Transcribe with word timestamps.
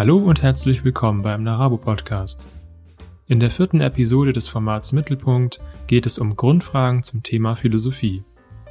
Hallo 0.00 0.16
und 0.16 0.40
herzlich 0.40 0.82
willkommen 0.82 1.20
beim 1.20 1.42
Narabo 1.42 1.76
Podcast. 1.76 2.48
In 3.26 3.38
der 3.38 3.50
vierten 3.50 3.82
Episode 3.82 4.32
des 4.32 4.48
Formats 4.48 4.92
Mittelpunkt 4.92 5.60
geht 5.88 6.06
es 6.06 6.18
um 6.18 6.36
Grundfragen 6.36 7.02
zum 7.02 7.22
Thema 7.22 7.54
Philosophie. 7.54 8.24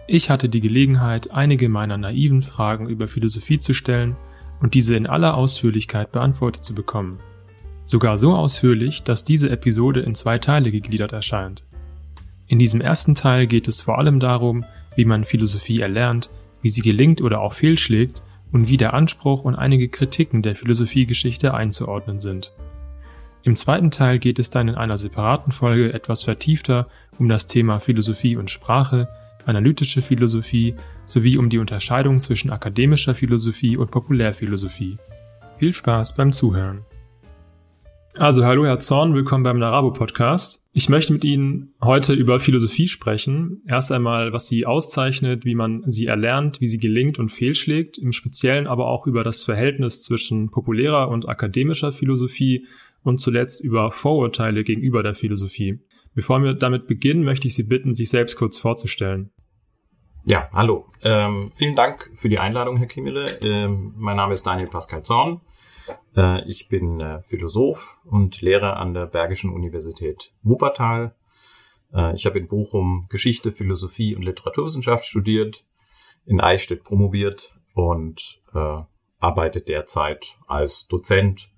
Ich 0.07 0.31
hatte 0.31 0.49
die 0.49 0.59
Gelegenheit, 0.59 1.29
einige 1.29 1.69
meiner 1.69 1.99
naiven 1.99 2.41
Fragen 2.41 2.89
über 2.89 3.07
Philosophie 3.07 3.59
zu 3.59 3.75
stellen 3.75 4.15
und 4.59 4.73
diese 4.73 4.95
in 4.95 5.05
aller 5.05 5.37
Ausführlichkeit 5.37 6.11
beantwortet 6.11 6.63
zu 6.63 6.73
bekommen. 6.73 7.19
Sogar 7.85 8.17
so 8.17 8.33
ausführlich, 8.33 9.03
dass 9.03 9.23
diese 9.23 9.51
Episode 9.51 9.99
in 9.99 10.15
zwei 10.15 10.39
Teile 10.39 10.71
gegliedert 10.71 11.13
erscheint. 11.13 11.63
In 12.47 12.57
diesem 12.57 12.81
ersten 12.81 13.13
Teil 13.13 13.45
geht 13.45 13.67
es 13.67 13.83
vor 13.83 13.99
allem 13.99 14.19
darum, 14.19 14.65
wie 14.95 15.05
man 15.05 15.25
Philosophie 15.25 15.79
erlernt, 15.79 16.31
wie 16.63 16.69
sie 16.69 16.81
gelingt 16.81 17.21
oder 17.21 17.39
auch 17.39 17.53
fehlschlägt 17.53 18.23
und 18.51 18.67
wie 18.67 18.77
der 18.77 18.93
Anspruch 18.93 19.43
und 19.43 19.55
einige 19.55 19.89
Kritiken 19.89 20.41
der 20.41 20.55
Philosophiegeschichte 20.55 21.53
einzuordnen 21.53 22.19
sind. 22.19 22.53
Im 23.43 23.55
zweiten 23.55 23.91
Teil 23.91 24.19
geht 24.19 24.37
es 24.37 24.49
dann 24.49 24.67
in 24.67 24.75
einer 24.75 24.97
separaten 24.97 25.51
Folge 25.51 25.93
etwas 25.93 26.23
vertiefter 26.23 26.87
um 27.17 27.29
das 27.29 27.47
Thema 27.47 27.79
Philosophie 27.79 28.35
und 28.35 28.51
Sprache, 28.51 29.07
analytische 29.45 30.01
Philosophie 30.01 30.75
sowie 31.05 31.37
um 31.37 31.49
die 31.49 31.57
Unterscheidung 31.57 32.19
zwischen 32.19 32.51
akademischer 32.51 33.15
Philosophie 33.15 33.77
und 33.77 33.91
Populärphilosophie. 33.91 34.97
Viel 35.57 35.73
Spaß 35.73 36.15
beim 36.15 36.31
Zuhören. 36.31 36.85
Also 38.17 38.45
hallo 38.45 38.65
Herr 38.65 38.79
Zorn, 38.79 39.13
willkommen 39.13 39.43
beim 39.43 39.59
Narabo 39.59 39.91
Podcast. 39.91 40.58
Ich 40.71 40.87
möchte 40.87 41.13
mit 41.13 41.23
Ihnen 41.23 41.73
heute 41.81 42.13
über 42.13 42.39
Philosophie 42.39 42.87
sprechen. 42.87 43.63
Erst 43.67 43.91
einmal, 43.91 44.33
was 44.33 44.47
sie 44.47 44.67
auszeichnet, 44.67 45.43
wie 45.43 45.55
man 45.55 45.81
sie 45.87 46.05
erlernt, 46.05 46.61
wie 46.61 46.67
sie 46.67 46.77
gelingt 46.77 47.17
und 47.17 47.31
fehlschlägt, 47.31 47.97
im 47.97 48.11
Speziellen 48.11 48.67
aber 48.67 48.87
auch 48.87 49.07
über 49.07 49.23
das 49.23 49.43
Verhältnis 49.43 50.03
zwischen 50.03 50.51
populärer 50.51 51.09
und 51.09 51.27
akademischer 51.27 51.91
Philosophie 51.91 52.67
und 53.03 53.19
zuletzt 53.19 53.63
über 53.63 53.91
Vorurteile 53.91 54.63
gegenüber 54.63 55.01
der 55.01 55.15
Philosophie. 55.15 55.79
Bevor 56.13 56.43
wir 56.43 56.53
damit 56.53 56.85
beginnen, 56.85 57.23
möchte 57.23 57.47
ich 57.47 57.55
Sie 57.55 57.63
bitten, 57.63 57.95
sich 57.95 58.09
selbst 58.09 58.35
kurz 58.35 58.59
vorzustellen. 58.59 59.31
Ja, 60.25 60.49
hallo. 60.53 60.85
Ähm, 61.01 61.49
vielen 61.51 61.75
Dank 61.75 62.11
für 62.13 62.29
die 62.29 62.37
Einladung, 62.37 62.77
Herr 62.77 62.87
Kimmele. 62.87 63.25
Ähm, 63.43 63.93
mein 63.97 64.17
Name 64.17 64.33
ist 64.33 64.45
Daniel 64.45 64.67
Pascal 64.67 65.01
Zorn. 65.01 65.41
Äh, 66.19 66.47
ich 66.49 66.67
bin 66.67 66.99
äh, 66.99 67.21
Philosoph 67.23 67.97
und 68.03 68.41
Lehrer 68.41 68.77
an 68.77 68.93
der 68.93 69.05
Bergischen 69.05 69.51
Universität 69.51 70.33
Wuppertal. 70.43 71.15
Äh, 71.93 72.13
ich 72.13 72.25
habe 72.25 72.39
in 72.39 72.47
Bochum 72.47 73.07
Geschichte, 73.09 73.51
Philosophie 73.51 74.15
und 74.15 74.23
Literaturwissenschaft 74.23 75.05
studiert, 75.05 75.65
in 76.25 76.41
Eichstätt 76.41 76.83
promoviert 76.83 77.55
und 77.73 78.41
äh, 78.53 78.81
arbeite 79.19 79.61
derzeit 79.61 80.37
als 80.47 80.87
Dozent 80.87 81.51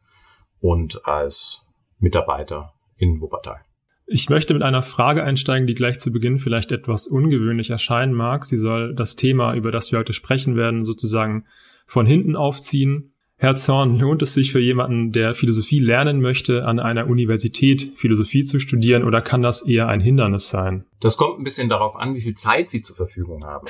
und 0.60 1.06
als 1.08 1.66
Mitarbeiter 2.00 2.74
in 2.98 3.22
Wuppertal. 3.22 3.62
Ich 4.06 4.30
möchte 4.30 4.54
mit 4.54 4.62
einer 4.62 4.84
Frage 4.84 5.24
einsteigen, 5.24 5.68
die 5.68 5.74
gleich 5.74 6.00
zu 6.00 6.12
Beginn 6.12 6.38
vielleicht 6.38 6.72
etwas 6.72 7.08
ungewöhnlich 7.08 7.70
erscheinen 7.70 8.14
mag. 8.14 8.44
Sie 8.44 8.58
soll 8.58 8.94
das 8.94 9.16
Thema, 9.16 9.54
über 9.56 9.72
das 9.72 9.92
wir 9.92 10.00
heute 10.00 10.14
sprechen 10.14 10.56
werden, 10.56 10.84
sozusagen 10.84 11.46
von 11.88 12.06
hinten 12.06 12.36
aufziehen 12.36 13.11
Herr 13.42 13.56
Zorn, 13.56 13.98
lohnt 13.98 14.22
es 14.22 14.36
sich 14.36 14.52
für 14.52 14.60
jemanden, 14.60 15.14
der 15.14 15.34
Philosophie 15.34 15.80
lernen 15.80 16.22
möchte, 16.22 16.64
an 16.66 16.80
einer 16.80 17.08
Universität 17.08 17.92
Philosophie 17.96 18.44
zu 18.44 18.60
studieren 18.60 19.04
oder 19.04 19.20
kann 19.24 19.42
das 19.42 19.68
eher 19.68 19.88
ein 19.88 20.00
Hindernis 20.00 20.50
sein? 20.50 20.86
Das 21.00 21.18
kommt 21.18 21.40
ein 21.40 21.44
bisschen 21.44 21.68
darauf 21.68 21.96
an, 21.96 22.14
wie 22.14 22.22
viel 22.22 22.36
Zeit 22.36 22.70
Sie 22.70 22.84
zur 22.84 22.96
Verfügung 22.96 23.44
haben. 23.44 23.66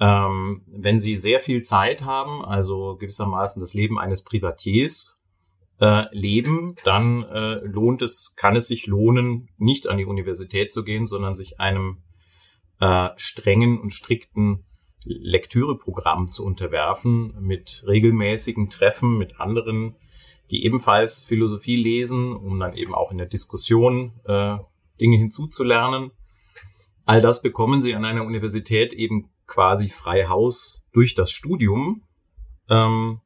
Ähm, 0.00 0.66
wenn 0.66 0.98
Sie 0.98 1.16
sehr 1.16 1.40
viel 1.40 1.62
Zeit 1.62 2.04
haben, 2.04 2.44
also 2.44 2.98
gewissermaßen 3.00 3.58
das 3.60 3.72
Leben 3.72 3.98
eines 3.98 4.22
Privatiers 4.22 5.18
äh, 5.80 6.04
leben, 6.12 6.74
dann 6.84 7.22
äh, 7.22 7.54
lohnt 7.64 8.02
es, 8.02 8.34
kann 8.36 8.54
es 8.54 8.66
sich 8.66 8.86
lohnen, 8.86 9.48
nicht 9.56 9.88
an 9.88 9.96
die 9.96 10.04
Universität 10.04 10.72
zu 10.72 10.84
gehen, 10.84 11.06
sondern 11.06 11.32
sich 11.32 11.58
einem 11.58 12.02
äh, 12.80 13.08
strengen 13.16 13.80
und 13.80 13.94
strikten 13.94 14.66
Lektüreprogramm 15.04 16.26
zu 16.26 16.44
unterwerfen 16.44 17.34
mit 17.40 17.84
regelmäßigen 17.86 18.68
Treffen 18.70 19.16
mit 19.16 19.40
anderen, 19.40 19.96
die 20.50 20.64
ebenfalls 20.64 21.22
Philosophie 21.22 21.76
lesen, 21.76 22.34
um 22.34 22.58
dann 22.58 22.74
eben 22.74 22.94
auch 22.94 23.10
in 23.10 23.18
der 23.18 23.26
Diskussion 23.26 24.12
äh, 24.24 24.58
Dinge 25.00 25.16
hinzuzulernen. 25.16 26.10
All 27.06 27.20
das 27.20 27.42
bekommen 27.42 27.82
sie 27.82 27.94
an 27.94 28.04
einer 28.04 28.24
Universität 28.24 28.92
eben 28.92 29.30
quasi 29.46 29.88
frei 29.88 30.26
Haus 30.28 30.82
durch 30.92 31.14
das 31.14 31.30
Studium. 31.30 32.02
Ähm, 32.68 33.20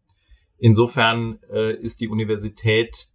insofern 0.58 1.40
äh, 1.50 1.74
ist 1.76 2.00
die 2.00 2.08
Universität 2.08 3.08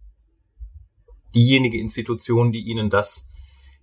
diejenige 1.34 1.78
Institution, 1.78 2.52
die 2.52 2.60
ihnen 2.60 2.90
das 2.90 3.29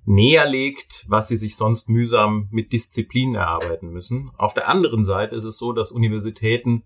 näher 0.08 0.50
legt, 0.50 1.06
was 1.10 1.28
sie 1.28 1.36
sich 1.36 1.58
sonst 1.58 1.90
mühsam 1.90 2.48
mit 2.50 2.72
Disziplin 2.72 3.36
erarbeiten 3.36 3.90
müssen. 3.90 4.32
Auf 4.38 4.54
der 4.54 4.70
anderen 4.70 5.04
Seite 5.04 5.36
ist 5.36 5.44
es 5.44 5.58
so, 5.58 5.74
dass 5.74 5.92
Universitäten 5.92 6.84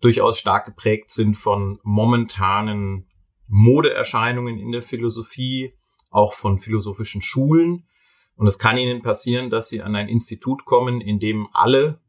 durchaus 0.00 0.38
stark 0.38 0.64
geprägt 0.64 1.10
sind 1.10 1.34
von 1.34 1.80
momentanen 1.82 3.08
Modeerscheinungen 3.48 4.56
in 4.56 4.70
der 4.70 4.82
Philosophie, 4.82 5.74
auch 6.10 6.32
von 6.32 6.58
philosophischen 6.58 7.22
Schulen. 7.22 7.88
Und 8.36 8.46
es 8.46 8.60
kann 8.60 8.78
ihnen 8.78 9.02
passieren, 9.02 9.50
dass 9.50 9.68
sie 9.68 9.82
an 9.82 9.96
ein 9.96 10.08
Institut 10.08 10.64
kommen, 10.64 11.00
in 11.00 11.18
dem 11.18 11.48
alle 11.52 12.00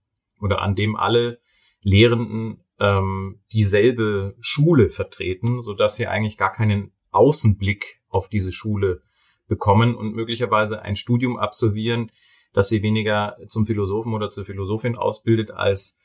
oder 0.41 0.61
an 0.61 0.75
dem 0.75 0.95
alle 0.95 1.41
Lehrenden 1.81 2.63
ähm, 2.79 3.41
dieselbe 3.51 4.35
Schule 4.41 4.89
vertreten, 4.89 5.63
so 5.63 5.73
dass 5.73 5.95
sie 5.95 6.05
eigentlich 6.05 6.37
gar 6.37 6.51
keinen 6.51 6.91
Außenblick 7.09 8.03
auf 8.09 8.29
diese 8.29 8.51
Schule 8.51 9.01
bekommen 9.49 9.95
und 9.95 10.15
möglicherweise 10.15 10.81
ein 10.83 10.95
Studium 10.95 11.37
absolvieren, 11.37 12.09
das 12.53 12.69
sie 12.69 12.81
weniger 12.81 13.35
zum 13.47 13.65
Philosophen 13.65 14.13
oder 14.13 14.29
zur 14.29 14.45
Philosophin 14.45 14.95
ausbildet 14.95 15.51
als 15.51 15.97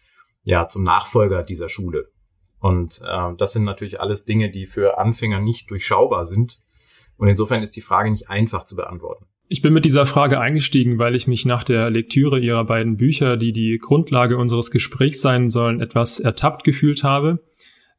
ja 0.42 0.66
zum 0.66 0.82
Nachfolger 0.82 1.44
dieser 1.44 1.68
Schule. 1.68 2.10
Und 2.58 3.00
äh, 3.06 3.36
das 3.38 3.52
sind 3.52 3.64
natürlich 3.64 4.00
alles 4.00 4.24
Dinge, 4.24 4.50
die 4.50 4.66
für 4.66 4.98
Anfänger 4.98 5.40
nicht 5.40 5.70
durchschaubar 5.70 6.26
sind. 6.26 6.60
Und 7.16 7.28
insofern 7.28 7.62
ist 7.62 7.76
die 7.76 7.80
Frage 7.80 8.10
nicht 8.10 8.28
einfach 8.28 8.64
zu 8.64 8.74
beantworten. 8.74 9.26
Ich 9.48 9.60
bin 9.60 9.74
mit 9.74 9.84
dieser 9.84 10.06
Frage 10.06 10.40
eingestiegen, 10.40 10.98
weil 10.98 11.14
ich 11.14 11.26
mich 11.26 11.44
nach 11.44 11.64
der 11.64 11.90
Lektüre 11.90 12.40
ihrer 12.40 12.64
beiden 12.64 12.96
Bücher, 12.96 13.36
die 13.36 13.52
die 13.52 13.78
Grundlage 13.78 14.38
unseres 14.38 14.70
Gesprächs 14.70 15.20
sein 15.20 15.48
sollen, 15.48 15.80
etwas 15.80 16.18
ertappt 16.18 16.64
gefühlt 16.64 17.04
habe. 17.04 17.40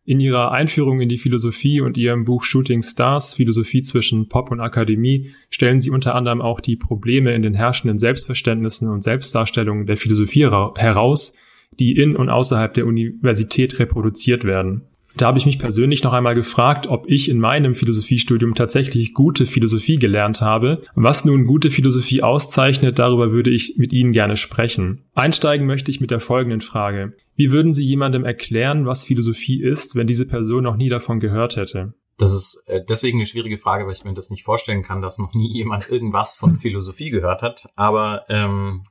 In 0.08 0.20
ihrer 0.20 0.52
Einführung 0.52 1.02
in 1.02 1.10
die 1.10 1.18
Philosophie 1.18 1.82
und 1.82 1.98
ihrem 1.98 2.26
Buch 2.26 2.44
Shooting 2.44 2.84
Stars, 2.84 3.34
Philosophie 3.34 3.82
zwischen 3.82 4.30
Pop 4.30 4.52
und 4.52 4.60
Akademie, 4.60 5.32
stellen 5.50 5.80
sie 5.80 5.90
unter 5.90 6.14
anderem 6.14 6.42
auch 6.44 6.60
die 6.60 6.76
Probleme 6.76 7.34
in 7.34 7.42
den 7.42 7.56
herrschenden 7.56 7.98
Selbstverständnissen 7.98 8.88
und 8.88 9.02
Selbstdarstellungen 9.02 9.88
der 9.88 9.98
Philosophie 9.98 10.44
heraus, 10.76 11.36
die 11.80 11.98
in 11.98 12.16
und 12.16 12.30
außerhalb 12.30 12.76
der 12.76 12.86
Universität 12.86 13.80
reproduziert 13.80 14.44
werden. 14.44 14.84
Da 15.18 15.28
habe 15.28 15.38
ich 15.38 15.46
mich 15.46 15.60
persönlich 15.60 16.04
noch 16.04 16.14
einmal 16.14 16.36
gefragt, 16.36 16.88
ob 16.88 17.10
ich 17.10 17.30
in 17.30 17.40
meinem 17.40 17.76
Philosophiestudium 17.76 18.56
tatsächlich 18.56 19.14
gute 19.14 19.46
Philosophie 19.46 19.98
gelernt 19.98 20.42
habe. 20.42 20.82
Was 20.96 21.26
nun 21.26 21.46
gute 21.46 21.70
Philosophie 21.70 22.22
auszeichnet, 22.22 23.00
darüber 23.00 23.32
würde 23.32 23.50
ich 23.50 23.76
mit 23.78 23.94
Ihnen 23.94 24.12
gerne 24.12 24.38
sprechen. 24.38 25.06
Einsteigen 25.14 25.66
möchte 25.66 25.92
ich 25.92 26.02
mit 26.02 26.12
der 26.12 26.20
folgenden 26.20 26.62
Frage. 26.62 27.14
Wie 27.36 27.52
würden 27.52 27.74
Sie 27.74 27.86
jemandem 27.86 28.26
erklären, 28.26 28.86
was 28.86 29.04
Philosophie 29.04 29.62
ist, 29.62 29.96
wenn 29.96 30.08
diese 30.08 30.26
Person 30.26 30.64
noch 30.64 30.78
nie 30.78 30.90
davon 30.90 31.20
gehört 31.20 31.56
hätte? 31.56 31.94
Das 32.18 32.32
ist 32.32 32.64
äh, 32.68 32.82
deswegen 32.88 33.18
eine 33.18 33.26
schwierige 33.26 33.58
Frage, 33.58 33.86
weil 33.86 33.94
ich 33.94 34.06
mir 34.06 34.14
das 34.14 34.30
nicht 34.30 34.44
vorstellen 34.44 34.84
kann, 34.84 35.02
dass 35.02 35.18
noch 35.18 35.34
nie 35.34 35.52
jemand 35.52 35.90
irgendwas 35.90 36.34
von 36.34 36.52
hm. 36.52 36.60
Philosophie 36.60 37.10
gehört 37.10 37.42
hat. 37.42 37.68
Aber 37.76 38.24
ähm, 38.30 38.86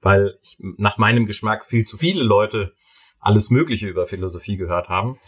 weil 0.00 0.36
ich, 0.42 0.56
nach 0.60 0.98
meinem 0.98 1.26
Geschmack 1.26 1.64
viel 1.64 1.84
zu 1.84 1.96
viele 1.96 2.22
Leute 2.22 2.72
alles 3.20 3.50
Mögliche 3.50 3.88
über 3.88 4.06
Philosophie 4.06 4.56
gehört 4.56 4.88
haben. 4.88 5.18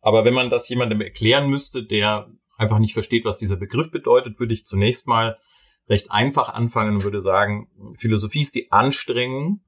Aber 0.00 0.24
wenn 0.24 0.34
man 0.34 0.50
das 0.50 0.68
jemandem 0.68 1.00
erklären 1.00 1.48
müsste, 1.48 1.84
der 1.84 2.30
einfach 2.56 2.78
nicht 2.78 2.94
versteht, 2.94 3.24
was 3.24 3.38
dieser 3.38 3.56
Begriff 3.56 3.90
bedeutet, 3.90 4.38
würde 4.38 4.54
ich 4.54 4.64
zunächst 4.64 5.06
mal 5.06 5.38
recht 5.88 6.10
einfach 6.10 6.50
anfangen 6.50 6.96
und 6.96 7.04
würde 7.04 7.20
sagen, 7.20 7.68
Philosophie 7.96 8.42
ist 8.42 8.54
die 8.54 8.70
Anstrengung, 8.70 9.62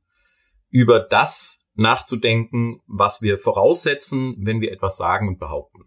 über 0.70 1.00
das 1.00 1.61
nachzudenken, 1.75 2.81
was 2.87 3.23
wir 3.23 3.38
voraussetzen, 3.38 4.37
wenn 4.38 4.61
wir 4.61 4.73
etwas 4.73 4.96
sagen 4.96 5.29
und 5.29 5.38
behaupten. 5.38 5.84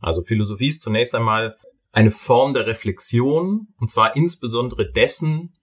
Also 0.00 0.22
Philosophie 0.22 0.68
ist 0.68 0.82
zunächst 0.82 1.14
einmal 1.14 1.56
eine 1.92 2.10
Form 2.10 2.54
der 2.54 2.66
Reflexion, 2.66 3.68
und 3.78 3.90
zwar 3.90 4.16
insbesondere 4.16 4.90
dessen, 4.90 5.54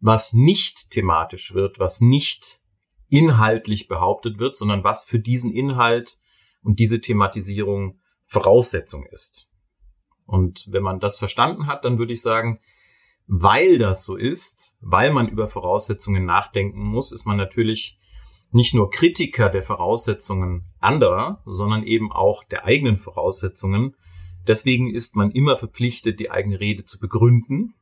was 0.00 0.32
nicht 0.32 0.90
thematisch 0.90 1.54
wird, 1.54 1.78
was 1.78 2.00
nicht 2.00 2.60
inhaltlich 3.08 3.88
behauptet 3.88 4.38
wird, 4.38 4.56
sondern 4.56 4.84
was 4.84 5.04
für 5.04 5.18
diesen 5.18 5.52
Inhalt 5.52 6.18
und 6.66 6.80
diese 6.80 7.00
Thematisierung 7.00 8.00
Voraussetzung 8.24 9.06
ist. 9.06 9.46
Und 10.26 10.66
wenn 10.68 10.82
man 10.82 10.98
das 10.98 11.16
verstanden 11.16 11.68
hat, 11.68 11.84
dann 11.84 11.96
würde 11.96 12.12
ich 12.12 12.20
sagen, 12.20 12.58
weil 13.28 13.78
das 13.78 14.04
so 14.04 14.16
ist, 14.16 14.76
weil 14.80 15.12
man 15.12 15.28
über 15.28 15.46
Voraussetzungen 15.46 16.24
nachdenken 16.24 16.82
muss, 16.82 17.12
ist 17.12 17.24
man 17.24 17.36
natürlich 17.36 18.00
nicht 18.50 18.74
nur 18.74 18.90
Kritiker 18.90 19.48
der 19.48 19.62
Voraussetzungen 19.62 20.64
anderer, 20.80 21.40
sondern 21.46 21.84
eben 21.84 22.10
auch 22.10 22.42
der 22.42 22.64
eigenen 22.64 22.96
Voraussetzungen. 22.96 23.94
Deswegen 24.48 24.92
ist 24.92 25.14
man 25.14 25.30
immer 25.30 25.56
verpflichtet, 25.56 26.18
die 26.18 26.32
eigene 26.32 26.58
Rede 26.58 26.84
zu 26.84 26.98
begründen. 26.98 27.74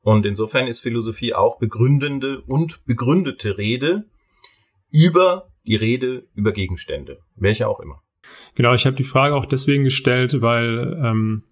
Und 0.00 0.24
insofern 0.24 0.66
ist 0.66 0.80
Philosophie 0.80 1.34
auch 1.34 1.58
begründende 1.58 2.40
und 2.40 2.86
begründete 2.86 3.58
Rede 3.58 4.06
über 4.90 5.50
die 5.66 5.76
Rede 5.76 6.26
über 6.34 6.52
Gegenstände, 6.52 7.20
welche 7.36 7.68
auch 7.68 7.80
immer. 7.80 8.02
Genau, 8.54 8.74
ich 8.74 8.86
habe 8.86 8.96
die 8.96 9.04
Frage 9.04 9.34
auch 9.34 9.46
deswegen 9.46 9.84
gestellt, 9.84 10.40
weil 10.40 10.98
ähm, 11.02 11.42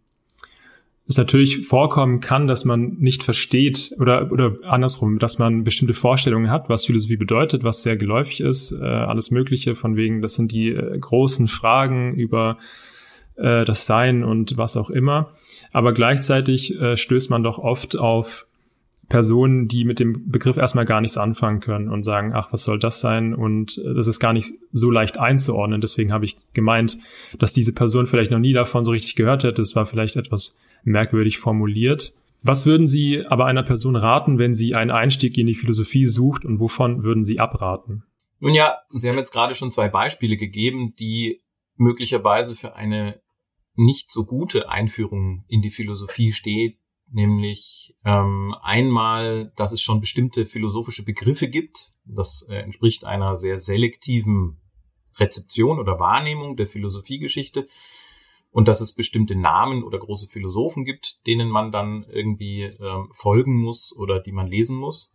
es 1.08 1.16
natürlich 1.16 1.66
vorkommen 1.66 2.20
kann, 2.20 2.46
dass 2.46 2.66
man 2.66 2.96
nicht 2.98 3.22
versteht 3.22 3.94
oder, 3.98 4.30
oder 4.30 4.56
andersrum, 4.64 5.18
dass 5.18 5.38
man 5.38 5.64
bestimmte 5.64 5.94
Vorstellungen 5.94 6.50
hat, 6.50 6.68
was 6.68 6.84
Philosophie 6.84 7.16
bedeutet, 7.16 7.64
was 7.64 7.82
sehr 7.82 7.96
geläufig 7.96 8.40
ist, 8.40 8.72
äh, 8.72 8.84
alles 8.84 9.30
Mögliche, 9.30 9.74
von 9.74 9.96
wegen, 9.96 10.20
das 10.20 10.34
sind 10.34 10.52
die 10.52 10.68
äh, 10.68 10.98
großen 10.98 11.48
Fragen 11.48 12.14
über 12.14 12.58
äh, 13.36 13.64
das 13.64 13.86
Sein 13.86 14.22
und 14.22 14.58
was 14.58 14.76
auch 14.76 14.90
immer. 14.90 15.32
Aber 15.72 15.94
gleichzeitig 15.94 16.78
äh, 16.78 16.98
stößt 16.98 17.30
man 17.30 17.42
doch 17.42 17.58
oft 17.58 17.96
auf 17.96 18.46
Personen, 19.08 19.68
die 19.68 19.84
mit 19.84 20.00
dem 20.00 20.30
Begriff 20.30 20.56
erstmal 20.56 20.84
gar 20.84 21.00
nichts 21.00 21.16
anfangen 21.16 21.60
können 21.60 21.88
und 21.88 22.02
sagen, 22.02 22.32
ach, 22.34 22.52
was 22.52 22.64
soll 22.64 22.78
das 22.78 23.00
sein? 23.00 23.34
Und 23.34 23.78
äh, 23.78 23.94
das 23.94 24.06
ist 24.06 24.20
gar 24.20 24.32
nicht 24.32 24.52
so 24.70 24.90
leicht 24.90 25.18
einzuordnen. 25.18 25.80
Deswegen 25.80 26.12
habe 26.12 26.26
ich 26.26 26.36
gemeint, 26.52 26.98
dass 27.38 27.52
diese 27.52 27.72
Person 27.72 28.06
vielleicht 28.06 28.30
noch 28.30 28.38
nie 28.38 28.52
davon 28.52 28.84
so 28.84 28.90
richtig 28.90 29.14
gehört 29.14 29.44
hätte. 29.44 29.62
Es 29.62 29.74
war 29.74 29.86
vielleicht 29.86 30.16
etwas 30.16 30.60
merkwürdig 30.84 31.38
formuliert. 31.38 32.12
Was 32.42 32.66
würden 32.66 32.86
Sie 32.86 33.24
aber 33.26 33.46
einer 33.46 33.62
Person 33.62 33.96
raten, 33.96 34.38
wenn 34.38 34.54
sie 34.54 34.74
einen 34.74 34.92
Einstieg 34.92 35.36
in 35.38 35.48
die 35.48 35.56
Philosophie 35.56 36.06
sucht 36.06 36.44
und 36.44 36.60
wovon 36.60 37.02
würden 37.02 37.24
Sie 37.24 37.40
abraten? 37.40 38.04
Nun 38.38 38.54
ja, 38.54 38.76
Sie 38.90 39.08
haben 39.08 39.16
jetzt 39.16 39.32
gerade 39.32 39.54
schon 39.54 39.72
zwei 39.72 39.88
Beispiele 39.88 40.36
gegeben, 40.36 40.94
die 40.96 41.40
möglicherweise 41.76 42.54
für 42.54 42.76
eine 42.76 43.20
nicht 43.74 44.10
so 44.10 44.24
gute 44.24 44.68
Einführung 44.68 45.44
in 45.48 45.62
die 45.62 45.70
Philosophie 45.70 46.32
steht, 46.32 46.78
nämlich 47.10 47.94
ähm, 48.04 48.54
einmal, 48.62 49.52
dass 49.56 49.72
es 49.72 49.80
schon 49.80 50.00
bestimmte 50.00 50.46
philosophische 50.46 51.04
Begriffe 51.04 51.48
gibt. 51.48 51.92
Das 52.04 52.46
äh, 52.48 52.56
entspricht 52.56 53.04
einer 53.04 53.36
sehr 53.36 53.58
selektiven 53.58 54.60
Rezeption 55.16 55.78
oder 55.78 55.98
Wahrnehmung 55.98 56.56
der 56.56 56.66
Philosophiegeschichte 56.66 57.68
und 58.50 58.68
dass 58.68 58.80
es 58.80 58.94
bestimmte 58.94 59.36
Namen 59.36 59.82
oder 59.82 59.98
große 59.98 60.28
Philosophen 60.28 60.84
gibt, 60.84 61.26
denen 61.26 61.48
man 61.48 61.72
dann 61.72 62.04
irgendwie 62.10 62.62
ähm, 62.62 63.08
folgen 63.12 63.56
muss 63.60 63.94
oder 63.94 64.20
die 64.20 64.32
man 64.32 64.46
lesen 64.46 64.76
muss. 64.76 65.12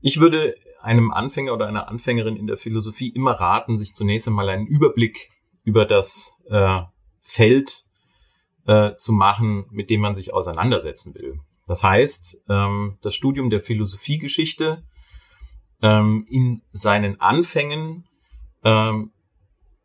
Ich 0.00 0.20
würde 0.20 0.54
einem 0.80 1.12
Anfänger 1.12 1.52
oder 1.52 1.68
einer 1.68 1.88
Anfängerin 1.88 2.36
in 2.36 2.46
der 2.46 2.56
Philosophie 2.56 3.10
immer 3.10 3.32
raten, 3.32 3.78
sich 3.78 3.94
zunächst 3.94 4.26
einmal 4.26 4.48
einen 4.48 4.66
Überblick 4.66 5.30
über 5.64 5.84
das 5.84 6.34
äh, 6.48 6.80
Feld 7.20 7.84
äh, 8.66 8.94
zu 8.96 9.12
machen, 9.12 9.66
mit 9.70 9.90
dem 9.90 10.00
man 10.00 10.14
sich 10.14 10.34
auseinandersetzen 10.34 11.14
will. 11.14 11.40
Das 11.66 11.82
heißt, 11.82 12.44
ähm, 12.48 12.98
das 13.02 13.14
Studium 13.14 13.50
der 13.50 13.60
Philosophiegeschichte 13.60 14.84
ähm, 15.80 16.26
in 16.28 16.62
seinen 16.70 17.20
Anfängen 17.20 18.04
ähm, 18.64 19.12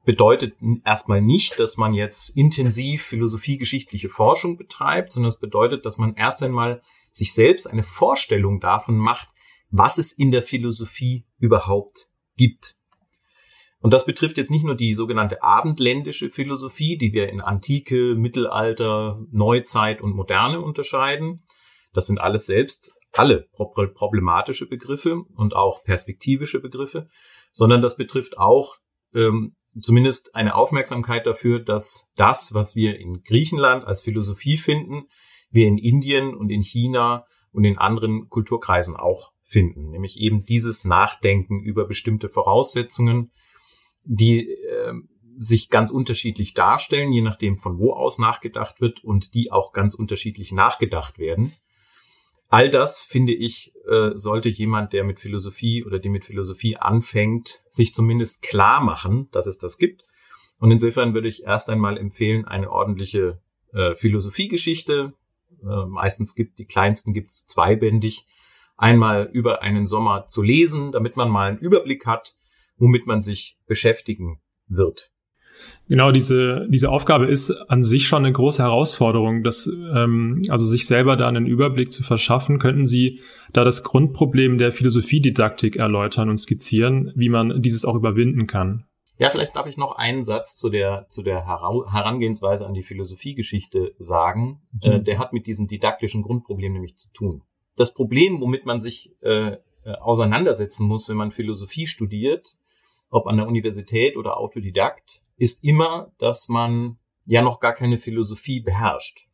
bedeutet 0.05 0.55
erstmal 0.85 1.21
nicht, 1.21 1.59
dass 1.59 1.75
man 1.75 1.93
jetzt 1.93 2.29
intensiv 2.37 3.03
philosophiegeschichtliche 3.03 4.07
Forschung 4.07 4.57
betreibt, 4.57 5.11
sondern 5.11 5.29
es 5.29 5.39
bedeutet, 5.39 5.85
dass 5.85 5.97
man 5.97 6.15
erst 6.15 6.41
einmal 6.43 6.81
sich 7.11 7.33
selbst 7.33 7.67
eine 7.67 7.83
Vorstellung 7.83 8.61
davon 8.61 8.97
macht, 8.97 9.29
was 9.69 9.97
es 9.97 10.13
in 10.13 10.31
der 10.31 10.43
Philosophie 10.43 11.25
überhaupt 11.39 12.07
gibt. 12.37 12.76
Und 13.87 13.93
das 13.93 14.05
betrifft 14.05 14.37
jetzt 14.37 14.51
nicht 14.51 14.65
nur 14.65 14.75
die 14.75 14.95
sogenannte 14.95 15.41
abendländische 15.43 16.29
Philosophie, 16.29 16.97
die 16.97 17.13
wir 17.13 17.29
in 17.29 17.39
Antike, 17.39 18.15
Mittelalter, 18.15 19.21
Neuzeit 19.31 20.01
und 20.01 20.13
Moderne 20.13 20.59
unterscheiden. 20.59 21.45
Das 21.93 22.05
sind 22.05 22.19
alles 22.19 22.47
selbst 22.47 22.91
alle 23.13 23.47
problematische 23.53 24.67
Begriffe 24.67 25.23
und 25.33 25.55
auch 25.55 25.85
perspektivische 25.85 26.59
Begriffe, 26.59 27.07
sondern 27.53 27.81
das 27.81 27.95
betrifft 27.95 28.37
auch 28.37 28.75
ähm, 29.15 29.55
zumindest 29.79 30.35
eine 30.35 30.55
Aufmerksamkeit 30.55 31.25
dafür, 31.25 31.61
dass 31.61 32.11
das, 32.17 32.53
was 32.53 32.75
wir 32.75 32.99
in 32.99 33.23
Griechenland 33.23 33.85
als 33.85 34.01
Philosophie 34.01 34.57
finden, 34.57 35.03
wir 35.49 35.65
in 35.65 35.77
Indien 35.77 36.35
und 36.35 36.49
in 36.49 36.61
China 36.61 37.25
und 37.53 37.63
in 37.63 37.77
anderen 37.77 38.27
Kulturkreisen 38.27 38.97
auch 38.97 39.31
finden, 39.45 39.91
nämlich 39.91 40.19
eben 40.19 40.43
dieses 40.43 40.83
Nachdenken 40.83 41.61
über 41.61 41.87
bestimmte 41.87 42.27
Voraussetzungen, 42.27 43.31
die 44.07 44.49
äh, 44.49 44.93
sich 45.37 45.69
ganz 45.69 45.91
unterschiedlich 45.91 46.53
darstellen, 46.53 47.11
je 47.11 47.21
nachdem 47.21 47.57
von 47.57 47.77
wo 47.77 47.93
aus 47.93 48.17
nachgedacht 48.17 48.81
wird 48.81 49.03
und 49.03 49.35
die 49.35 49.51
auch 49.51 49.71
ganz 49.71 49.93
unterschiedlich 49.93 50.51
nachgedacht 50.51 51.19
werden. 51.19 51.53
All 52.49 52.69
das, 52.69 53.01
finde 53.01 53.33
ich, 53.33 53.73
äh, 53.89 54.11
sollte 54.15 54.49
jemand, 54.49 54.93
der 54.93 55.03
mit 55.03 55.19
Philosophie 55.19 55.83
oder 55.83 55.99
die 55.99 56.09
mit 56.09 56.23
Philosophie 56.23 56.77
anfängt, 56.77 57.61
sich 57.69 57.93
zumindest 57.93 58.41
klar 58.41 58.81
machen, 58.81 59.27
dass 59.31 59.47
es 59.47 59.57
das 59.57 59.77
gibt. 59.77 60.03
Und 60.61 60.71
insofern 60.71 61.13
würde 61.13 61.27
ich 61.27 61.43
erst 61.43 61.69
einmal 61.69 61.97
empfehlen, 61.97 62.45
eine 62.45 62.71
ordentliche 62.71 63.41
äh, 63.73 63.93
Philosophiegeschichte. 63.95 65.13
Äh, 65.61 65.85
meistens 65.87 66.35
gibt 66.35 66.57
die 66.57 66.65
kleinsten 66.65 67.13
gibt 67.13 67.29
es 67.29 67.45
zweibändig, 67.45 68.25
einmal 68.77 69.29
über 69.33 69.61
einen 69.61 69.85
Sommer 69.85 70.25
zu 70.25 70.41
lesen, 70.41 70.93
damit 70.93 71.17
man 71.17 71.29
mal 71.29 71.49
einen 71.49 71.57
Überblick 71.57 72.05
hat, 72.05 72.37
womit 72.77 73.07
man 73.07 73.21
sich 73.21 73.57
beschäftigen 73.67 74.39
wird. 74.67 75.11
Genau, 75.87 76.11
diese, 76.11 76.67
diese 76.69 76.89
Aufgabe 76.89 77.27
ist 77.27 77.51
an 77.69 77.83
sich 77.83 78.07
schon 78.07 78.25
eine 78.25 78.33
große 78.33 78.61
Herausforderung, 78.61 79.43
das, 79.43 79.67
ähm, 79.67 80.41
also 80.49 80.65
sich 80.65 80.85
selber 80.85 81.15
da 81.15 81.27
einen 81.27 81.45
Überblick 81.45 81.91
zu 81.91 82.03
verschaffen. 82.03 82.59
Könnten 82.59 82.85
Sie 82.85 83.21
da 83.53 83.63
das 83.63 83.83
Grundproblem 83.83 84.57
der 84.57 84.71
Philosophiedidaktik 84.71 85.77
erläutern 85.77 86.29
und 86.29 86.37
skizzieren, 86.37 87.11
wie 87.15 87.29
man 87.29 87.61
dieses 87.61 87.85
auch 87.85 87.95
überwinden 87.95 88.47
kann? 88.47 88.85
Ja, 89.19 89.31
vielleicht 89.31 89.55
darf 89.55 89.65
ich 89.65 89.77
noch 89.77 89.95
einen 89.95 90.23
Satz 90.23 90.55
zu 90.55 90.69
der, 90.69 91.07
zu 91.07 91.23
der 91.23 91.47
Herangehensweise 91.47 92.67
an 92.67 92.75
die 92.75 92.83
Philosophiegeschichte 92.83 93.95
sagen. 93.97 94.61
Mhm. 94.83 94.91
Äh, 94.91 95.01
der 95.01 95.17
hat 95.17 95.33
mit 95.33 95.47
diesem 95.47 95.67
didaktischen 95.67 96.21
Grundproblem 96.21 96.73
nämlich 96.73 96.95
zu 96.97 97.11
tun. 97.13 97.43
Das 97.75 97.93
Problem, 97.93 98.41
womit 98.41 98.65
man 98.65 98.79
sich 98.79 99.15
äh, 99.21 99.53
äh 99.53 99.57
auseinandersetzen 100.01 100.85
muss, 100.85 101.09
wenn 101.09 101.17
man 101.17 101.31
Philosophie 101.31 101.87
studiert, 101.87 102.56
ob 103.11 103.27
an 103.27 103.37
der 103.37 103.47
Universität 103.47 104.17
oder 104.17 104.37
Autodidakt, 104.37 105.23
ist 105.37 105.63
immer, 105.63 106.11
dass 106.17 106.49
man 106.49 106.97
ja 107.25 107.41
noch 107.41 107.59
gar 107.59 107.73
keine 107.73 107.97
Philosophie 107.97 108.61
beherrscht. 108.61 109.27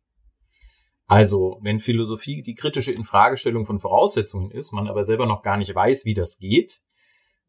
Also, 1.06 1.60
wenn 1.62 1.80
Philosophie 1.80 2.42
die 2.42 2.56
kritische 2.56 2.92
Infragestellung 2.92 3.66
von 3.66 3.80
Voraussetzungen 3.80 4.52
ist, 4.52 4.72
man 4.72 4.88
aber 4.88 5.06
selber 5.06 5.26
noch 5.26 5.44
gar 5.44 5.58
nicht 5.58 5.74
weiß, 5.74 6.06
wie 6.06 6.14
das 6.14 6.40
geht, 6.40 6.82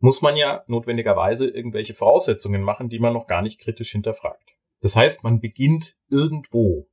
muss 0.01 0.21
man 0.23 0.37
ja 0.37 0.65
notwendigerweise 0.67 1.49
irgendwelche 1.49 1.95
Voraussetzungen 1.95 2.63
machen, 2.63 2.89
die 2.89 2.99
man 2.99 3.15
noch 3.15 3.27
gar 3.27 3.43
nicht 3.43 3.61
kritisch 3.61 3.93
hinterfragt. 3.93 4.57
Das 4.83 4.97
heißt, 4.97 5.25
man 5.25 5.41
beginnt 5.41 5.97
irgendwo. 6.11 6.89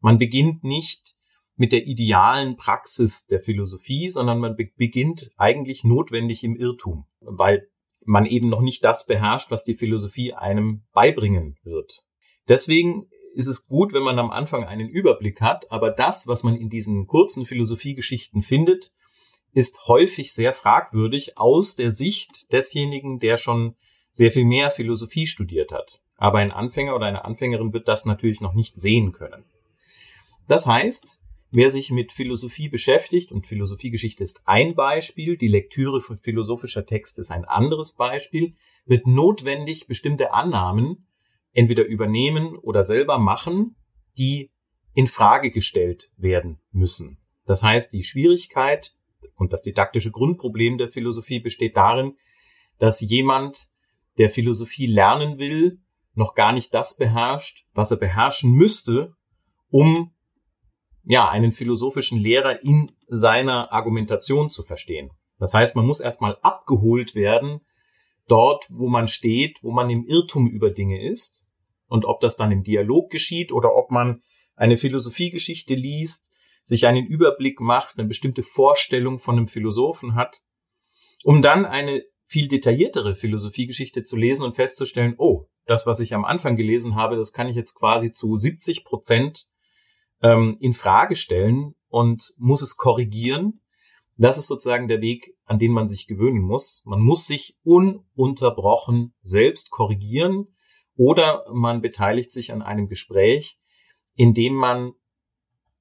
Man 0.00 0.18
beginnt 0.18 0.64
nicht 0.64 1.14
mit 1.56 1.70
der 1.70 1.86
idealen 1.86 2.56
Praxis 2.56 3.26
der 3.26 3.40
Philosophie, 3.40 4.10
sondern 4.10 4.40
man 4.40 4.56
be 4.56 4.68
beginnt 4.76 5.30
eigentlich 5.36 5.84
notwendig 5.84 6.42
im 6.42 6.56
Irrtum, 6.56 7.06
weil 7.20 7.68
man 8.06 8.26
eben 8.26 8.48
noch 8.48 8.60
nicht 8.60 8.84
das 8.84 9.06
beherrscht, 9.06 9.50
was 9.50 9.64
die 9.64 9.74
Philosophie 9.74 10.32
einem 10.32 10.82
beibringen 10.92 11.56
wird. 11.62 12.04
Deswegen 12.48 13.06
ist 13.34 13.46
es 13.46 13.66
gut, 13.66 13.92
wenn 13.92 14.02
man 14.02 14.18
am 14.18 14.30
Anfang 14.30 14.64
einen 14.64 14.88
Überblick 14.88 15.40
hat, 15.40 15.70
aber 15.70 15.90
das, 15.90 16.26
was 16.26 16.42
man 16.42 16.56
in 16.56 16.68
diesen 16.68 17.06
kurzen 17.06 17.46
Philosophiegeschichten 17.46 18.42
findet, 18.42 18.92
ist 19.52 19.86
häufig 19.86 20.32
sehr 20.32 20.52
fragwürdig 20.52 21.38
aus 21.38 21.76
der 21.76 21.92
Sicht 21.92 22.52
desjenigen, 22.52 23.18
der 23.18 23.36
schon 23.36 23.76
sehr 24.10 24.30
viel 24.30 24.44
mehr 24.44 24.70
Philosophie 24.70 25.26
studiert 25.26 25.72
hat. 25.72 26.00
Aber 26.16 26.38
ein 26.38 26.52
Anfänger 26.52 26.94
oder 26.94 27.06
eine 27.06 27.24
Anfängerin 27.24 27.72
wird 27.72 27.88
das 27.88 28.04
natürlich 28.04 28.40
noch 28.40 28.54
nicht 28.54 28.80
sehen 28.80 29.12
können. 29.12 29.44
Das 30.46 30.66
heißt, 30.66 31.20
Wer 31.56 31.70
sich 31.70 31.92
mit 31.92 32.10
Philosophie 32.10 32.68
beschäftigt, 32.68 33.30
und 33.30 33.46
Philosophiegeschichte 33.46 34.24
ist 34.24 34.42
ein 34.44 34.74
Beispiel, 34.74 35.36
die 35.36 35.46
Lektüre 35.46 36.00
von 36.00 36.16
philosophischer 36.16 36.84
Texte 36.84 37.20
ist 37.20 37.30
ein 37.30 37.44
anderes 37.44 37.94
Beispiel, 37.94 38.56
wird 38.86 39.06
notwendig 39.06 39.86
bestimmte 39.86 40.32
Annahmen 40.32 41.06
entweder 41.52 41.84
übernehmen 41.84 42.56
oder 42.56 42.82
selber 42.82 43.18
machen, 43.18 43.76
die 44.18 44.50
in 44.94 45.06
Frage 45.06 45.52
gestellt 45.52 46.10
werden 46.16 46.58
müssen. 46.72 47.18
Das 47.46 47.62
heißt, 47.62 47.92
die 47.92 48.02
Schwierigkeit 48.02 48.96
und 49.36 49.52
das 49.52 49.62
didaktische 49.62 50.10
Grundproblem 50.10 50.76
der 50.76 50.88
Philosophie 50.88 51.38
besteht 51.38 51.76
darin, 51.76 52.16
dass 52.80 53.00
jemand, 53.00 53.68
der 54.18 54.28
Philosophie 54.28 54.86
lernen 54.86 55.38
will, 55.38 55.78
noch 56.14 56.34
gar 56.34 56.52
nicht 56.52 56.74
das 56.74 56.96
beherrscht, 56.96 57.64
was 57.74 57.92
er 57.92 57.96
beherrschen 57.96 58.50
müsste, 58.50 59.14
um 59.70 60.13
ja, 61.04 61.28
einen 61.28 61.52
philosophischen 61.52 62.18
Lehrer 62.18 62.62
in 62.62 62.90
seiner 63.06 63.72
Argumentation 63.72 64.50
zu 64.50 64.62
verstehen. 64.62 65.10
Das 65.38 65.54
heißt, 65.54 65.76
man 65.76 65.86
muss 65.86 66.00
erstmal 66.00 66.38
abgeholt 66.42 67.14
werden 67.14 67.60
dort, 68.28 68.66
wo 68.70 68.88
man 68.88 69.08
steht, 69.08 69.58
wo 69.62 69.70
man 69.72 69.90
im 69.90 70.06
Irrtum 70.06 70.48
über 70.48 70.70
Dinge 70.70 71.02
ist. 71.06 71.44
Und 71.86 72.06
ob 72.06 72.20
das 72.20 72.36
dann 72.36 72.50
im 72.50 72.62
Dialog 72.62 73.10
geschieht 73.10 73.52
oder 73.52 73.74
ob 73.74 73.90
man 73.90 74.22
eine 74.56 74.76
Philosophiegeschichte 74.76 75.74
liest, 75.74 76.30
sich 76.62 76.86
einen 76.86 77.06
Überblick 77.06 77.60
macht, 77.60 77.98
eine 77.98 78.08
bestimmte 78.08 78.42
Vorstellung 78.42 79.18
von 79.18 79.36
einem 79.36 79.46
Philosophen 79.46 80.14
hat, 80.14 80.40
um 81.24 81.42
dann 81.42 81.66
eine 81.66 82.02
viel 82.24 82.48
detailliertere 82.48 83.14
Philosophiegeschichte 83.14 84.02
zu 84.02 84.16
lesen 84.16 84.44
und 84.44 84.54
festzustellen, 84.54 85.14
oh, 85.18 85.46
das, 85.66 85.86
was 85.86 86.00
ich 86.00 86.14
am 86.14 86.24
Anfang 86.24 86.56
gelesen 86.56 86.94
habe, 86.94 87.16
das 87.16 87.32
kann 87.32 87.48
ich 87.48 87.56
jetzt 87.56 87.74
quasi 87.74 88.12
zu 88.12 88.36
70 88.36 88.84
Prozent 88.84 89.46
ähm, 90.22 90.56
in 90.60 90.72
Frage 90.72 91.16
stellen 91.16 91.74
und 91.88 92.34
muss 92.38 92.62
es 92.62 92.76
korrigieren. 92.76 93.60
Das 94.16 94.38
ist 94.38 94.46
sozusagen 94.46 94.88
der 94.88 95.00
Weg, 95.00 95.36
an 95.44 95.58
den 95.58 95.72
man 95.72 95.88
sich 95.88 96.06
gewöhnen 96.06 96.40
muss. 96.40 96.82
Man 96.84 97.00
muss 97.00 97.26
sich 97.26 97.58
ununterbrochen 97.64 99.14
selbst 99.20 99.70
korrigieren 99.70 100.54
oder 100.96 101.44
man 101.52 101.80
beteiligt 101.80 102.30
sich 102.30 102.52
an 102.52 102.62
einem 102.62 102.88
Gespräch, 102.88 103.58
in 104.14 104.34
dem 104.34 104.54
man 104.54 104.92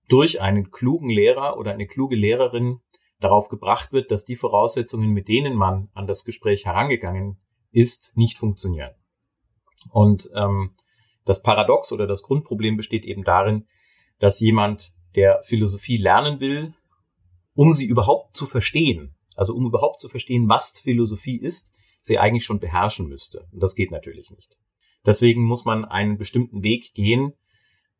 durch 0.10 0.42
einen 0.42 0.72
klugen 0.72 1.10
Lehrer 1.10 1.58
oder 1.58 1.72
eine 1.72 1.88
kluge 1.88 2.16
Lehrerin 2.16 2.80
darauf 3.20 3.50
gebracht 3.50 3.94
wird, 3.94 4.12
dass 4.12 4.25
die 4.25 4.36
Voraussetzungen, 4.36 5.10
mit 5.12 5.28
denen 5.28 5.56
man 5.56 5.90
an 5.94 6.08
das 6.08 6.25
Gespräch 6.25 6.66
herangegangen 6.66 7.40
ist, 7.72 8.18
nicht 8.18 8.38
funktionieren. 8.38 8.94
Und 9.92 10.30
ähm, 10.36 10.75
das 11.25 11.42
Paradox 11.42 11.92
oder 11.92 12.06
das 12.06 12.24
Grundproblem 12.24 12.75
besteht 12.75 13.06
eben 13.06 13.24
darin, 13.24 13.68
dass 14.20 14.39
jemand, 14.39 14.93
der 15.15 15.41
Philosophie 15.43 15.98
lernen 15.98 16.39
will, 16.39 16.74
um 17.55 17.74
sie 17.74 17.86
überhaupt 17.86 18.34
zu 18.34 18.46
verstehen, 18.46 19.15
also 19.36 19.53
um 19.53 19.65
überhaupt 19.65 20.00
zu 20.00 20.10
verstehen, 20.10 20.50
was 20.50 20.79
Philosophie 20.79 21.38
ist, 21.38 21.74
sie 22.01 22.20
eigentlich 22.20 22.46
schon 22.46 22.60
beherrschen 22.60 23.08
müsste. 23.08 23.48
Und 23.51 23.62
das 23.62 23.75
geht 23.75 23.91
natürlich 23.91 24.32
nicht. 24.32 24.58
Deswegen 25.05 25.43
muss 25.43 25.65
man 25.65 25.86
einen 25.86 26.17
bestimmten 26.17 26.63
Weg 26.63 26.93
gehen, 26.93 27.34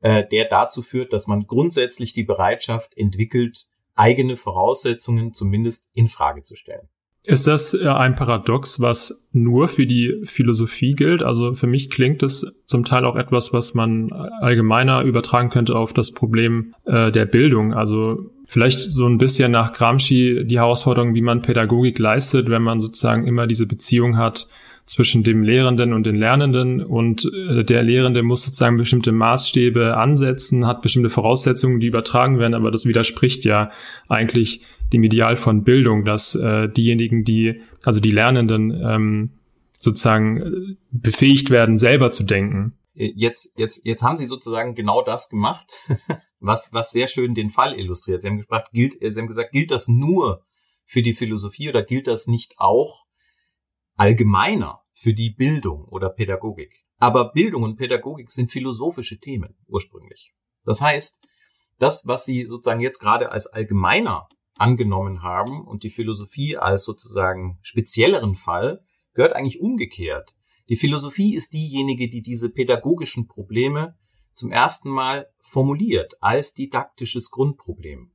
äh, 0.02 0.28
der 0.28 0.46
dazu 0.46 0.82
führt, 0.82 1.14
dass 1.14 1.28
man 1.28 1.48
grundsätzlich 1.48 2.14
die 2.14 2.24
Bereitschaft 2.24 2.98
entwickelt, 2.98 3.68
eigene 3.96 4.36
Voraussetzungen 4.36 5.34
zumindest 5.34 5.90
in 5.94 6.08
Frage 6.08 6.42
zu 6.42 6.56
stellen. 6.56 6.90
Ist 7.26 7.48
das 7.48 7.74
äh, 7.74 7.88
ein 7.88 8.16
Paradox, 8.16 8.82
was 8.82 9.28
nur 9.32 9.70
für 9.70 9.88
die 9.88 10.22
Philosophie 10.26 10.94
gilt? 10.94 11.24
Also 11.24 11.54
für 11.54 11.68
mich 11.68 11.90
klingt 11.90 12.22
es 12.22 12.62
zum 12.66 12.84
Teil 12.84 13.06
auch 13.06 13.16
etwas, 13.16 13.54
was 13.54 13.74
man 13.74 14.12
allgemeiner 14.12 15.04
übertragen 15.04 15.50
könnte 15.50 15.76
auf 15.76 15.94
das 15.94 16.12
Problem 16.12 16.74
äh, 16.86 17.12
der 17.12 17.26
Bildung. 17.26 17.74
Also 17.74 18.30
vielleicht 18.46 18.92
so 18.92 19.08
ein 19.08 19.18
bisschen 19.20 19.54
nach 19.54 19.72
Gramsci 19.72 20.44
die 20.44 20.58
Herausforderung, 20.58 21.16
wie 21.16 21.22
man 21.22 21.42
Pädagogik 21.42 21.98
leistet, 21.98 22.50
wenn 22.50 22.62
man 22.62 22.82
sozusagen 22.82 23.26
immer 23.26 23.48
diese 23.48 23.68
Beziehung 23.68 24.18
hat 24.18 24.48
zwischen 24.86 25.24
dem 25.24 25.44
Lehrenden 25.44 25.94
und 25.94 26.06
den 26.06 26.16
Lernenden 26.16 26.84
und 26.84 27.32
äh, 27.34 27.64
der 27.64 27.84
Lehrende 27.84 28.22
muss 28.22 28.44
sozusagen 28.44 28.76
bestimmte 28.76 29.14
Maßstäbe 29.14 29.96
ansetzen, 29.96 30.68
hat 30.68 30.82
bestimmte 30.82 31.10
Voraussetzungen, 31.10 31.80
die 31.80 31.88
übertragen 31.88 32.38
werden, 32.38 32.54
aber 32.54 32.70
das 32.70 32.86
widerspricht 32.86 33.46
ja 33.46 33.72
eigentlich 34.10 34.62
dem 34.92 35.04
Ideal 35.04 35.36
von 35.36 35.64
Bildung, 35.64 36.06
dass 36.06 36.36
äh, 36.36 36.70
diejenigen, 36.70 37.24
die, 37.24 37.62
also 37.84 38.00
die 38.00 38.12
Lernenden, 38.12 38.72
ähm, 38.72 39.32
sozusagen 39.80 40.38
äh, 40.38 40.76
befähigt 40.92 41.50
werden, 41.50 41.78
selber 41.78 42.12
zu 42.12 42.24
denken. 42.24 42.78
Äh, 42.96 43.12
jetzt, 43.16 43.54
jetzt, 43.58 43.86
jetzt 43.86 44.04
haben 44.04 44.18
Sie 44.18 44.26
sozusagen 44.26 44.76
genau 44.76 45.02
das 45.02 45.30
gemacht, 45.30 45.66
was, 46.40 46.72
was 46.74 46.92
sehr 46.92 47.08
schön 47.08 47.34
den 47.34 47.50
Fall 47.50 47.78
illustriert. 47.80 48.22
Sie 48.22 48.28
haben 48.28 48.38
gesagt, 48.38 48.72
gilt, 48.72 48.94
Sie 49.00 49.20
haben 49.20 49.28
gesagt, 49.28 49.52
gilt 49.52 49.72
das 49.72 49.88
nur 49.88 50.42
für 50.86 51.02
die 51.02 51.14
Philosophie 51.14 51.70
oder 51.70 51.84
gilt 51.84 52.08
das 52.08 52.28
nicht 52.28 52.56
auch 52.58 53.06
allgemeiner 53.96 54.82
für 54.94 55.14
die 55.14 55.32
Bildung 55.32 55.86
oder 55.86 56.10
Pädagogik? 56.10 56.86
Aber 56.98 57.32
Bildung 57.34 57.64
und 57.64 57.76
Pädagogik 57.76 58.32
sind 58.32 58.52
philosophische 58.52 59.20
Themen 59.20 59.56
ursprünglich. 59.68 60.34
Das 60.64 60.80
heißt, 60.80 61.20
das, 61.80 62.08
was 62.08 62.26
Sie 62.26 62.46
sozusagen 62.46 62.80
jetzt 62.80 63.00
gerade 63.00 63.32
als 63.32 63.48
allgemeiner 63.48 64.28
angenommen 64.58 65.24
haben 65.24 65.66
und 65.66 65.84
die 65.84 65.90
Philosophie 65.90 66.58
als 66.58 66.84
sozusagen 66.84 67.58
spezielleren 67.62 68.36
Fall 68.36 68.84
gehört 69.14 69.34
eigentlich 69.34 69.62
umgekehrt. 69.62 70.36
Die 70.70 70.76
Philosophie 70.76 71.36
ist 71.36 71.54
diejenige, 71.54 72.10
die 72.10 72.22
diese 72.22 72.50
pädagogischen 72.50 73.28
Probleme 73.28 73.98
zum 74.34 74.52
ersten 74.52 74.90
Mal 74.90 75.28
formuliert 75.42 76.16
als 76.22 76.54
didaktisches 76.54 77.30
Grundproblem. 77.32 78.12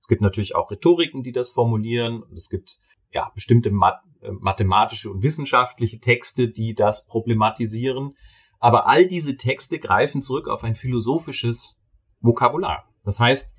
Es 0.00 0.08
gibt 0.08 0.22
natürlich 0.22 0.54
auch 0.54 0.70
Rhetoriken, 0.70 1.22
die 1.22 1.32
das 1.32 1.50
formulieren. 1.50 2.22
Es 2.34 2.48
gibt 2.48 2.78
ja 3.12 3.30
bestimmte 3.34 3.68
äh, 3.68 4.30
mathematische 4.32 5.10
und 5.10 5.22
wissenschaftliche 5.22 6.00
Texte, 6.00 6.48
die 6.48 6.74
das 6.74 7.06
problematisieren. 7.06 8.16
Aber 8.58 8.88
all 8.88 9.06
diese 9.06 9.36
Texte 9.36 9.78
greifen 9.78 10.22
zurück 10.22 10.48
auf 10.48 10.64
ein 10.64 10.74
philosophisches 10.74 11.80
Vokabular. 12.20 12.88
Das 13.04 13.20
heißt, 13.20 13.54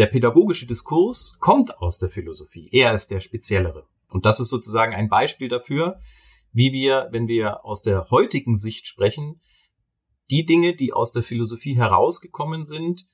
der 0.00 0.06
pädagogische 0.06 0.66
Diskurs 0.66 1.36
kommt 1.40 1.76
aus 1.76 1.98
der 1.98 2.08
Philosophie. 2.08 2.70
Er 2.72 2.94
ist 2.94 3.08
der 3.10 3.20
speziellere. 3.20 3.86
Und 4.08 4.24
das 4.24 4.40
ist 4.40 4.48
sozusagen 4.48 4.94
ein 4.94 5.10
Beispiel 5.10 5.48
dafür, 5.48 6.00
wie 6.52 6.72
wir, 6.72 7.08
wenn 7.12 7.28
wir 7.28 7.66
aus 7.66 7.82
der 7.82 8.08
heutigen 8.08 8.56
Sicht 8.56 8.86
sprechen, 8.86 9.42
die 10.30 10.46
Dinge, 10.46 10.74
die 10.74 10.94
aus 10.94 11.12
der 11.12 11.22
Philosophie 11.22 11.76
herausgekommen 11.76 12.64
sind, 12.64 13.06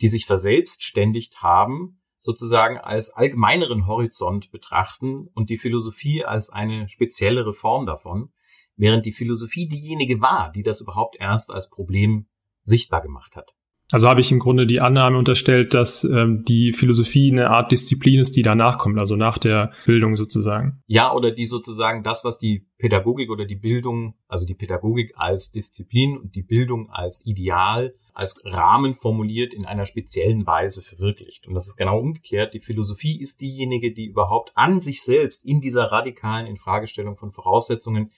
die 0.00 0.08
sich 0.08 0.24
verselbstständigt 0.24 1.42
haben, 1.42 2.00
sozusagen 2.18 2.78
als 2.78 3.10
allgemeineren 3.10 3.86
Horizont 3.86 4.50
betrachten 4.50 5.28
und 5.34 5.50
die 5.50 5.58
Philosophie 5.58 6.24
als 6.24 6.48
eine 6.48 6.88
speziellere 6.88 7.52
Form 7.52 7.84
davon, 7.84 8.32
während 8.74 9.04
die 9.04 9.12
Philosophie 9.12 9.68
diejenige 9.68 10.22
war, 10.22 10.50
die 10.50 10.62
das 10.62 10.80
überhaupt 10.80 11.16
erst 11.20 11.50
als 11.50 11.68
Problem 11.68 12.26
sichtbar 12.62 13.02
gemacht 13.02 13.36
hat. 13.36 13.52
Also 13.92 14.08
habe 14.08 14.22
ich 14.22 14.32
im 14.32 14.38
Grunde 14.38 14.66
die 14.66 14.80
Annahme 14.80 15.18
unterstellt, 15.18 15.74
dass 15.74 16.02
ähm, 16.02 16.44
die 16.48 16.72
Philosophie 16.72 17.30
eine 17.30 17.50
Art 17.50 17.70
Disziplin 17.70 18.20
ist, 18.20 18.34
die 18.36 18.42
danach 18.42 18.78
kommt, 18.78 18.98
also 18.98 19.16
nach 19.16 19.36
der 19.36 19.72
Bildung 19.84 20.16
sozusagen. 20.16 20.82
Ja, 20.86 21.12
oder 21.12 21.30
die 21.30 21.44
sozusagen 21.44 22.02
das, 22.02 22.24
was 22.24 22.38
die 22.38 22.66
Pädagogik 22.78 23.30
oder 23.30 23.44
die 23.44 23.56
Bildung, 23.56 24.14
also 24.28 24.46
die 24.46 24.54
Pädagogik 24.54 25.12
als 25.16 25.52
Disziplin 25.52 26.16
und 26.16 26.34
die 26.34 26.42
Bildung 26.42 26.88
als 26.90 27.26
Ideal, 27.26 27.94
als 28.14 28.40
Rahmen 28.46 28.94
formuliert, 28.94 29.52
in 29.52 29.66
einer 29.66 29.84
speziellen 29.84 30.46
Weise 30.46 30.82
verwirklicht. 30.82 31.46
Und 31.46 31.52
das 31.52 31.68
ist 31.68 31.76
genau 31.76 31.98
umgekehrt. 31.98 32.54
Die 32.54 32.60
Philosophie 32.60 33.20
ist 33.20 33.42
diejenige, 33.42 33.92
die 33.92 34.06
überhaupt 34.06 34.52
an 34.54 34.80
sich 34.80 35.02
selbst 35.02 35.44
in 35.44 35.60
dieser 35.60 35.84
radikalen 35.84 36.46
Infragestellung 36.46 37.16
von 37.16 37.30
Voraussetzungen 37.30 38.10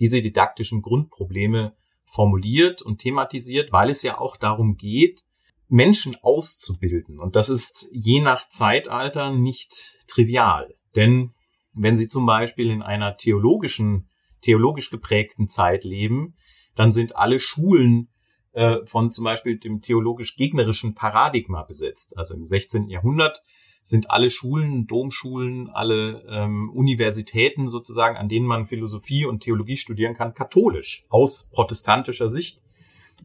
diese 0.00 0.22
didaktischen 0.22 0.80
Grundprobleme 0.80 1.74
formuliert 2.08 2.82
und 2.82 2.98
thematisiert, 2.98 3.70
weil 3.70 3.90
es 3.90 4.02
ja 4.02 4.18
auch 4.18 4.36
darum 4.36 4.76
geht, 4.76 5.24
Menschen 5.68 6.16
auszubilden. 6.22 7.20
Und 7.20 7.36
das 7.36 7.50
ist 7.50 7.88
je 7.92 8.20
nach 8.20 8.48
Zeitalter 8.48 9.30
nicht 9.30 9.98
trivial. 10.06 10.74
Denn 10.96 11.34
wenn 11.74 11.96
Sie 11.96 12.08
zum 12.08 12.24
Beispiel 12.24 12.70
in 12.70 12.82
einer 12.82 13.16
theologischen, 13.16 14.08
theologisch 14.40 14.90
geprägten 14.90 15.48
Zeit 15.48 15.84
leben, 15.84 16.34
dann 16.74 16.90
sind 16.90 17.16
alle 17.16 17.38
Schulen 17.38 18.08
äh, 18.52 18.78
von 18.86 19.10
zum 19.10 19.24
Beispiel 19.24 19.58
dem 19.58 19.82
theologisch 19.82 20.36
gegnerischen 20.36 20.94
Paradigma 20.94 21.62
besetzt. 21.62 22.16
Also 22.16 22.34
im 22.34 22.46
16. 22.46 22.88
Jahrhundert 22.88 23.42
sind 23.82 24.10
alle 24.10 24.30
Schulen, 24.30 24.86
Domschulen, 24.86 25.70
alle 25.70 26.24
ähm, 26.28 26.70
Universitäten 26.74 27.68
sozusagen, 27.68 28.16
an 28.16 28.28
denen 28.28 28.46
man 28.46 28.66
Philosophie 28.66 29.24
und 29.24 29.42
Theologie 29.42 29.76
studieren 29.76 30.14
kann, 30.14 30.34
katholisch 30.34 31.04
aus 31.08 31.48
protestantischer 31.52 32.28
Sicht. 32.28 32.60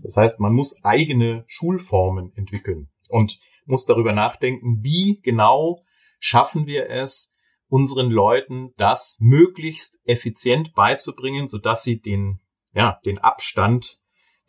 Das 0.02 0.18
heißt, 0.18 0.40
man 0.40 0.54
muss 0.54 0.84
eigene 0.84 1.44
Schulformen 1.48 2.32
entwickeln 2.36 2.90
und 3.10 3.40
muss 3.66 3.86
darüber 3.86 4.14
nachdenken, 4.14 4.80
wie 4.82 5.20
genau 5.22 5.82
schaffen 6.20 6.68
wir 6.68 6.90
es, 6.90 7.34
unseren 7.68 8.12
Leuten 8.12 8.72
das 8.78 9.18
möglichst 9.20 10.00
effizient 10.06 10.74
beizubringen, 10.74 11.48
sodass 11.48 11.84
sie 11.84 12.00
den, 12.00 12.40
ja, 12.74 13.00
den 13.06 13.18
Abstand, 13.18 14.00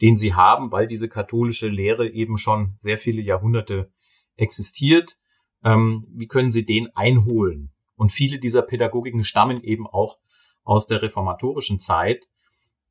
den 0.00 0.16
sie 0.16 0.34
haben, 0.34 0.72
weil 0.72 0.86
diese 0.86 1.08
katholische 1.08 1.68
Lehre 1.68 2.08
eben 2.08 2.36
schon 2.36 2.74
sehr 2.76 2.98
viele 2.98 3.22
Jahrhunderte 3.22 3.90
existiert, 4.36 5.18
ähm, 5.64 6.06
wie 6.12 6.26
können 6.26 6.50
sie 6.50 6.64
den 6.64 6.94
einholen? 6.94 7.72
Und 7.96 8.12
viele 8.12 8.38
dieser 8.38 8.62
Pädagogiken 8.62 9.24
stammen 9.24 9.62
eben 9.62 9.86
auch 9.86 10.18
aus 10.62 10.86
der 10.86 11.02
reformatorischen 11.02 11.78
Zeit, 11.78 12.26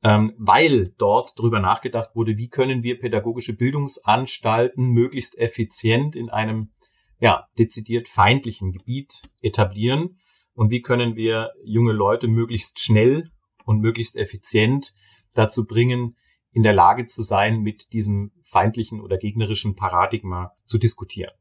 ähm, 0.02 0.34
weil 0.38 0.92
dort 0.98 1.38
drüber 1.38 1.60
nachgedacht 1.60 2.10
wurde, 2.14 2.36
wie 2.36 2.48
können 2.48 2.82
wir 2.82 2.98
pädagogische 2.98 3.56
Bildungsanstalten 3.56 4.88
möglichst 4.88 5.38
effizient 5.38 6.16
in 6.16 6.28
einem 6.28 6.72
ja, 7.20 7.46
dezidiert 7.58 8.08
feindlichen 8.08 8.72
Gebiet 8.72 9.22
etablieren 9.40 10.18
und 10.52 10.70
wie 10.70 10.82
können 10.82 11.16
wir 11.16 11.52
junge 11.64 11.92
Leute 11.92 12.28
möglichst 12.28 12.80
schnell 12.80 13.30
und 13.64 13.80
möglichst 13.80 14.16
effizient 14.16 14.94
dazu 15.32 15.66
bringen, 15.66 16.16
in 16.52 16.62
der 16.62 16.72
Lage 16.72 17.06
zu 17.06 17.22
sein, 17.22 17.60
mit 17.60 17.92
diesem 17.92 18.30
feindlichen 18.44 19.00
oder 19.00 19.16
gegnerischen 19.16 19.74
Paradigma 19.74 20.52
zu 20.64 20.78
diskutieren. 20.78 21.32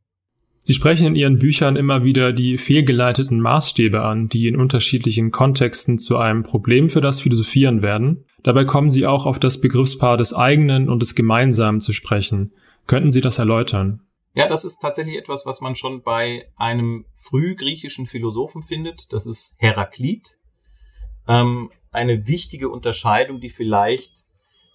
Sie 0.66 0.74
sprechen 0.74 1.08
in 1.08 1.16
Ihren 1.16 1.40
Büchern 1.40 1.76
immer 1.76 2.06
wieder 2.06 2.32
die 2.32 2.58
fehlgeleiteten 2.58 3.42
Maßstäbe 3.42 4.02
an, 4.02 4.30
die 4.30 4.48
in 4.48 4.56
unterschiedlichen 4.56 5.32
Kontexten 5.32 6.00
zu 6.00 6.18
einem 6.18 6.44
Problem 6.44 6.90
für 6.90 7.02
das 7.02 7.20
Philosophieren 7.20 7.82
werden. 7.82 8.26
Dabei 8.44 8.64
kommen 8.64 8.90
Sie 8.90 9.06
auch 9.06 9.26
auf 9.26 9.40
das 9.40 9.60
Begriffspaar 9.60 10.16
des 10.16 10.34
eigenen 10.34 10.88
und 10.88 11.02
des 11.02 11.16
Gemeinsamen 11.16 11.82
zu 11.82 11.92
sprechen. 11.92 12.54
Könnten 12.88 13.12
Sie 13.12 13.20
das 13.20 13.40
erläutern? 13.40 14.02
Ja, 14.36 14.48
das 14.48 14.64
ist 14.64 14.80
tatsächlich 14.80 15.18
etwas, 15.18 15.46
was 15.46 15.60
man 15.60 15.76
schon 15.76 16.02
bei 16.02 16.46
einem 16.56 17.06
frühgriechischen 17.14 18.08
Philosophen 18.08 18.64
findet. 18.64 19.12
Das 19.12 19.26
ist 19.26 19.56
Heraklit. 19.58 20.38
Ähm, 21.28 21.72
eine 21.92 22.28
wichtige 22.28 22.70
Unterscheidung, 22.70 23.42
die 23.42 23.50
vielleicht 23.50 24.24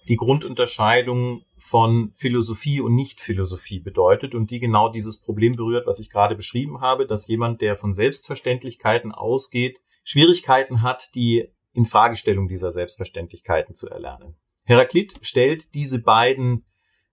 die 0.09 0.15
Grundunterscheidung 0.15 1.43
von 1.55 2.11
Philosophie 2.13 2.81
und 2.81 2.95
Nicht-Philosophie 2.95 3.79
bedeutet 3.79 4.33
und 4.33 4.49
die 4.49 4.59
genau 4.59 4.89
dieses 4.89 5.21
Problem 5.21 5.53
berührt, 5.53 5.85
was 5.85 5.99
ich 5.99 6.09
gerade 6.09 6.35
beschrieben 6.35 6.81
habe, 6.81 7.05
dass 7.05 7.27
jemand, 7.27 7.61
der 7.61 7.77
von 7.77 7.93
Selbstverständlichkeiten 7.93 9.11
ausgeht, 9.11 9.79
Schwierigkeiten 10.03 10.81
hat, 10.81 11.13
die 11.13 11.53
Infragestellung 11.73 12.47
dieser 12.47 12.71
Selbstverständlichkeiten 12.71 13.75
zu 13.75 13.87
erlernen. 13.87 14.35
Heraklit 14.65 15.13
stellt 15.21 15.75
diese 15.75 15.99
beiden 15.99 16.65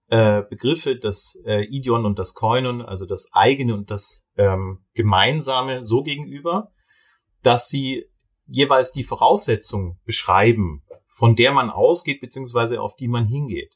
äh, 0.09 0.43
Begriffe, 0.49 0.97
das 0.97 1.39
äh, 1.45 1.65
Idion 1.65 2.07
und 2.07 2.19
das 2.19 2.33
Koinon, 2.33 2.81
also 2.81 3.05
das 3.05 3.29
eigene 3.33 3.75
und 3.75 3.91
das 3.91 4.25
ähm, 4.39 4.87
gemeinsame, 4.95 5.85
so 5.85 6.03
gegenüber, 6.03 6.73
dass 7.43 7.69
sie 7.69 8.07
jeweils 8.47 8.93
die 8.93 9.05
Voraussetzung 9.05 9.99
beschreiben, 10.05 10.83
von 11.17 11.35
der 11.35 11.53
man 11.53 11.71
ausgeht, 11.71 12.21
beziehungsweise 12.21 12.83
auf 12.83 12.95
die 12.95 13.09
man 13.09 13.27
hingeht. 13.27 13.75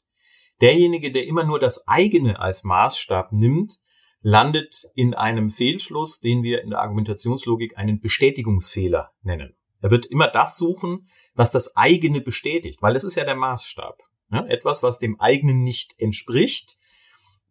Derjenige, 0.61 1.11
der 1.11 1.25
immer 1.25 1.43
nur 1.43 1.59
das 1.59 1.87
eigene 1.87 2.39
als 2.39 2.63
Maßstab 2.63 3.31
nimmt, 3.31 3.79
landet 4.21 4.85
in 4.93 5.15
einem 5.15 5.49
Fehlschluss, 5.49 6.19
den 6.19 6.43
wir 6.43 6.61
in 6.61 6.69
der 6.69 6.81
Argumentationslogik 6.81 7.77
einen 7.77 7.99
Bestätigungsfehler 7.99 9.09
nennen. 9.23 9.55
Er 9.81 9.89
wird 9.89 10.05
immer 10.05 10.27
das 10.27 10.55
suchen, 10.55 11.07
was 11.33 11.49
das 11.49 11.75
eigene 11.75 12.21
bestätigt, 12.21 12.83
weil 12.83 12.95
es 12.95 13.03
ist 13.03 13.15
ja 13.15 13.23
der 13.23 13.35
Maßstab. 13.35 13.97
Ja, 14.31 14.45
etwas, 14.45 14.83
was 14.83 14.99
dem 14.99 15.19
eigenen 15.19 15.63
nicht 15.63 15.95
entspricht, 15.97 16.77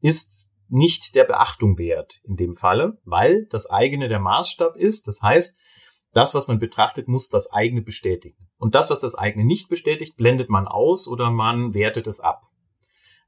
ist 0.00 0.52
nicht 0.68 1.16
der 1.16 1.25
Beachtung 1.25 1.78
wert 1.78 2.20
in 2.23 2.37
dem 2.37 2.54
Falle, 2.54 3.00
weil 3.04 3.47
das 3.50 3.68
eigene 3.68 4.09
der 4.09 4.20
Maßstab 4.20 4.76
ist. 4.76 5.09
Das 5.09 5.20
heißt, 5.20 5.59
das, 6.12 6.35
was 6.35 6.49
man 6.49 6.59
betrachtet, 6.59 7.09
muss 7.09 7.29
das 7.29 7.52
eigene 7.52 7.83
bestätigen. 7.83 8.37
Und 8.59 8.75
das, 8.75 8.90
was 8.90 9.00
das 9.00 9.14
eigene 9.14 9.45
nicht 9.45 9.69
bestätigt, 9.69 10.17
blendet 10.17 10.50
man 10.50 10.67
aus 10.67 11.07
oder 11.07 11.31
man 11.31 11.75
wertet 11.75 12.07
es 12.07 12.21
ab. 12.21 12.43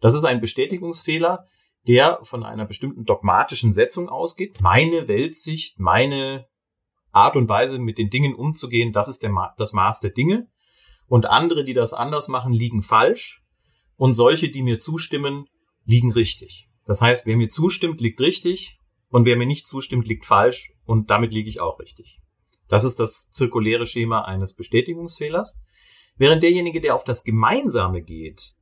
Das 0.00 0.14
ist 0.14 0.24
ein 0.24 0.40
Bestätigungsfehler, 0.40 1.46
der 1.86 2.18
von 2.22 2.42
einer 2.42 2.66
bestimmten 2.66 3.04
dogmatischen 3.04 3.72
Setzung 3.72 4.08
ausgeht. 4.08 4.60
Meine 4.60 5.08
Weltsicht, 5.08 5.78
meine 5.78 6.46
Art 7.12 7.36
und 7.36 7.48
Weise, 7.48 7.78
mit 7.78 7.98
den 7.98 8.10
Dingen 8.10 8.34
umzugehen, 8.34 8.92
das 8.92 9.08
ist 9.08 9.22
Ma 9.28 9.52
das 9.56 9.72
Maß 9.72 10.00
der 10.00 10.10
Dinge. 10.10 10.48
Und 11.06 11.26
andere, 11.26 11.64
die 11.64 11.74
das 11.74 11.92
anders 11.92 12.28
machen, 12.28 12.52
liegen 12.52 12.82
falsch. 12.82 13.42
Und 13.96 14.14
solche, 14.14 14.48
die 14.48 14.62
mir 14.62 14.78
zustimmen, 14.80 15.46
liegen 15.84 16.10
richtig. 16.10 16.68
Das 16.84 17.00
heißt, 17.00 17.26
wer 17.26 17.36
mir 17.36 17.48
zustimmt, 17.48 18.00
liegt 18.00 18.20
richtig. 18.20 18.78
Und 19.10 19.26
wer 19.26 19.36
mir 19.36 19.46
nicht 19.46 19.66
zustimmt, 19.66 20.08
liegt 20.08 20.24
falsch. 20.24 20.72
Und 20.84 21.10
damit 21.10 21.32
liege 21.32 21.48
ich 21.48 21.60
auch 21.60 21.78
richtig. 21.78 22.21
Das 22.72 22.84
ist 22.84 22.98
das 22.98 23.30
zirkuläre 23.30 23.84
Schema 23.84 24.22
eines 24.22 24.54
Bestätigungsfehlers. 24.54 25.60
Während 26.16 26.42
derjenige, 26.42 26.80
der 26.80 26.94
auf 26.94 27.04
das 27.04 27.22
Gemeinsame 27.22 28.00
geht, 28.00 28.54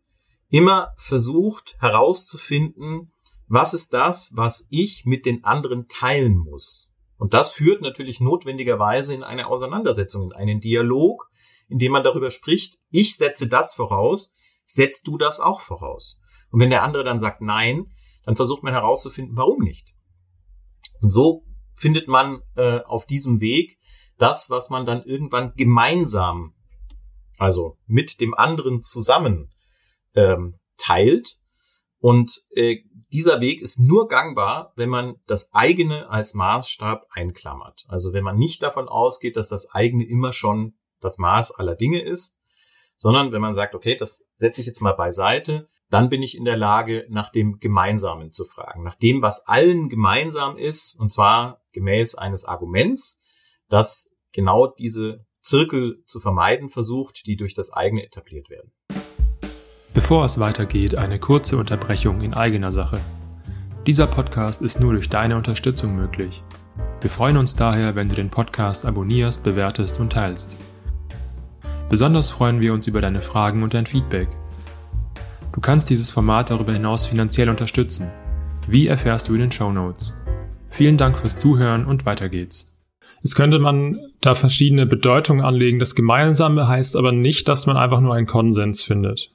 immer 0.49 0.93
versucht 0.97 1.77
herauszufinden, 1.79 3.13
was 3.47 3.73
ist 3.73 3.95
das, 3.95 4.33
was 4.35 4.67
ich 4.69 5.05
mit 5.05 5.27
den 5.27 5.45
anderen 5.45 5.87
teilen 5.87 6.37
muss. 6.37 6.91
Und 7.19 7.35
das 7.35 7.51
führt 7.51 7.83
natürlich 7.83 8.19
notwendigerweise 8.19 9.15
in 9.15 9.23
eine 9.23 9.47
Auseinandersetzung, 9.47 10.25
in 10.25 10.33
einen 10.33 10.61
Dialog, 10.61 11.31
in 11.69 11.79
dem 11.79 11.93
man 11.93 12.03
darüber 12.03 12.33
spricht, 12.33 12.79
ich 12.91 13.17
setze 13.17 13.47
das 13.47 13.75
voraus, 13.75 14.35
setzt 14.65 15.07
du 15.07 15.19
das 15.19 15.39
auch 15.39 15.61
voraus. 15.61 16.19
Und 16.51 16.59
wenn 16.59 16.71
der 16.71 16.83
andere 16.83 17.05
dann 17.05 17.21
sagt 17.21 17.43
nein, 17.43 17.87
dann 18.25 18.35
versucht 18.35 18.65
man 18.65 18.73
herauszufinden, 18.73 19.37
warum 19.37 19.61
nicht. 19.61 19.95
Und 21.01 21.13
so 21.13 21.45
findet 21.77 22.09
man 22.09 22.43
äh, 22.57 22.81
auf 22.81 23.07
diesem 23.07 23.41
Weg 23.41 23.79
das, 24.21 24.51
was 24.51 24.71
man 24.71 24.87
dann 24.87 25.03
irgendwann 25.03 25.53
gemeinsam, 25.55 26.55
also 27.39 27.79
mit 27.87 28.21
dem 28.21 28.35
anderen 28.35 28.83
zusammen 28.83 29.51
ähm, 30.15 30.59
teilt. 30.79 31.39
Und 31.99 32.47
äh, 32.51 32.79
dieser 33.13 33.41
Weg 33.41 33.61
ist 33.61 33.79
nur 33.79 34.09
gangbar, 34.09 34.73
wenn 34.77 34.89
man 34.89 35.17
das 35.27 35.53
eigene 35.53 36.09
als 36.11 36.35
Maßstab 36.35 37.07
einklammert. 37.11 37.85
Also 37.89 38.13
wenn 38.13 38.25
man 38.25 38.37
nicht 38.37 38.63
davon 38.63 38.89
ausgeht, 38.89 39.37
dass 39.37 39.49
das 39.49 39.71
eigene 39.71 40.05
immer 40.05 40.33
schon 40.33 40.75
das 41.01 41.19
Maß 41.19 41.53
aller 41.53 41.75
Dinge 41.75 42.01
ist, 42.01 42.39
sondern 42.97 43.33
wenn 43.33 43.41
man 43.41 43.55
sagt, 43.55 43.75
okay, 43.75 43.97
das 43.97 44.29
setze 44.35 44.61
ich 44.61 44.67
jetzt 44.67 44.83
mal 44.83 44.93
beiseite, 44.93 45.67
dann 45.89 46.09
bin 46.09 46.23
ich 46.23 46.37
in 46.37 46.45
der 46.45 46.57
Lage, 46.57 47.07
nach 47.09 47.31
dem 47.31 47.59
Gemeinsamen 47.59 48.31
zu 48.31 48.45
fragen, 48.45 48.85
nach 48.85 48.95
dem, 48.95 49.23
was 49.23 49.47
allen 49.49 49.89
gemeinsam 49.89 50.57
ist, 50.57 50.95
und 51.01 51.11
zwar 51.11 51.63
gemäß 51.73 52.15
eines 52.15 52.45
Arguments, 52.45 53.21
das 53.69 54.10
genau 54.33 54.67
diese 54.67 55.25
Zirkel 55.43 56.03
zu 56.07 56.21
vermeiden 56.21 56.69
versucht, 56.69 57.27
die 57.27 57.37
durch 57.37 57.55
das 57.55 57.73
eigene 57.73 58.05
etabliert 58.05 58.51
werden. 58.51 58.73
Bevor 59.95 60.25
es 60.25 60.39
weitergeht, 60.39 60.95
eine 60.95 61.19
kurze 61.19 61.57
Unterbrechung 61.57 62.21
in 62.21 62.35
eigener 62.35 62.71
Sache. 62.71 63.01
Dieser 63.87 64.07
Podcast 64.07 64.63
ist 64.63 64.81
nur 64.81 64.93
durch 64.93 65.09
deine 65.09 65.37
Unterstützung 65.37 65.97
möglich. 65.97 66.45
Wir 67.01 67.11
freuen 67.11 67.39
uns 67.39 67.57
daher, 67.57 67.97
wenn 67.97 68.09
du 68.09 68.15
den 68.15 68.31
Podcast 68.31 68.87
abonnierst, 68.87 69.43
bewertest 69.43 69.99
und 69.99 70.13
teilst. 70.13 70.57
Besonders 71.89 72.31
freuen 72.31 72.61
wir 72.61 72.73
uns 72.73 72.87
über 72.87 73.01
deine 73.01 73.23
Fragen 73.23 73.63
und 73.63 73.75
dein 73.75 73.87
Feedback. 73.87 74.29
Du 75.53 75.61
kannst 75.61 75.91
dieses 75.91 76.11
Format 76.11 76.51
darüber 76.51 76.73
hinaus 76.73 77.07
finanziell 77.07 77.49
unterstützen. 77.49 78.11
Wie 78.69 78.87
erfährst 78.87 79.29
du 79.29 79.35
in 79.35 79.41
den 79.41 79.53
Show 79.53 79.73
Notes? 79.73 80.15
Vielen 80.69 80.97
Dank 80.97 81.19
fürs 81.19 81.37
Zuhören 81.37 81.87
und 81.87 82.07
weiter 82.07 82.29
geht's. 82.29 82.70
Jetzt 83.23 83.35
könnte 83.35 83.59
man 83.59 83.99
da 84.21 84.35
verschiedene 84.35 84.87
Bedeutungen 84.87 85.45
anlegen. 85.45 85.79
Das 85.79 85.95
Gemeinsame 85.95 86.67
heißt 86.69 86.97
aber 86.97 87.13
nicht, 87.13 87.49
dass 87.49 87.67
man 87.67 87.77
einfach 87.77 88.01
nur 88.01 88.15
einen 88.15 88.27
Konsens 88.27 88.83
findet. 88.83 89.31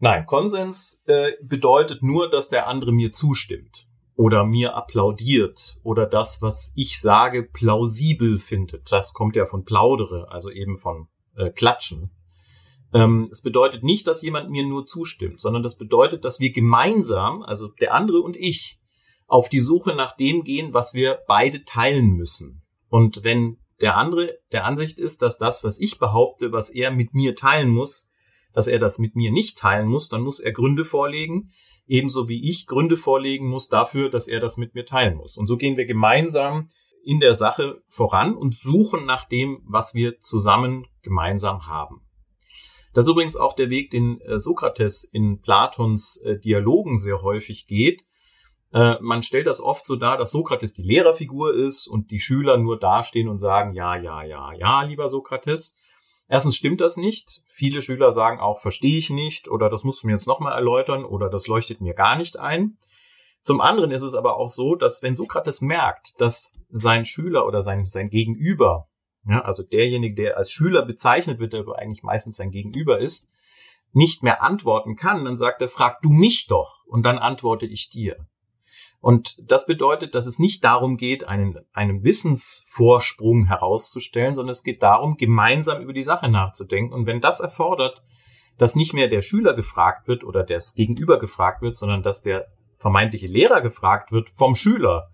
Nein, 0.00 0.26
Konsens 0.26 1.02
äh, 1.06 1.32
bedeutet 1.42 2.02
nur, 2.02 2.28
dass 2.28 2.48
der 2.48 2.66
andere 2.66 2.92
mir 2.92 3.12
zustimmt 3.12 3.86
oder 4.16 4.44
mir 4.44 4.74
applaudiert 4.74 5.76
oder 5.84 6.06
das, 6.06 6.42
was 6.42 6.72
ich 6.74 7.00
sage, 7.00 7.44
plausibel 7.44 8.38
findet. 8.38 8.90
Das 8.90 9.12
kommt 9.12 9.36
ja 9.36 9.46
von 9.46 9.64
plaudere, 9.64 10.26
also 10.30 10.50
eben 10.50 10.76
von 10.76 11.06
äh, 11.36 11.50
klatschen. 11.50 12.10
Ähm, 12.92 13.28
es 13.30 13.42
bedeutet 13.42 13.84
nicht, 13.84 14.06
dass 14.06 14.22
jemand 14.22 14.50
mir 14.50 14.66
nur 14.66 14.86
zustimmt, 14.86 15.40
sondern 15.40 15.62
das 15.62 15.78
bedeutet, 15.78 16.24
dass 16.24 16.40
wir 16.40 16.52
gemeinsam, 16.52 17.42
also 17.42 17.68
der 17.68 17.94
andere 17.94 18.20
und 18.20 18.36
ich, 18.36 18.80
auf 19.28 19.48
die 19.48 19.60
Suche 19.60 19.94
nach 19.94 20.16
dem 20.16 20.42
gehen, 20.42 20.74
was 20.74 20.92
wir 20.94 21.20
beide 21.26 21.64
teilen 21.64 22.10
müssen. 22.10 22.61
Und 22.92 23.24
wenn 23.24 23.56
der 23.80 23.96
andere 23.96 24.38
der 24.52 24.66
Ansicht 24.66 24.98
ist, 24.98 25.22
dass 25.22 25.38
das, 25.38 25.64
was 25.64 25.80
ich 25.80 25.98
behaupte, 25.98 26.52
was 26.52 26.68
er 26.68 26.90
mit 26.90 27.14
mir 27.14 27.34
teilen 27.34 27.70
muss, 27.70 28.10
dass 28.52 28.66
er 28.66 28.78
das 28.78 28.98
mit 28.98 29.16
mir 29.16 29.32
nicht 29.32 29.56
teilen 29.56 29.88
muss, 29.88 30.10
dann 30.10 30.20
muss 30.20 30.40
er 30.40 30.52
Gründe 30.52 30.84
vorlegen, 30.84 31.52
ebenso 31.86 32.28
wie 32.28 32.46
ich 32.46 32.66
Gründe 32.66 32.98
vorlegen 32.98 33.48
muss 33.48 33.68
dafür, 33.68 34.10
dass 34.10 34.28
er 34.28 34.40
das 34.40 34.58
mit 34.58 34.74
mir 34.74 34.84
teilen 34.84 35.16
muss. 35.16 35.38
Und 35.38 35.46
so 35.46 35.56
gehen 35.56 35.78
wir 35.78 35.86
gemeinsam 35.86 36.68
in 37.02 37.18
der 37.18 37.34
Sache 37.34 37.82
voran 37.88 38.36
und 38.36 38.54
suchen 38.54 39.06
nach 39.06 39.24
dem, 39.26 39.62
was 39.64 39.94
wir 39.94 40.20
zusammen 40.20 40.86
gemeinsam 41.00 41.66
haben. 41.66 42.02
Das 42.92 43.06
ist 43.06 43.10
übrigens 43.10 43.36
auch 43.36 43.54
der 43.54 43.70
Weg, 43.70 43.90
den 43.90 44.20
äh, 44.20 44.38
Sokrates 44.38 45.02
in 45.02 45.40
Platons 45.40 46.18
äh, 46.18 46.38
Dialogen 46.38 46.98
sehr 46.98 47.22
häufig 47.22 47.66
geht, 47.66 48.02
äh, 48.72 48.96
man 49.00 49.22
stellt 49.22 49.46
das 49.46 49.60
oft 49.60 49.84
so 49.84 49.96
dar, 49.96 50.16
dass 50.16 50.30
Sokrates 50.30 50.72
die 50.72 50.82
Lehrerfigur 50.82 51.54
ist 51.54 51.86
und 51.86 52.10
die 52.10 52.20
Schüler 52.20 52.56
nur 52.56 52.78
dastehen 52.78 53.28
und 53.28 53.38
sagen, 53.38 53.74
ja, 53.74 53.96
ja, 53.96 54.22
ja, 54.22 54.52
ja, 54.52 54.82
lieber 54.82 55.08
Sokrates. 55.08 55.76
Erstens 56.28 56.56
stimmt 56.56 56.80
das 56.80 56.96
nicht. 56.96 57.42
Viele 57.46 57.82
Schüler 57.82 58.12
sagen 58.12 58.40
auch, 58.40 58.60
verstehe 58.60 58.96
ich 58.96 59.10
nicht 59.10 59.48
oder 59.48 59.68
das 59.68 59.84
musst 59.84 60.02
du 60.02 60.06
mir 60.06 60.14
jetzt 60.14 60.26
nochmal 60.26 60.54
erläutern 60.54 61.04
oder 61.04 61.28
das 61.28 61.46
leuchtet 61.46 61.80
mir 61.80 61.94
gar 61.94 62.16
nicht 62.16 62.38
ein. 62.38 62.76
Zum 63.42 63.60
anderen 63.60 63.90
ist 63.90 64.02
es 64.02 64.14
aber 64.14 64.36
auch 64.36 64.48
so, 64.48 64.74
dass 64.74 65.02
wenn 65.02 65.16
Sokrates 65.16 65.60
merkt, 65.60 66.20
dass 66.20 66.52
sein 66.70 67.04
Schüler 67.04 67.46
oder 67.46 67.60
sein, 67.60 67.84
sein 67.84 68.08
Gegenüber, 68.08 68.88
ja, 69.28 69.40
also 69.42 69.62
derjenige, 69.62 70.14
der 70.14 70.36
als 70.38 70.50
Schüler 70.50 70.86
bezeichnet 70.86 71.38
wird, 71.38 71.52
der 71.52 71.60
aber 71.60 71.78
eigentlich 71.78 72.02
meistens 72.02 72.36
sein 72.36 72.50
Gegenüber 72.50 72.98
ist, 72.98 73.28
nicht 73.92 74.22
mehr 74.22 74.42
antworten 74.42 74.96
kann, 74.96 75.26
dann 75.26 75.36
sagt 75.36 75.60
er, 75.60 75.68
frag 75.68 76.00
du 76.00 76.08
mich 76.08 76.46
doch 76.46 76.84
und 76.86 77.02
dann 77.02 77.18
antworte 77.18 77.66
ich 77.66 77.90
dir. 77.90 78.16
Und 79.02 79.50
das 79.50 79.66
bedeutet, 79.66 80.14
dass 80.14 80.26
es 80.26 80.38
nicht 80.38 80.62
darum 80.62 80.96
geht, 80.96 81.26
einen, 81.26 81.58
einen 81.72 82.04
Wissensvorsprung 82.04 83.46
herauszustellen, 83.46 84.36
sondern 84.36 84.52
es 84.52 84.62
geht 84.62 84.82
darum, 84.82 85.16
gemeinsam 85.16 85.82
über 85.82 85.92
die 85.92 86.04
Sache 86.04 86.30
nachzudenken. 86.30 86.94
Und 86.94 87.06
wenn 87.06 87.20
das 87.20 87.40
erfordert, 87.40 88.04
dass 88.58 88.76
nicht 88.76 88.94
mehr 88.94 89.08
der 89.08 89.20
Schüler 89.20 89.54
gefragt 89.54 90.06
wird 90.06 90.22
oder 90.22 90.44
das 90.44 90.74
Gegenüber 90.74 91.18
gefragt 91.18 91.62
wird, 91.62 91.76
sondern 91.76 92.04
dass 92.04 92.22
der 92.22 92.46
vermeintliche 92.78 93.26
Lehrer 93.26 93.60
gefragt 93.60 94.12
wird 94.12 94.30
vom 94.30 94.54
Schüler, 94.54 95.08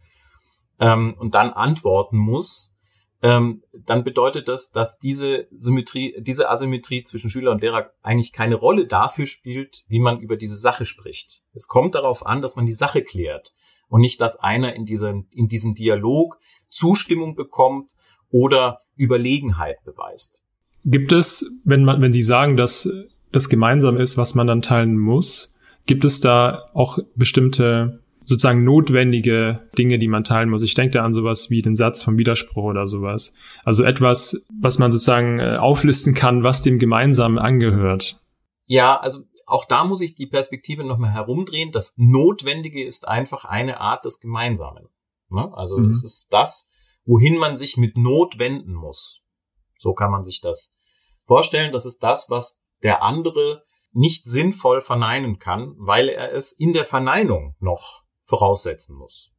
ähm, 0.81 1.15
und 1.19 1.35
dann 1.35 1.53
antworten 1.53 2.19
muss, 2.19 2.75
ähm, 3.21 3.63
dann 3.73 4.05
bedeutet 4.05 4.49
das, 4.49 4.71
dass 4.71 4.99
diese 4.99 5.49
Symmetrie, 5.51 6.15
diese 6.21 6.51
Asymmetrie 6.51 7.03
zwischen 7.03 7.31
Schüler 7.31 7.53
und 7.53 7.63
Lehrer 7.63 7.91
eigentlich 8.03 8.33
keine 8.33 8.55
Rolle 8.55 8.87
dafür 8.87 9.27
spielt, 9.27 9.85
wie 9.89 9.99
man 9.99 10.21
über 10.21 10.37
diese 10.37 10.57
Sache 10.57 10.85
spricht. 10.85 11.41
Es 11.53 11.67
kommt 11.67 11.95
darauf 11.95 12.27
an, 12.27 12.43
dass 12.43 12.55
man 12.55 12.67
die 12.67 12.73
Sache 12.73 13.03
klärt 13.03 13.55
und 13.89 14.01
nicht, 14.01 14.21
dass 14.21 14.39
einer 14.39 14.75
in 14.75 14.85
diesem, 14.85 15.27
in 15.31 15.49
diesem 15.49 15.75
Dialog 15.75 16.39
Zustimmung 16.69 17.35
bekommt 17.35 17.93
oder 18.31 18.81
Überlegenheit 18.97 19.77
beweist. 19.85 20.43
Gibt 20.85 21.13
es, 21.13 21.61
wenn 21.65 21.85
man, 21.85 22.01
wenn 22.01 22.13
Sie 22.13 22.23
sagen, 22.23 22.57
dass 22.57 22.89
das 23.33 23.49
gemeinsam 23.49 23.97
ist, 23.97 24.17
was 24.17 24.35
man 24.35 24.47
dann 24.47 24.63
teilen 24.63 24.99
muss, 24.99 25.57
gibt 25.87 26.05
es 26.05 26.21
da 26.21 26.71
auch 26.75 26.99
bestimmte 27.15 28.01
sozusagen 28.29 28.63
notwendige 28.63 29.63
Dinge, 29.79 29.99
die 29.99 30.07
man 30.07 30.23
teilen 30.23 30.51
muss. 30.51 30.63
Ich 30.63 30.75
denke 30.75 30.99
da 30.99 31.05
an 31.05 31.15
sowas 31.15 31.49
wie 31.49 31.63
den 31.63 31.75
Satz 31.75 32.03
vom 32.03 32.19
Widerspruch 32.19 32.65
oder 32.65 32.87
sowas. 32.87 33.33
Also 33.65 33.85
etwas, 33.85 34.47
was 34.61 34.79
man 34.79 34.93
sozusagen 34.93 35.39
äh, 35.39 35.57
auflisten 35.57 36.15
kann, 36.15 36.43
was 36.43 36.61
dem 36.61 36.79
Gemeinsamen 36.79 37.39
angehört. 37.39 38.21
Ja, 38.67 39.01
also 39.01 39.23
auch 39.49 39.65
da 39.65 39.85
muss 39.85 40.03
ich 40.03 40.15
die 40.15 40.27
Perspektive 40.27 40.85
nochmal 40.85 41.13
herumdrehen. 41.13 41.73
Das 41.73 41.95
Notwendige 41.97 42.85
ist 42.85 43.09
einfach 43.09 43.47
eine 43.47 43.81
Art 43.81 44.05
des 44.05 44.21
Gemeinsamen. 44.21 44.89
Ne? 45.31 45.51
Also 45.55 45.79
mhm. 45.79 45.89
es 45.89 46.05
ist 46.05 46.29
das, 46.31 46.71
wohin 47.07 47.39
man 47.39 47.57
sich 47.57 47.79
mit 47.79 47.97
Not 47.97 48.39
wenden 48.39 48.75
muss. 48.75 49.23
So 49.79 49.95
kann 49.95 50.11
man 50.11 50.23
sich 50.23 50.43
das 50.43 50.77
vorstellen. 51.25 51.73
Das 51.73 51.87
ist 51.87 52.03
das, 52.03 52.29
was 52.29 52.63
der 52.83 53.03
andere 53.03 53.65
nicht 53.93 54.27
sinnvoll 54.27 54.83
verneinen 54.83 55.39
kann, 55.39 55.75
weil 55.79 56.11
er 56.11 56.31
es 56.33 56.53
in 56.53 56.75
der 56.75 56.85
Verneinung 56.85 57.57
noch 57.59 58.03
voraussetzen 58.25 58.97
muss. 58.97 59.31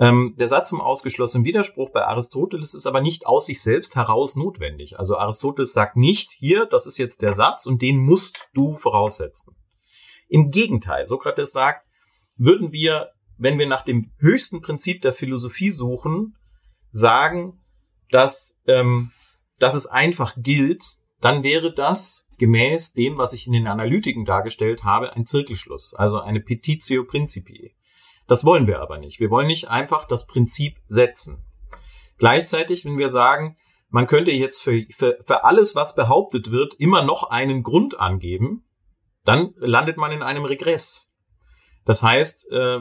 Ähm, 0.00 0.34
der 0.38 0.46
Satz 0.46 0.70
vom 0.70 0.80
ausgeschlossenen 0.80 1.44
Widerspruch 1.44 1.90
bei 1.90 2.06
Aristoteles 2.06 2.74
ist 2.74 2.86
aber 2.86 3.00
nicht 3.00 3.26
aus 3.26 3.46
sich 3.46 3.60
selbst 3.60 3.96
heraus 3.96 4.36
notwendig. 4.36 4.98
Also 4.98 5.18
Aristoteles 5.18 5.72
sagt 5.72 5.96
nicht, 5.96 6.30
hier, 6.30 6.66
das 6.66 6.86
ist 6.86 6.98
jetzt 6.98 7.20
der 7.22 7.32
Satz 7.32 7.66
und 7.66 7.82
den 7.82 7.98
musst 7.98 8.48
du 8.54 8.74
voraussetzen. 8.76 9.56
Im 10.28 10.50
Gegenteil, 10.50 11.06
Sokrates 11.06 11.50
sagt, 11.50 11.84
würden 12.36 12.72
wir, 12.72 13.10
wenn 13.38 13.58
wir 13.58 13.66
nach 13.66 13.82
dem 13.82 14.12
höchsten 14.18 14.60
Prinzip 14.60 15.02
der 15.02 15.12
Philosophie 15.12 15.72
suchen, 15.72 16.36
sagen, 16.90 17.60
dass, 18.10 18.56
ähm, 18.66 19.10
dass 19.58 19.74
es 19.74 19.86
einfach 19.86 20.34
gilt, 20.36 20.84
dann 21.20 21.42
wäre 21.42 21.74
das 21.74 22.24
gemäß 22.38 22.92
dem, 22.92 23.18
was 23.18 23.32
ich 23.32 23.48
in 23.48 23.52
den 23.52 23.66
Analytiken 23.66 24.24
dargestellt 24.24 24.84
habe, 24.84 25.14
ein 25.14 25.26
Zirkelschluss, 25.26 25.92
also 25.94 26.20
eine 26.20 26.40
Petitio 26.40 27.02
Principii. 27.04 27.74
Das 28.28 28.44
wollen 28.44 28.66
wir 28.68 28.80
aber 28.80 28.98
nicht. 28.98 29.18
Wir 29.18 29.30
wollen 29.30 29.48
nicht 29.48 29.68
einfach 29.68 30.06
das 30.06 30.26
Prinzip 30.26 30.76
setzen. 30.86 31.44
Gleichzeitig, 32.18 32.84
wenn 32.84 32.98
wir 32.98 33.10
sagen, 33.10 33.56
man 33.88 34.06
könnte 34.06 34.30
jetzt 34.30 34.62
für, 34.62 34.84
für, 34.94 35.18
für 35.24 35.44
alles, 35.44 35.74
was 35.74 35.94
behauptet 35.94 36.50
wird, 36.50 36.74
immer 36.74 37.02
noch 37.02 37.30
einen 37.30 37.62
Grund 37.62 37.98
angeben, 37.98 38.64
dann 39.24 39.54
landet 39.56 39.96
man 39.96 40.12
in 40.12 40.22
einem 40.22 40.44
Regress. 40.44 41.10
Das 41.84 42.02
heißt, 42.02 42.52
äh, 42.52 42.80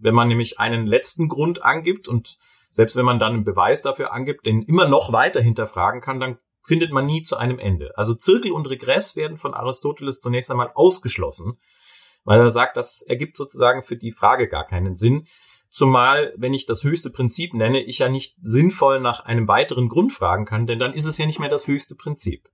wenn 0.00 0.14
man 0.14 0.28
nämlich 0.28 0.58
einen 0.58 0.86
letzten 0.86 1.28
Grund 1.28 1.62
angibt 1.62 2.08
und 2.08 2.38
selbst 2.70 2.96
wenn 2.96 3.04
man 3.04 3.18
dann 3.18 3.34
einen 3.34 3.44
Beweis 3.44 3.82
dafür 3.82 4.12
angibt, 4.12 4.46
den 4.46 4.62
immer 4.62 4.88
noch 4.88 5.12
weiter 5.12 5.40
hinterfragen 5.40 6.00
kann, 6.00 6.20
dann 6.20 6.38
findet 6.62 6.92
man 6.92 7.06
nie 7.06 7.22
zu 7.22 7.36
einem 7.36 7.58
Ende. 7.58 7.96
Also 7.96 8.14
Zirkel 8.14 8.52
und 8.52 8.68
Regress 8.68 9.16
werden 9.16 9.36
von 9.36 9.54
Aristoteles 9.54 10.20
zunächst 10.20 10.50
einmal 10.50 10.70
ausgeschlossen, 10.74 11.58
weil 12.28 12.40
er 12.40 12.50
sagt, 12.50 12.76
das 12.76 13.00
ergibt 13.00 13.38
sozusagen 13.38 13.80
für 13.80 13.96
die 13.96 14.12
Frage 14.12 14.48
gar 14.48 14.66
keinen 14.66 14.94
Sinn. 14.94 15.26
Zumal, 15.70 16.34
wenn 16.36 16.52
ich 16.52 16.66
das 16.66 16.84
höchste 16.84 17.08
Prinzip 17.08 17.54
nenne, 17.54 17.82
ich 17.82 18.00
ja 18.00 18.10
nicht 18.10 18.36
sinnvoll 18.42 19.00
nach 19.00 19.20
einem 19.20 19.48
weiteren 19.48 19.88
Grund 19.88 20.12
fragen 20.12 20.44
kann, 20.44 20.66
denn 20.66 20.78
dann 20.78 20.92
ist 20.92 21.06
es 21.06 21.16
ja 21.16 21.24
nicht 21.24 21.40
mehr 21.40 21.48
das 21.48 21.66
höchste 21.66 21.94
Prinzip. 21.94 22.50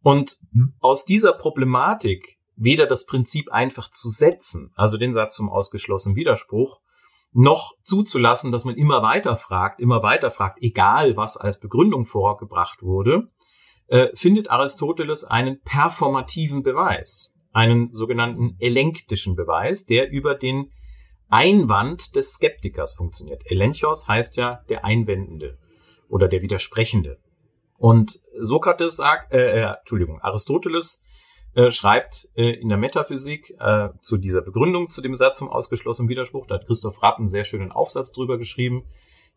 Und 0.00 0.38
mhm. 0.52 0.72
aus 0.80 1.04
dieser 1.04 1.34
Problematik, 1.34 2.38
weder 2.56 2.86
das 2.86 3.04
Prinzip 3.04 3.52
einfach 3.52 3.90
zu 3.90 4.08
setzen, 4.08 4.72
also 4.74 4.96
den 4.96 5.12
Satz 5.12 5.34
zum 5.34 5.50
ausgeschlossenen 5.50 6.16
Widerspruch, 6.16 6.80
noch 7.32 7.74
zuzulassen, 7.82 8.52
dass 8.52 8.64
man 8.64 8.76
immer 8.76 9.02
weiter 9.02 9.36
fragt, 9.36 9.80
immer 9.80 10.02
weiter 10.02 10.30
fragt, 10.30 10.62
egal 10.62 11.18
was 11.18 11.36
als 11.36 11.60
Begründung 11.60 12.06
vorgebracht 12.06 12.82
wurde, 12.82 13.28
äh, 13.88 14.08
findet 14.14 14.48
Aristoteles 14.48 15.24
einen 15.24 15.60
performativen 15.60 16.62
Beweis 16.62 17.33
einen 17.54 17.94
sogenannten 17.94 18.56
elenktischen 18.58 19.36
Beweis, 19.36 19.86
der 19.86 20.10
über 20.10 20.34
den 20.34 20.70
Einwand 21.28 22.14
des 22.14 22.32
Skeptikers 22.34 22.94
funktioniert. 22.94 23.42
Elenchos 23.46 24.06
heißt 24.06 24.36
ja 24.36 24.62
der 24.68 24.84
Einwendende 24.84 25.58
oder 26.08 26.28
der 26.28 26.42
Widersprechende. 26.42 27.18
Und 27.78 28.20
Sokrates 28.38 28.96
sagt, 28.96 29.32
äh, 29.32 29.62
äh, 29.62 29.74
Entschuldigung, 29.78 30.20
Aristoteles 30.20 31.02
äh, 31.54 31.70
schreibt 31.70 32.28
äh, 32.34 32.50
in 32.50 32.68
der 32.68 32.78
Metaphysik 32.78 33.54
äh, 33.58 33.88
zu 34.00 34.16
dieser 34.16 34.42
Begründung 34.42 34.88
zu 34.88 35.00
dem 35.00 35.14
Satz 35.14 35.38
zum 35.38 35.48
ausgeschlossenen 35.48 36.08
Widerspruch, 36.08 36.46
da 36.46 36.56
hat 36.56 36.66
Christoph 36.66 37.02
Rapp 37.02 37.18
einen 37.18 37.28
sehr 37.28 37.44
schönen 37.44 37.72
Aufsatz 37.72 38.12
drüber 38.12 38.38
geschrieben, 38.38 38.84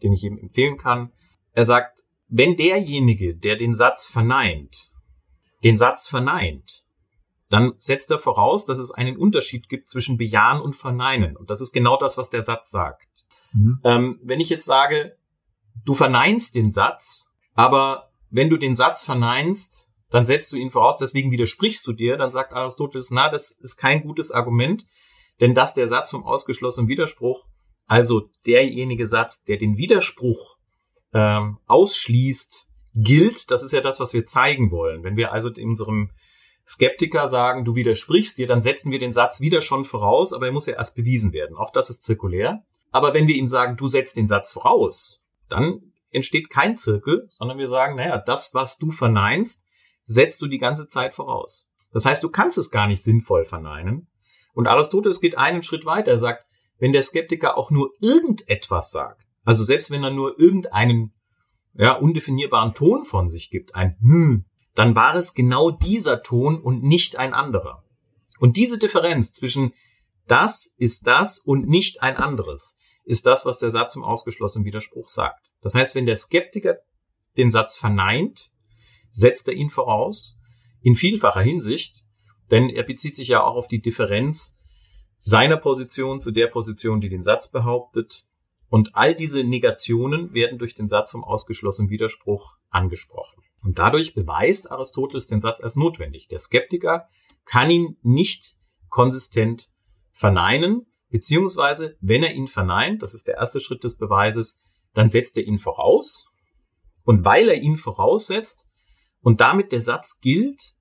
den 0.04 0.14
ich 0.14 0.24
ihm 0.24 0.38
empfehlen 0.38 0.78
kann. 0.78 1.12
Er 1.54 1.66
sagt, 1.66 2.04
wenn 2.28 2.58
derjenige, 2.58 3.36
der 3.36 3.56
den 3.56 3.74
Satz 3.74 4.06
verneint, 4.06 4.92
den 5.64 5.78
Satz 5.78 6.08
verneint, 6.08 6.87
dann 7.50 7.74
setzt 7.78 8.12
er 8.12 8.20
voraus, 8.20 8.66
dass 8.66 8.78
es 8.78 8.92
einen 8.92 9.18
Unterschied 9.18 9.70
gibt 9.70 9.88
zwischen 9.88 10.18
Bejahen 10.18 10.62
und 10.62 10.76
Verneinen. 10.76 11.38
Und 11.38 11.50
das 11.50 11.62
ist 11.62 11.72
genau 11.72 11.98
das, 11.98 12.18
was 12.18 12.30
der 12.30 12.42
Satz 12.42 12.70
sagt. 12.70 13.08
Mhm. 13.54 13.80
Ähm, 13.84 14.20
wenn 14.24 14.40
ich 14.40 14.50
jetzt 14.50 14.66
sage, 14.66 15.18
du 15.86 15.94
verneinst 15.94 16.56
den 16.56 16.72
Satz, 16.72 17.32
aber 17.54 18.10
wenn 18.30 18.50
du 18.50 18.58
den 18.58 18.76
Satz 18.76 19.04
verneinst, 19.04 19.92
dann 20.10 20.26
setzt 20.26 20.52
du 20.52 20.58
ihn 20.58 20.72
voraus, 20.72 20.98
deswegen 20.98 21.32
widersprichst 21.32 21.86
du 21.86 21.94
dir, 21.94 22.18
dann 22.18 22.32
sagt 22.32 22.54
Aristoteles, 22.54 23.12
na, 23.12 23.30
das 23.30 23.52
ist 23.52 23.78
kein 23.78 24.02
gutes 24.02 24.32
Argument, 24.32 24.86
denn 25.40 25.54
dass 25.54 25.74
der 25.74 25.88
Satz 25.88 26.12
vom 26.12 26.24
ausgeschlossenen 26.24 26.88
Widerspruch, 26.88 27.46
also 27.88 28.30
derjenige 28.46 29.08
Satz, 29.08 29.44
der 29.44 29.58
den 29.58 29.78
Widerspruch 29.78 30.58
ähm, 31.14 31.60
ausschließt, 31.68 32.68
gilt, 32.96 33.52
das 33.52 33.64
ist 33.64 33.74
ja 33.74 33.82
das, 33.82 34.00
was 34.00 34.14
wir 34.14 34.26
zeigen 34.26 34.72
wollen. 34.72 35.04
Wenn 35.04 35.18
wir 35.18 35.32
also 35.32 35.52
in 35.52 35.70
unserem 35.70 36.12
Skeptiker 36.68 37.30
sagen, 37.30 37.64
du 37.64 37.76
widersprichst 37.76 38.38
dir, 38.38 38.46
dann 38.46 38.62
setzen 38.62 38.92
wir 38.92 39.00
den 39.00 39.14
Satz 39.14 39.40
wieder 39.40 39.62
schon 39.62 39.86
voraus, 39.86 40.34
aber 40.34 40.48
er 40.48 40.52
muss 40.52 40.66
ja 40.66 40.74
erst 40.74 40.96
bewiesen 40.96 41.32
werden. 41.32 41.56
Auch 41.56 41.72
das 41.72 41.90
ist 41.90 42.04
zirkulär. 42.04 42.64
Aber 42.92 43.14
wenn 43.14 43.28
wir 43.28 43.36
ihm 43.36 43.48
sagen, 43.48 43.78
du 43.78 43.88
setzt 43.88 44.18
den 44.18 44.28
Satz 44.28 44.52
voraus, 44.52 45.24
dann 45.48 45.94
entsteht 46.12 46.50
kein 46.50 46.76
Zirkel, 46.76 47.26
sondern 47.30 47.58
wir 47.58 47.68
sagen, 47.68 47.96
naja, 47.96 48.18
das, 48.18 48.54
was 48.54 48.78
du 48.78 48.92
verneinst, 48.92 49.64
setzt 50.06 50.42
du 50.42 50.48
die 50.48 50.58
ganze 50.58 50.88
Zeit 50.88 51.14
voraus. 51.14 51.70
Das 51.94 52.06
heißt, 52.06 52.22
du 52.22 52.30
kannst 52.30 52.58
es 52.58 52.70
gar 52.70 52.88
nicht 52.88 53.02
sinnvoll 53.02 53.46
verneinen. 53.46 54.10
Und 54.54 54.68
Aristoteles 54.68 55.22
geht 55.22 55.38
einen 55.38 55.64
Schritt 55.64 55.86
weiter. 55.86 56.12
Er 56.12 56.20
sagt, 56.20 56.46
wenn 56.80 56.92
der 56.92 57.04
Skeptiker 57.04 57.58
auch 57.58 57.72
nur 57.72 57.92
irgendetwas 58.02 58.92
sagt, 58.92 59.26
also 59.46 59.64
selbst 59.64 59.90
wenn 59.90 60.04
er 60.04 60.12
nur 60.12 60.38
irgendeinen 60.38 61.14
ja, 61.76 61.94
undefinierbaren 61.94 62.74
Ton 62.74 63.06
von 63.06 63.28
sich 63.28 63.50
gibt, 63.50 63.76
ein 63.76 63.96
hm, 64.02 64.46
dann 64.78 64.96
war 64.96 65.16
es 65.16 65.34
genau 65.34 65.72
dieser 65.72 66.22
Ton 66.22 66.62
und 66.62 66.84
nicht 66.84 67.16
ein 67.16 67.34
anderer. 67.34 67.84
Und 68.40 68.58
diese 68.58 68.78
Differenz 68.78 69.34
zwischen 69.34 69.74
das 70.28 70.72
ist 70.78 71.08
das 71.08 71.40
und 71.40 71.68
nicht 71.68 72.04
ein 72.04 72.16
anderes 72.16 72.78
ist 73.04 73.26
das, 73.26 73.44
was 73.48 73.58
der 73.58 73.72
Satz 73.72 73.96
im 73.96 74.04
ausgeschlossenen 74.04 74.66
Widerspruch 74.66 75.08
sagt. 75.08 75.50
Das 75.62 75.74
heißt, 75.74 75.96
wenn 75.96 76.06
der 76.06 76.16
Skeptiker 76.16 76.78
den 77.38 77.50
Satz 77.50 77.76
verneint, 77.76 78.52
setzt 79.10 79.48
er 79.48 79.56
ihn 79.56 79.72
voraus 79.72 80.38
in 80.82 80.94
vielfacher 80.94 81.42
Hinsicht, 81.42 82.04
denn 82.52 82.70
er 82.70 82.84
bezieht 82.84 83.16
sich 83.16 83.30
ja 83.30 83.44
auch 83.44 83.56
auf 83.56 83.68
die 83.68 83.82
Differenz 83.82 84.60
seiner 85.18 85.58
Position 85.58 86.20
zu 86.20 86.30
der 86.30 86.48
Position, 86.48 87.02
die 87.02 87.10
den 87.10 87.24
Satz 87.24 87.50
behauptet. 87.50 88.28
Und 88.70 88.96
all 88.96 89.16
diese 89.16 89.44
Negationen 89.44 90.36
werden 90.36 90.60
durch 90.60 90.76
den 90.76 90.88
Satz 90.88 91.12
vom 91.12 91.24
ausgeschlossenen 91.24 91.90
Widerspruch 91.90 92.58
angesprochen. 92.70 93.42
Und 93.68 93.80
dadurch 93.80 94.14
beweist 94.14 94.72
Aristoteles 94.72 95.28
den 95.28 95.42
Satz 95.42 95.60
als 95.60 95.76
notwendig. 95.76 96.30
Der 96.30 96.40
Skeptiker 96.40 97.10
kann 97.44 97.70
ihn 97.70 97.98
nicht 98.02 98.56
konsistent 98.88 99.68
verneinen, 100.14 100.86
beziehungsweise 101.10 101.98
wenn 102.00 102.24
er 102.24 102.34
ihn 102.34 102.48
verneint, 102.48 103.04
das 103.04 103.14
ist 103.14 103.28
der 103.28 103.36
erste 103.36 103.60
Schritt 103.60 103.84
des 103.84 103.98
Beweises, 103.98 104.62
dann 104.94 105.10
setzt 105.10 105.36
er 105.36 105.44
ihn 105.44 105.60
voraus. 105.60 106.30
Und 107.04 107.26
weil 107.26 107.50
er 107.50 107.62
ihn 107.62 107.76
voraussetzt 107.76 108.70
und 109.20 109.42
damit 109.42 109.74
der 109.74 109.82
Satz 109.82 110.22
gilt, 110.22 110.76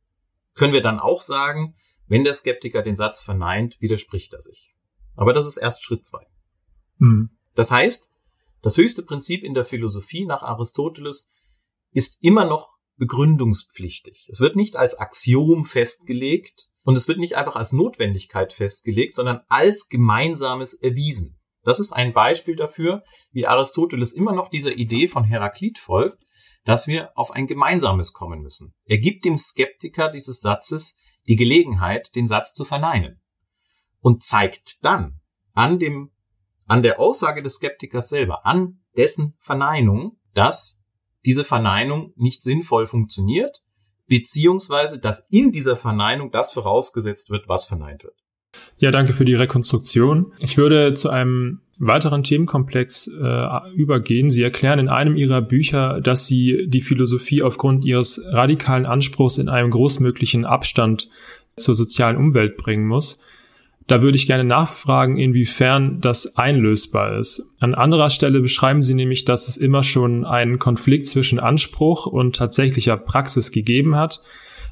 können 0.55 0.73
wir 0.73 0.81
dann 0.83 1.01
auch 1.01 1.23
sagen, 1.23 1.75
wenn 2.07 2.23
der 2.23 2.35
Skeptiker 2.35 2.83
den 2.83 2.95
Satz 2.95 3.21
verneint, 3.21 3.81
widerspricht 3.81 4.33
er 4.33 4.43
sich. 4.43 4.77
Aber 5.17 5.33
das 5.33 5.49
ist 5.49 5.57
erst 5.57 5.83
Schritt 5.83 6.07
zwei. 6.07 6.25
Mhm. 6.99 7.31
Das 7.57 7.73
heißt, 7.73 8.13
das 8.63 8.77
höchste 8.77 9.03
Prinzip 9.03 9.43
in 9.43 9.55
der 9.55 9.65
Philosophie 9.65 10.25
nach 10.25 10.45
Aristoteles 10.45 11.33
ist 11.91 12.19
immer 12.23 12.45
noch 12.45 12.76
begründungspflichtig. 12.97 14.27
Es 14.31 14.41
wird 14.41 14.57
nicht 14.57 14.77
als 14.77 14.99
Axiom 14.99 15.65
festgelegt 15.65 16.69
und 16.83 16.97
es 16.97 17.09
wird 17.09 17.19
nicht 17.19 17.37
einfach 17.37 17.57
als 17.57 17.73
Notwendigkeit 17.73 18.53
festgelegt, 18.53 19.17
sondern 19.17 19.41
als 19.49 19.89
Gemeinsames 19.89 20.75
erwiesen. 20.75 21.39
Das 21.63 21.81
ist 21.81 21.93
ein 21.93 22.13
Beispiel 22.13 22.57
dafür, 22.57 23.03
wie 23.33 23.47
Aristoteles 23.47 24.13
immer 24.13 24.33
noch 24.33 24.49
dieser 24.49 24.73
Idee 24.73 25.09
von 25.09 25.25
Heraklit 25.25 25.79
folgt, 25.79 26.23
dass 26.65 26.87
wir 26.87 27.11
auf 27.17 27.33
ein 27.33 27.47
gemeinsames 27.47 28.13
kommen 28.13 28.41
müssen. 28.41 28.75
Er 28.85 28.99
gibt 28.99 29.25
dem 29.25 29.37
Skeptiker 29.37 30.11
dieses 30.11 30.41
Satzes 30.41 30.97
die 31.27 31.37
Gelegenheit, 31.37 32.15
den 32.15 32.27
Satz 32.27 32.55
zu 32.55 32.65
verneinen 32.65 33.21
und 34.01 34.23
zeigt 34.23 34.85
dann 34.85 35.21
an 35.55 35.79
dem, 35.79 36.13
an 36.67 36.83
der 36.83 37.01
Aussage 37.01 37.43
des 37.43 37.55
Skeptikers 37.55 38.09
selber, 38.09 38.47
an 38.47 38.85
dessen 38.97 39.37
Verneinung, 39.41 40.19
dass 40.35 40.85
diese 41.27 41.45
Verneinung 41.45 42.13
nicht 42.17 42.43
sinnvoll 42.43 42.87
funktioniert, 42.87 43.63
beziehungsweise 44.07 44.99
dass 44.99 45.27
in 45.31 45.53
dieser 45.53 45.77
Verneinung 45.77 46.31
das 46.31 46.53
vorausgesetzt 46.53 47.31
wird, 47.31 47.49
was 47.49 47.67
verneint 47.67 48.05
wird. 48.05 48.15
Ja, 48.79 48.91
danke 48.91 49.13
für 49.13 49.25
die 49.25 49.35
Rekonstruktion. 49.35 50.33
Ich 50.39 50.57
würde 50.57 50.95
zu 50.95 51.11
einem 51.11 51.61
weiteren 51.79 52.23
Themenkomplex 52.23 53.09
äh, 53.09 53.73
übergehen. 53.75 54.31
Sie 54.31 54.43
erklären 54.43 54.79
in 54.79 54.89
einem 54.89 55.17
Ihrer 55.17 55.43
Bücher, 55.43 56.01
dass 56.01 56.27
Sie 56.27 56.67
die 56.69 56.81
Philosophie 56.81 57.43
aufgrund 57.43 57.85
Ihres 57.85 58.25
radikalen 58.33 58.87
Anspruchs 58.87 59.37
in 59.37 59.49
einem 59.51 59.71
großmöglichen 59.71 60.47
Abstand 60.47 61.11
zur 61.57 61.75
sozialen 61.75 62.17
Umwelt 62.17 62.57
bringen 62.57 62.87
muss. 62.87 63.21
Da 63.87 64.03
würde 64.03 64.17
ich 64.17 64.27
gerne 64.27 64.45
nachfragen, 64.45 65.17
inwiefern 65.17 66.01
das 66.01 66.37
einlösbar 66.37 67.19
ist. 67.19 67.53
An 67.61 67.75
anderer 67.75 68.11
Stelle 68.11 68.41
beschreiben 68.41 68.83
Sie 68.83 68.95
nämlich, 68.95 69.25
dass 69.25 69.47
es 69.47 69.57
immer 69.57 69.85
schon 69.85 70.25
einen 70.25 70.59
Konflikt 70.59 71.07
zwischen 71.07 71.39
Anspruch 71.39 72.07
und 72.07 72.35
tatsächlicher 72.35 72.97
Praxis 72.97 73.53
gegeben 73.53 73.95
hat. 73.95 74.23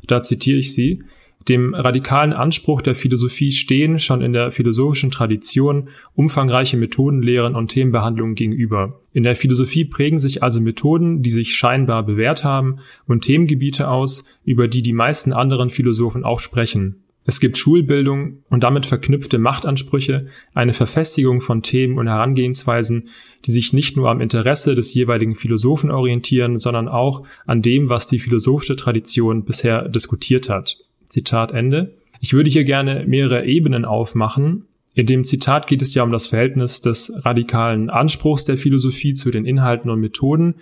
Da 0.07 0.23
zitiere 0.23 0.59
ich 0.59 0.75
Sie. 0.75 1.05
Dem 1.49 1.75
radikalen 1.75 2.33
Anspruch 2.33 2.81
der 2.81 2.95
Philosophie 2.95 3.53
stehen 3.53 3.99
schon 3.99 4.23
in 4.23 4.33
der 4.33 4.51
philosophischen 4.51 5.11
Tradition 5.11 5.91
umfangreiche 6.15 6.79
Methodenlehren 6.79 7.55
und 7.55 7.69
Themenbehandlungen 7.69 8.35
gegenüber. 8.35 9.01
In 9.13 9.25
der 9.25 9.37
Philosophie 9.37 9.85
prägen 9.85 10.19
sich 10.19 10.43
also 10.43 10.61
Methoden, 10.61 11.23
die 11.23 11.31
sich 11.31 11.55
scheinbar 11.55 12.03
bewährt 12.03 12.45
haben, 12.45 12.79
und 13.07 13.25
Themengebiete 13.25 13.89
aus, 13.89 14.25
über 14.45 14.69
die 14.69 14.83
die 14.83 14.95
meisten 14.95 15.35
anderen 15.35 15.69
Philosophen 15.69 16.25
auch 16.25 16.41
sprechen. 16.41 17.04
Es 17.27 17.41
gibt 17.41 17.57
Schulbildung 17.57 18.43
und 18.51 18.63
damit 18.63 18.85
verknüpfte 18.85 19.39
Machtansprüche, 19.39 20.27
eine 20.53 20.75
Verfestigung 20.75 21.41
von 21.41 21.63
Themen 21.63 21.99
und 21.99 22.07
Herangehensweisen, 22.07 23.09
die 23.47 23.51
sich 23.51 23.73
nicht 23.73 23.97
nur 23.97 24.11
am 24.11 24.21
Interesse 24.21 24.75
des 24.75 24.93
jeweiligen 24.93 25.35
Philosophen 25.35 25.91
orientieren, 25.91 26.59
sondern 26.59 26.87
auch 26.87 27.27
an 27.47 27.63
dem, 27.63 27.89
was 27.89 28.07
die 28.07 28.19
philosophische 28.19 28.77
Tradition 28.77 29.45
bisher 29.45 29.89
diskutiert 29.89 30.51
hat. 30.51 30.77
Zitat 31.07 31.53
Ende. 31.53 31.95
Ich 32.21 32.35
würde 32.35 32.51
hier 32.51 32.65
gerne 32.65 33.05
mehrere 33.07 33.47
Ebenen 33.47 33.85
aufmachen. 33.85 34.67
In 34.95 35.07
dem 35.07 35.25
Zitat 35.25 35.67
geht 35.67 35.83
es 35.83 35.95
ja 35.95 36.03
um 36.03 36.13
das 36.13 36.27
Verhältnis 36.27 36.83
des 36.83 37.13
radikalen 37.25 37.91
Anspruchs 37.91 38.45
der 38.45 38.59
Philosophie 38.59 39.15
zu 39.15 39.31
den 39.31 39.45
Inhalten 39.45 39.91
und 39.91 40.01
Methoden, 40.01 40.57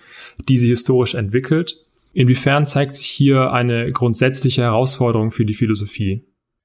die 0.48 0.58
sie 0.58 0.68
historisch 0.68 1.14
entwickelt. 1.14 1.76
Inwiefern 2.14 2.66
zeigt 2.66 2.94
sich 2.94 3.06
hier 3.06 3.52
eine 3.52 3.90
grundsätzliche 3.90 4.62
Herausforderung 4.62 5.32
für 5.32 5.44
die 5.44 5.54
Philosophie? 5.54 6.22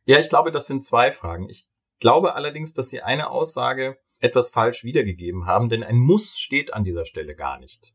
Ja, 0.08 0.20
ich 0.20 0.30
glaube, 0.30 0.52
das 0.52 0.68
sind 0.68 0.86
zwei 0.86 1.12
Fragen. 1.12 1.50
Ich 1.50 1.66
glaube 2.00 2.34
allerdings, 2.34 2.72
dass 2.74 2.88
Sie 2.90 3.02
eine 3.02 3.30
Aussage 3.30 3.98
etwas 4.20 4.50
falsch 4.50 4.86
wiedergegeben 4.86 5.46
haben, 5.46 5.68
denn 5.68 5.84
ein 5.84 5.98
Muss 5.98 6.40
steht 6.40 6.74
an 6.74 6.86
dieser 6.86 7.04
Stelle 7.04 7.36
gar 7.36 7.60
nicht. 7.60 7.94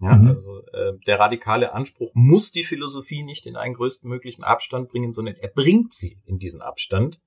Ja, 0.00 0.16
mhm. 0.16 0.28
also 0.28 0.62
äh, 0.72 0.92
der 1.06 1.18
radikale 1.18 1.72
Anspruch 1.72 2.10
muss 2.14 2.52
die 2.52 2.62
Philosophie 2.62 3.22
nicht 3.22 3.46
in 3.46 3.56
einen 3.56 3.74
größtmöglichen 3.74 4.44
Abstand 4.44 4.90
bringen, 4.90 5.12
sondern 5.12 5.34
er 5.36 5.48
bringt 5.48 5.94
sie 5.94 6.20
in 6.26 6.36
diesen 6.36 6.60
Abstand. 6.60 7.20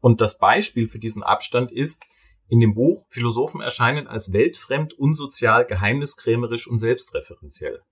Und 0.00 0.22
das 0.22 0.38
Beispiel 0.38 0.88
für 0.88 0.98
diesen 0.98 1.22
Abstand 1.22 1.70
ist 1.70 2.06
in 2.48 2.60
dem 2.60 2.74
Buch 2.74 3.04
Philosophen 3.10 3.60
erscheinen 3.60 4.06
als 4.06 4.32
weltfremd, 4.32 4.94
unsozial, 4.94 5.66
geheimniskrämerisch 5.66 6.66
und 6.66 6.78
selbstreferenziell. 6.78 7.82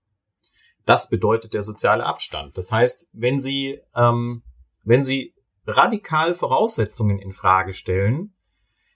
Das 0.85 1.09
bedeutet 1.09 1.53
der 1.53 1.61
soziale 1.61 2.05
Abstand. 2.05 2.57
Das 2.57 2.71
heißt, 2.71 3.07
wenn 3.11 3.39
Sie 3.39 3.79
ähm, 3.95 4.41
wenn 4.85 5.03
Sie 5.03 5.33
radikal 5.65 6.33
Voraussetzungen 6.33 7.19
in 7.19 7.31
Frage 7.31 7.73
stellen, 7.73 8.33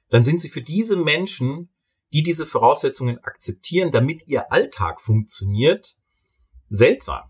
dann 0.09 0.23
sind 0.23 0.41
Sie 0.41 0.49
für 0.49 0.61
diese 0.61 0.95
Menschen 0.95 1.69
die 2.11 2.23
diese 2.23 2.45
Voraussetzungen 2.45 3.23
akzeptieren, 3.23 3.91
damit 3.91 4.27
ihr 4.27 4.51
Alltag 4.51 5.01
funktioniert, 5.01 5.95
seltsam. 6.69 7.29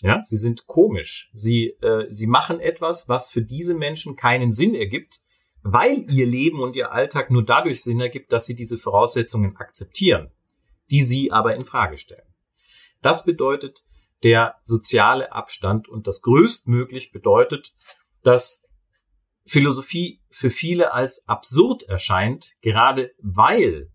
Ja, 0.00 0.22
sie 0.22 0.36
sind 0.36 0.66
komisch. 0.66 1.30
Sie, 1.34 1.70
äh, 1.82 2.06
sie 2.10 2.28
machen 2.28 2.60
etwas, 2.60 3.08
was 3.08 3.30
für 3.30 3.42
diese 3.42 3.74
Menschen 3.74 4.14
keinen 4.14 4.52
Sinn 4.52 4.74
ergibt, 4.74 5.22
weil 5.62 6.04
ihr 6.10 6.24
Leben 6.24 6.60
und 6.60 6.76
ihr 6.76 6.92
Alltag 6.92 7.30
nur 7.30 7.44
dadurch 7.44 7.82
Sinn 7.82 8.00
ergibt, 8.00 8.32
dass 8.32 8.46
sie 8.46 8.54
diese 8.54 8.78
Voraussetzungen 8.78 9.56
akzeptieren, 9.56 10.30
die 10.90 11.02
sie 11.02 11.32
aber 11.32 11.56
in 11.56 11.64
Frage 11.64 11.98
stellen. 11.98 12.32
Das 13.02 13.24
bedeutet 13.24 13.84
der 14.22 14.56
soziale 14.60 15.32
Abstand 15.32 15.88
und 15.88 16.06
das 16.06 16.22
größtmöglich 16.22 17.10
bedeutet, 17.10 17.74
dass 18.22 18.64
Philosophie 19.46 20.22
für 20.30 20.50
viele 20.50 20.92
als 20.92 21.26
absurd 21.26 21.82
erscheint, 21.84 22.52
gerade 22.60 23.12
weil 23.18 23.90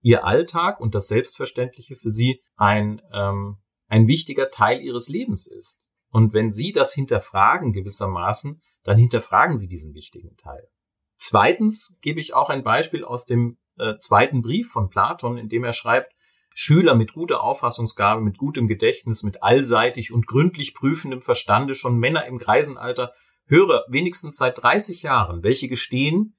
ihr 0.00 0.24
Alltag 0.24 0.80
und 0.80 0.94
das 0.94 1.08
Selbstverständliche 1.08 1.96
für 1.96 2.10
sie 2.10 2.42
ein, 2.56 3.00
ähm, 3.12 3.58
ein 3.88 4.08
wichtiger 4.08 4.50
Teil 4.50 4.80
ihres 4.80 5.08
Lebens 5.08 5.46
ist. 5.46 5.80
Und 6.08 6.34
wenn 6.34 6.50
sie 6.50 6.72
das 6.72 6.92
hinterfragen 6.92 7.72
gewissermaßen, 7.72 8.60
dann 8.82 8.98
hinterfragen 8.98 9.56
sie 9.56 9.68
diesen 9.68 9.94
wichtigen 9.94 10.36
Teil. 10.36 10.68
Zweitens 11.16 11.96
gebe 12.00 12.20
ich 12.20 12.34
auch 12.34 12.50
ein 12.50 12.64
Beispiel 12.64 13.04
aus 13.04 13.24
dem 13.26 13.58
äh, 13.78 13.96
zweiten 13.98 14.42
Brief 14.42 14.70
von 14.70 14.90
Platon, 14.90 15.38
in 15.38 15.48
dem 15.48 15.64
er 15.64 15.72
schreibt, 15.72 16.12
Schüler 16.54 16.94
mit 16.94 17.14
guter 17.14 17.42
Auffassungsgabe, 17.42 18.20
mit 18.20 18.36
gutem 18.36 18.68
Gedächtnis, 18.68 19.22
mit 19.22 19.42
allseitig 19.42 20.12
und 20.12 20.26
gründlich 20.26 20.74
prüfendem 20.74 21.22
Verstande, 21.22 21.74
schon 21.74 21.98
Männer 21.98 22.26
im 22.26 22.38
Greisenalter, 22.38 23.14
höre 23.46 23.84
wenigstens 23.88 24.36
seit 24.36 24.62
30 24.62 25.02
Jahren, 25.02 25.42
welche 25.42 25.68
gestehen, 25.68 26.36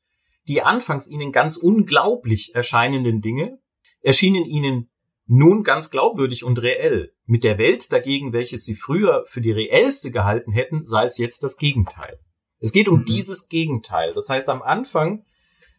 die 0.48 0.62
anfangs 0.62 1.08
ihnen 1.08 1.32
ganz 1.32 1.58
unglaublich 1.58 2.54
erscheinenden 2.56 3.22
Dinge 3.22 3.60
erschienen 4.02 4.46
ihnen 4.46 4.90
nun 5.26 5.64
ganz 5.64 5.90
glaubwürdig 5.90 6.44
und 6.44 6.62
reell. 6.62 7.14
Mit 7.26 7.44
der 7.44 7.58
Welt 7.58 7.92
dagegen, 7.92 8.34
welches 8.34 8.66
sie 8.66 8.76
früher 8.76 9.24
für 9.26 9.42
die 9.42 9.52
reellste 9.52 10.12
gehalten 10.12 10.52
hätten, 10.52 10.86
sei 10.86 11.06
es 11.06 11.18
jetzt 11.18 11.44
das 11.44 11.58
Gegenteil. 11.58 12.20
Es 12.60 12.72
geht 12.72 12.90
um 12.90 13.00
mhm. 13.00 13.06
dieses 13.06 13.48
Gegenteil. 13.48 14.14
Das 14.14 14.30
heißt, 14.30 14.50
am 14.50 14.62
Anfang, 14.62 15.26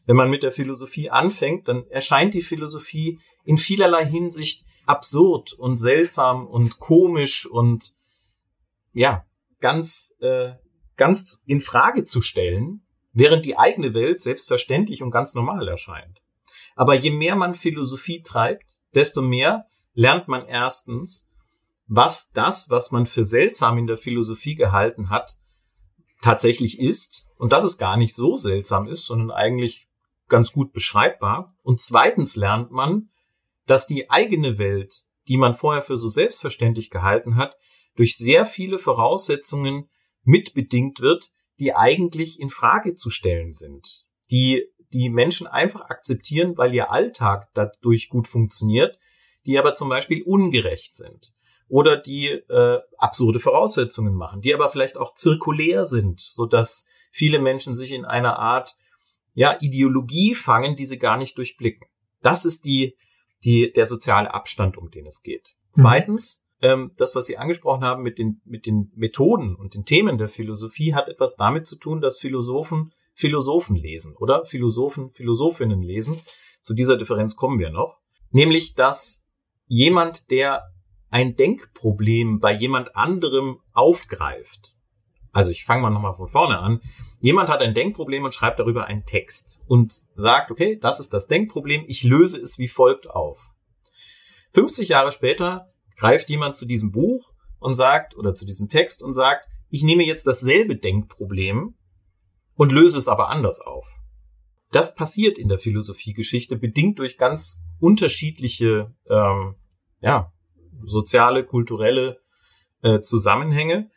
wenn 0.06 0.16
man 0.16 0.30
mit 0.30 0.42
der 0.42 0.52
Philosophie 0.52 1.10
anfängt, 1.10 1.68
dann 1.68 1.86
erscheint 1.88 2.34
die 2.34 2.42
Philosophie 2.42 3.18
in 3.44 3.58
vielerlei 3.58 4.06
Hinsicht 4.06 4.64
absurd 4.86 5.52
und 5.52 5.76
seltsam 5.76 6.46
und 6.46 6.78
komisch 6.78 7.46
und 7.46 7.94
ja, 8.92 9.26
ganz, 9.60 10.14
äh, 10.20 10.52
ganz 10.96 11.42
in 11.46 11.60
Frage 11.60 12.04
zu 12.04 12.22
stellen 12.22 12.84
während 13.14 13.44
die 13.44 13.56
eigene 13.56 13.94
Welt 13.94 14.20
selbstverständlich 14.20 15.02
und 15.02 15.10
ganz 15.10 15.34
normal 15.34 15.66
erscheint. 15.68 16.20
Aber 16.76 16.94
je 16.94 17.10
mehr 17.10 17.36
man 17.36 17.54
Philosophie 17.54 18.22
treibt, 18.22 18.80
desto 18.94 19.22
mehr 19.22 19.66
lernt 19.94 20.28
man 20.28 20.46
erstens, 20.46 21.28
was 21.86 22.32
das, 22.32 22.68
was 22.70 22.90
man 22.90 23.06
für 23.06 23.24
seltsam 23.24 23.78
in 23.78 23.86
der 23.86 23.96
Philosophie 23.96 24.56
gehalten 24.56 25.10
hat, 25.10 25.38
tatsächlich 26.20 26.80
ist 26.80 27.28
und 27.36 27.52
dass 27.52 27.64
es 27.64 27.78
gar 27.78 27.96
nicht 27.96 28.14
so 28.14 28.36
seltsam 28.36 28.88
ist, 28.88 29.06
sondern 29.06 29.30
eigentlich 29.30 29.88
ganz 30.28 30.52
gut 30.52 30.72
beschreibbar. 30.72 31.54
Und 31.62 31.80
zweitens 31.80 32.34
lernt 32.34 32.70
man, 32.72 33.10
dass 33.66 33.86
die 33.86 34.10
eigene 34.10 34.58
Welt, 34.58 35.04
die 35.28 35.36
man 35.36 35.54
vorher 35.54 35.82
für 35.82 35.98
so 35.98 36.08
selbstverständlich 36.08 36.90
gehalten 36.90 37.36
hat, 37.36 37.56
durch 37.94 38.16
sehr 38.16 38.44
viele 38.46 38.78
Voraussetzungen 38.78 39.88
mitbedingt 40.24 41.00
wird, 41.00 41.30
die 41.58 41.74
eigentlich 41.74 42.40
in 42.40 42.50
Frage 42.50 42.94
zu 42.94 43.10
stellen 43.10 43.52
sind, 43.52 44.04
die 44.30 44.66
die 44.92 45.08
Menschen 45.08 45.46
einfach 45.46 45.82
akzeptieren, 45.82 46.56
weil 46.56 46.74
ihr 46.74 46.90
Alltag 46.90 47.48
dadurch 47.54 48.08
gut 48.08 48.28
funktioniert, 48.28 48.98
die 49.44 49.58
aber 49.58 49.74
zum 49.74 49.88
Beispiel 49.88 50.22
ungerecht 50.22 50.96
sind 50.96 51.34
oder 51.68 51.96
die 51.96 52.28
äh, 52.28 52.80
absurde 52.98 53.40
Voraussetzungen 53.40 54.14
machen, 54.14 54.40
die 54.40 54.54
aber 54.54 54.68
vielleicht 54.68 54.96
auch 54.96 55.14
zirkulär 55.14 55.84
sind, 55.84 56.20
so 56.20 56.46
dass 56.46 56.86
viele 57.10 57.38
Menschen 57.38 57.74
sich 57.74 57.92
in 57.92 58.04
einer 58.04 58.38
Art 58.38 58.76
ja 59.34 59.56
Ideologie 59.60 60.34
fangen, 60.34 60.76
die 60.76 60.86
sie 60.86 60.98
gar 60.98 61.16
nicht 61.16 61.36
durchblicken. 61.38 61.88
Das 62.22 62.44
ist 62.44 62.64
die 62.64 62.96
die 63.44 63.72
der 63.72 63.86
soziale 63.86 64.32
Abstand, 64.32 64.76
um 64.76 64.90
den 64.90 65.06
es 65.06 65.22
geht. 65.22 65.54
Mhm. 65.76 65.82
Zweitens 65.82 66.43
ähm, 66.64 66.92
das, 66.96 67.14
was 67.14 67.26
Sie 67.26 67.38
angesprochen 67.38 67.84
haben 67.84 68.02
mit 68.02 68.18
den, 68.18 68.40
mit 68.44 68.66
den 68.66 68.92
Methoden 68.94 69.54
und 69.54 69.74
den 69.74 69.84
Themen 69.84 70.18
der 70.18 70.28
Philosophie, 70.28 70.94
hat 70.94 71.08
etwas 71.08 71.36
damit 71.36 71.66
zu 71.66 71.76
tun, 71.76 72.00
dass 72.00 72.18
Philosophen 72.18 72.92
Philosophen 73.14 73.76
lesen 73.76 74.16
oder 74.16 74.44
Philosophen 74.44 75.08
Philosophinnen 75.08 75.82
lesen. 75.82 76.20
Zu 76.60 76.74
dieser 76.74 76.96
Differenz 76.96 77.36
kommen 77.36 77.60
wir 77.60 77.70
noch. 77.70 78.00
Nämlich, 78.30 78.74
dass 78.74 79.26
jemand, 79.66 80.30
der 80.30 80.64
ein 81.10 81.36
Denkproblem 81.36 82.40
bei 82.40 82.52
jemand 82.52 82.96
anderem 82.96 83.60
aufgreift, 83.72 84.74
Also 85.32 85.50
ich 85.50 85.64
fange 85.64 85.82
mal 85.82 85.90
nochmal 85.90 86.14
von 86.14 86.28
vorne 86.28 86.58
an. 86.58 86.80
Jemand 87.20 87.48
hat 87.48 87.60
ein 87.60 87.74
Denkproblem 87.74 88.24
und 88.24 88.34
schreibt 88.34 88.58
darüber 88.58 88.86
einen 88.86 89.04
Text 89.04 89.60
und 89.66 89.92
sagt, 90.14 90.50
okay, 90.50 90.78
das 90.80 91.00
ist 91.00 91.12
das 91.12 91.26
Denkproblem, 91.26 91.84
ich 91.88 92.04
löse 92.04 92.40
es 92.40 92.58
wie 92.58 92.68
folgt 92.68 93.10
auf. 93.10 93.52
50 94.52 94.88
Jahre 94.88 95.10
später 95.10 95.73
greift 95.96 96.28
jemand 96.28 96.56
zu 96.56 96.66
diesem 96.66 96.92
Buch 96.92 97.32
und 97.58 97.74
sagt, 97.74 98.16
oder 98.16 98.34
zu 98.34 98.46
diesem 98.46 98.68
Text 98.68 99.02
und 99.02 99.14
sagt, 99.14 99.46
ich 99.70 99.82
nehme 99.82 100.04
jetzt 100.04 100.26
dasselbe 100.26 100.76
Denkproblem 100.76 101.74
und 102.54 102.72
löse 102.72 102.98
es 102.98 103.08
aber 103.08 103.30
anders 103.30 103.60
auf. 103.60 103.98
Das 104.70 104.94
passiert 104.94 105.38
in 105.38 105.48
der 105.48 105.58
Philosophiegeschichte 105.58 106.56
bedingt 106.56 106.98
durch 106.98 107.16
ganz 107.16 107.60
unterschiedliche 107.80 108.94
ähm, 109.08 109.54
ja, 110.00 110.32
soziale, 110.84 111.44
kulturelle 111.44 112.20
äh, 112.82 113.00
Zusammenhänge. 113.00 113.90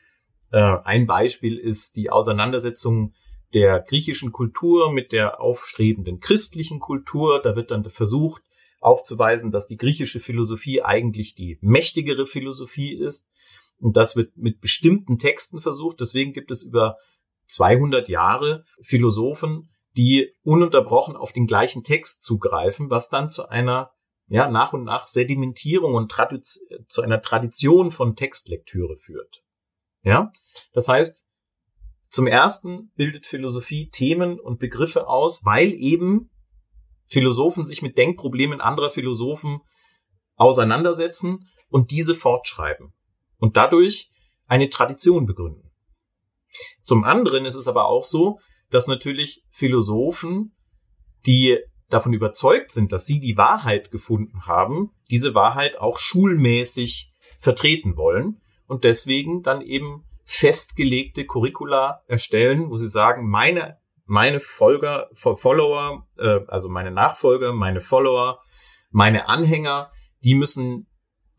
Äh, 0.52 0.78
ein 0.84 1.08
Beispiel 1.08 1.58
ist 1.58 1.96
die 1.96 2.10
Auseinandersetzung 2.10 3.14
der 3.54 3.80
griechischen 3.80 4.32
Kultur 4.32 4.92
mit 4.92 5.12
der 5.12 5.42
aufstrebenden 5.42 6.20
christlichen 6.20 6.80
Kultur. 6.80 7.42
Da 7.42 7.56
wird 7.56 7.72
dann 7.72 7.90
versucht 7.90 8.44
aufzuweisen, 8.88 9.52
dass 9.52 9.68
die 9.68 9.78
griechische 9.78 10.20
Philosophie 10.20 10.82
eigentlich 10.82 11.36
die 11.36 11.58
mächtigere 11.62 12.26
Philosophie 12.26 12.96
ist. 12.98 13.30
Und 13.80 13.98
das 13.98 14.16
wird 14.16 14.36
mit 14.38 14.62
bestimmten 14.62 15.18
Texten 15.18 15.62
versucht. 15.62 16.00
Deswegen 16.00 16.34
gibt 16.34 16.50
es 16.50 16.64
über 16.64 16.98
200 17.48 18.10
Jahre 18.10 18.64
Philosophen, 18.82 19.70
die 19.96 20.34
ununterbrochen 20.44 21.16
auf 21.16 21.34
den 21.34 21.48
gleichen 21.48 21.84
Text 21.84 22.22
zugreifen, 22.22 22.90
was 22.90 23.10
dann 23.10 23.30
zu 23.30 23.50
einer 23.50 23.92
ja, 24.30 24.50
nach 24.50 24.74
und 24.74 24.84
nach 24.84 25.06
Sedimentierung 25.06 25.94
und 25.94 26.12
Tradiz 26.12 26.60
zu 26.88 27.02
einer 27.02 27.22
Tradition 27.22 27.92
von 27.92 28.16
Textlektüre 28.16 28.96
führt. 28.98 29.42
Ja, 30.04 30.32
das 30.74 30.88
heißt, 30.88 31.26
zum 32.10 32.28
ersten 32.28 32.92
bildet 32.96 33.26
Philosophie 33.26 33.90
Themen 33.90 34.40
und 34.40 34.60
Begriffe 34.60 35.08
aus, 35.08 35.46
weil 35.46 35.74
eben 35.74 36.30
Philosophen 37.08 37.66
sich 37.66 37.82
mit 37.82 37.98
Denkproblemen 37.98 38.62
anderer 38.62 38.90
Philosophen 38.90 39.62
auseinandersetzen 40.36 41.40
und 41.70 41.92
diese 41.92 42.14
fortschreiben 42.14 42.94
und 43.38 43.58
dadurch 43.58 44.12
eine 44.46 44.70
Tradition 44.70 45.26
begründen. 45.26 45.72
Zum 46.82 47.04
anderen 47.04 47.46
ist 47.46 47.56
es 47.56 47.68
aber 47.68 47.88
auch 47.88 48.04
so, 48.04 48.40
dass 48.70 48.88
natürlich 48.88 49.44
Philosophen, 49.50 50.56
die 51.26 51.58
davon 51.90 52.14
überzeugt 52.14 52.72
sind, 52.72 52.92
dass 52.92 53.06
sie 53.06 53.20
die 53.20 53.38
Wahrheit 53.38 53.92
gefunden 53.92 54.46
haben, 54.46 54.92
diese 55.10 55.36
Wahrheit 55.36 55.78
auch 55.78 55.98
schulmäßig 55.98 57.10
vertreten 57.40 57.96
wollen 57.96 58.42
und 58.68 58.84
deswegen 58.84 59.42
dann 59.42 59.62
eben 59.62 60.04
festgelegte 60.26 61.26
Curricula 61.26 62.02
erstellen, 62.08 62.70
wo 62.70 62.78
sie 62.78 62.90
sagen, 62.90 63.30
meine 63.30 63.78
meine 64.08 64.40
Folger, 64.40 65.10
Follower, 65.14 66.08
äh, 66.18 66.40
also 66.48 66.70
meine 66.70 66.92
Nachfolger, 66.92 67.54
meine 67.54 67.82
Follower, 67.82 68.42
meine 68.90 69.28
Anhänger, 69.28 69.92
die 70.24 70.34
müssen 70.34 70.88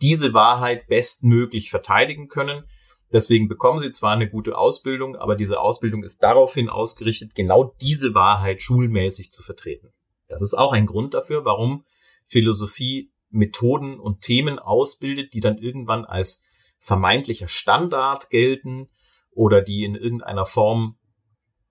diese 0.01 0.35
Wahrheit 0.35 0.87
bestmöglich 0.87 1.71
verteidigen 1.71 2.29
können. 2.29 2.65
Deswegen 3.13 3.49
bekommen 3.49 3.81
sie 3.81 3.91
zwar 3.91 4.13
eine 4.13 4.29
gute 4.29 4.57
Ausbildung, 4.57 5.17
aber 5.17 5.35
diese 5.35 5.61
Ausbildung 5.61 6.05
ist 6.05 6.23
daraufhin 6.23 6.69
ausgerichtet, 6.69 7.35
genau 7.35 7.75
diese 7.81 8.15
Wahrheit 8.15 8.61
schulmäßig 8.61 9.31
zu 9.31 9.43
vertreten. 9.43 9.93
Das 10.29 10.43
ist 10.43 10.55
auch 10.55 10.73
ein 10.73 10.87
Grund 10.87 11.15
dafür, 11.15 11.45
warum 11.47 11.85
Philosophie 12.27 13.11
Methoden 13.31 13.99
und 13.99 14.21
Themen 14.21 14.59
ausbildet, 14.59 15.33
die 15.33 15.41
dann 15.41 15.57
irgendwann 15.57 16.05
als 16.05 16.43
vermeintlicher 16.79 17.49
Standard 17.49 18.31
gelten 18.31 18.89
oder 19.31 19.63
die 19.63 19.85
in 19.85 19.95
irgendeiner 19.95 20.45
Form 20.45 20.98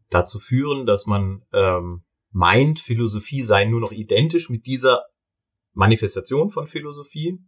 dazu 0.09 0.39
führen, 0.39 0.85
dass 0.85 1.05
man 1.05 1.45
ähm, 1.53 2.03
meint, 2.31 2.79
Philosophie 2.79 3.41
sei 3.41 3.65
nur 3.65 3.79
noch 3.79 3.91
identisch 3.91 4.49
mit 4.49 4.65
dieser 4.65 5.05
Manifestation 5.73 6.49
von 6.49 6.67
Philosophie 6.67 7.39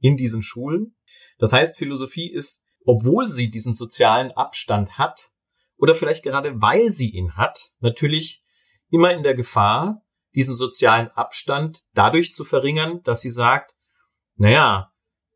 in 0.00 0.16
diesen 0.16 0.42
Schulen. 0.42 0.96
Das 1.38 1.52
heißt, 1.52 1.76
Philosophie 1.76 2.30
ist, 2.30 2.64
obwohl 2.84 3.28
sie 3.28 3.50
diesen 3.50 3.74
sozialen 3.74 4.32
Abstand 4.32 4.98
hat, 4.98 5.30
oder 5.76 5.94
vielleicht 5.94 6.22
gerade 6.22 6.60
weil 6.60 6.90
sie 6.90 7.10
ihn 7.10 7.36
hat, 7.36 7.72
natürlich 7.80 8.40
immer 8.90 9.12
in 9.12 9.22
der 9.22 9.34
Gefahr, 9.34 10.02
diesen 10.34 10.54
sozialen 10.54 11.08
Abstand 11.08 11.84
dadurch 11.94 12.32
zu 12.32 12.44
verringern, 12.44 13.02
dass 13.02 13.20
sie 13.20 13.30
sagt, 13.30 13.74
naja, 14.36 14.92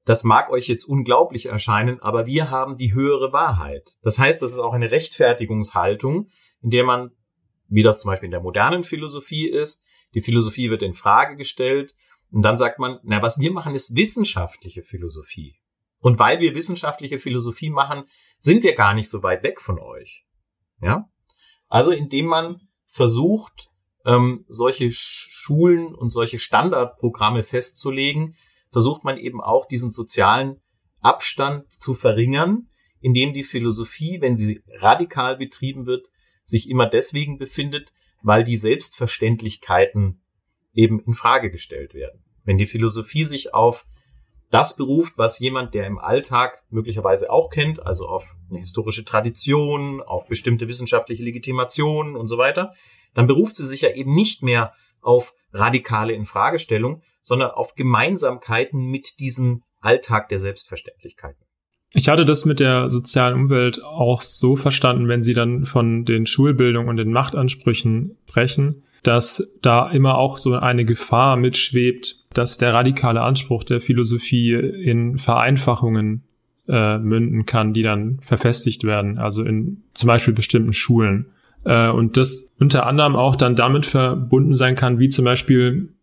das 0.09 0.25
mag 0.25 0.51
euch 0.51 0.69
jetzt 0.69 0.85
unglaublich 0.85 1.47
erscheinen, 1.47 2.01
aber 2.01 2.27
wir 2.27 2.51
haben 2.51 2.77
die 2.77 2.95
höhere 2.95 3.33
Wahrheit. 3.33 3.99
Das 4.03 4.19
heißt, 4.19 4.41
das 4.41 4.53
ist 4.53 4.59
auch 4.59 4.73
eine 4.73 4.91
Rechtfertigungshaltung, 4.91 6.29
in 6.63 6.71
der 6.71 6.85
man, 6.85 7.11
wie 7.69 7.83
das 7.83 8.01
zum 8.01 8.11
Beispiel 8.11 8.29
in 8.29 8.33
der 8.33 8.41
modernen 8.41 8.85
Philosophie 8.85 9.47
ist, 9.47 9.85
die 10.15 10.23
Philosophie 10.23 10.71
wird 10.71 10.83
in 10.83 10.95
Frage 10.95 11.37
gestellt 11.37 11.95
und 12.31 12.43
dann 12.43 12.57
sagt 12.57 12.79
man, 12.79 12.99
na, 13.03 13.21
was 13.21 13.39
wir 13.39 13.53
machen, 13.53 13.75
ist 13.75 13.97
wissenschaftliche 13.97 14.83
Philosophie. 14.83 15.57
Und 16.01 16.19
weil 16.19 16.41
wir 16.41 16.55
wissenschaftliche 16.55 17.19
Philosophie 17.19 17.71
machen, 17.71 18.05
sind 18.39 18.63
wir 18.63 18.75
gar 18.75 18.95
nicht 18.95 19.11
so 19.11 19.23
weit 19.23 19.43
weg 19.43 19.61
von 19.61 19.79
euch. 19.79 20.25
Ja? 20.81 21.11
Also 21.67 21.91
indem 21.91 22.27
man 22.27 22.61
versucht, 22.87 23.69
ähm, 24.07 24.45
solche 24.49 24.89
Schulen 24.91 25.95
und 25.95 26.11
solche 26.11 26.39
Standardprogramme 26.39 27.43
festzulegen, 27.43 28.37
versucht 28.71 29.05
man 29.05 29.17
eben 29.17 29.41
auch 29.41 29.67
diesen 29.67 29.91
sozialen 29.91 30.61
Abstand 31.01 31.73
zu 31.73 31.95
verringern, 31.95 32.69
indem 33.01 33.33
die 33.33 33.45
Philosophie, 33.45 34.21
wenn 34.21 34.37
sie 34.37 34.63
radikal 34.81 35.37
betrieben 35.37 35.87
wird, 35.87 36.11
sich 36.43 36.69
immer 36.69 36.87
deswegen 36.87 37.39
befindet, 37.39 37.93
weil 38.23 38.43
die 38.43 38.57
Selbstverständlichkeiten 38.57 40.21
eben 40.75 41.01
in 41.01 41.15
Frage 41.15 41.51
gestellt 41.51 41.95
werden. 41.95 42.25
Wenn 42.45 42.59
die 42.59 42.67
Philosophie 42.67 43.25
sich 43.25 43.55
auf 43.55 43.87
das 44.51 44.77
beruft, 44.77 45.19
was 45.19 45.39
jemand, 45.39 45.75
der 45.75 45.87
im 45.87 45.99
Alltag 45.99 46.65
möglicherweise 46.71 47.31
auch 47.31 47.51
kennt, 47.51 47.85
also 47.85 48.07
auf 48.07 48.37
eine 48.49 48.61
historische 48.61 49.05
Tradition, 49.05 50.01
auf 50.01 50.27
bestimmte 50.27 50.69
wissenschaftliche 50.69 51.23
Legitimationen 51.23 52.17
und 52.17 52.29
so 52.29 52.39
weiter, 52.39 52.73
dann 53.15 53.27
beruft 53.27 53.57
sie 53.57 53.67
sich 53.67 53.83
ja 53.83 53.91
eben 53.91 54.15
nicht 54.15 54.43
mehr 54.43 54.73
auf 55.01 55.35
radikale 55.53 56.13
Infragestellung, 56.13 57.03
sondern 57.23 57.51
auf 57.51 57.75
Gemeinsamkeiten 57.75 58.91
mit 58.91 59.19
diesem 59.21 59.63
Alltag 59.81 60.29
der 60.29 60.41
Selbstverständlichkeiten. 60.41 61.45
Ich 61.95 62.09
hatte 62.09 62.27
das 62.27 62.45
mit 62.45 62.61
der 62.61 62.91
sozialen 62.91 63.35
Umwelt 63.35 63.83
auch 63.83 64.21
so 64.21 64.57
verstanden, 64.57 65.09
wenn 65.09 65.23
Sie 65.23 65.35
dann 65.35 65.65
von 65.65 66.05
den 66.05 66.27
Schulbildungen 66.27 66.89
und 66.89 66.97
den 66.97 67.13
Machtansprüchen 67.13 68.19
sprechen, 68.29 68.83
dass 69.03 69.59
da 69.63 69.91
immer 69.91 70.19
auch 70.19 70.39
so 70.39 70.55
eine 70.55 70.85
Gefahr 70.85 71.37
mitschwebt, 71.37 72.27
dass 72.35 72.59
der 72.59 72.75
radikale 72.75 73.23
Anspruch 73.23 73.65
der 73.65 73.81
Philosophie 73.81 74.53
in 74.53 75.19
Vereinfachungen 75.19 76.25
äh, 76.69 76.99
münden 76.99 77.47
kann, 77.47 77.73
die 77.73 77.83
dann 77.83 78.21
verfestigt 78.21 78.85
werden, 78.85 79.19
also 79.19 79.43
in 79.43 79.85
zum 79.95 80.09
Beispiel 80.09 80.35
bestimmten 80.35 80.75
Schulen. 80.75 81.31
Äh, 81.65 81.91
und 81.91 82.17
das 82.17 82.53
unter 82.59 82.87
anderem 82.87 83.17
auch 83.17 83.37
dann 83.37 83.57
damit 83.57 83.87
verbunden 83.87 84.55
sein 84.55 84.75
kann, 84.75 84.99
wie 84.99 85.09
zum 85.09 85.25
Beispiel 85.25 85.95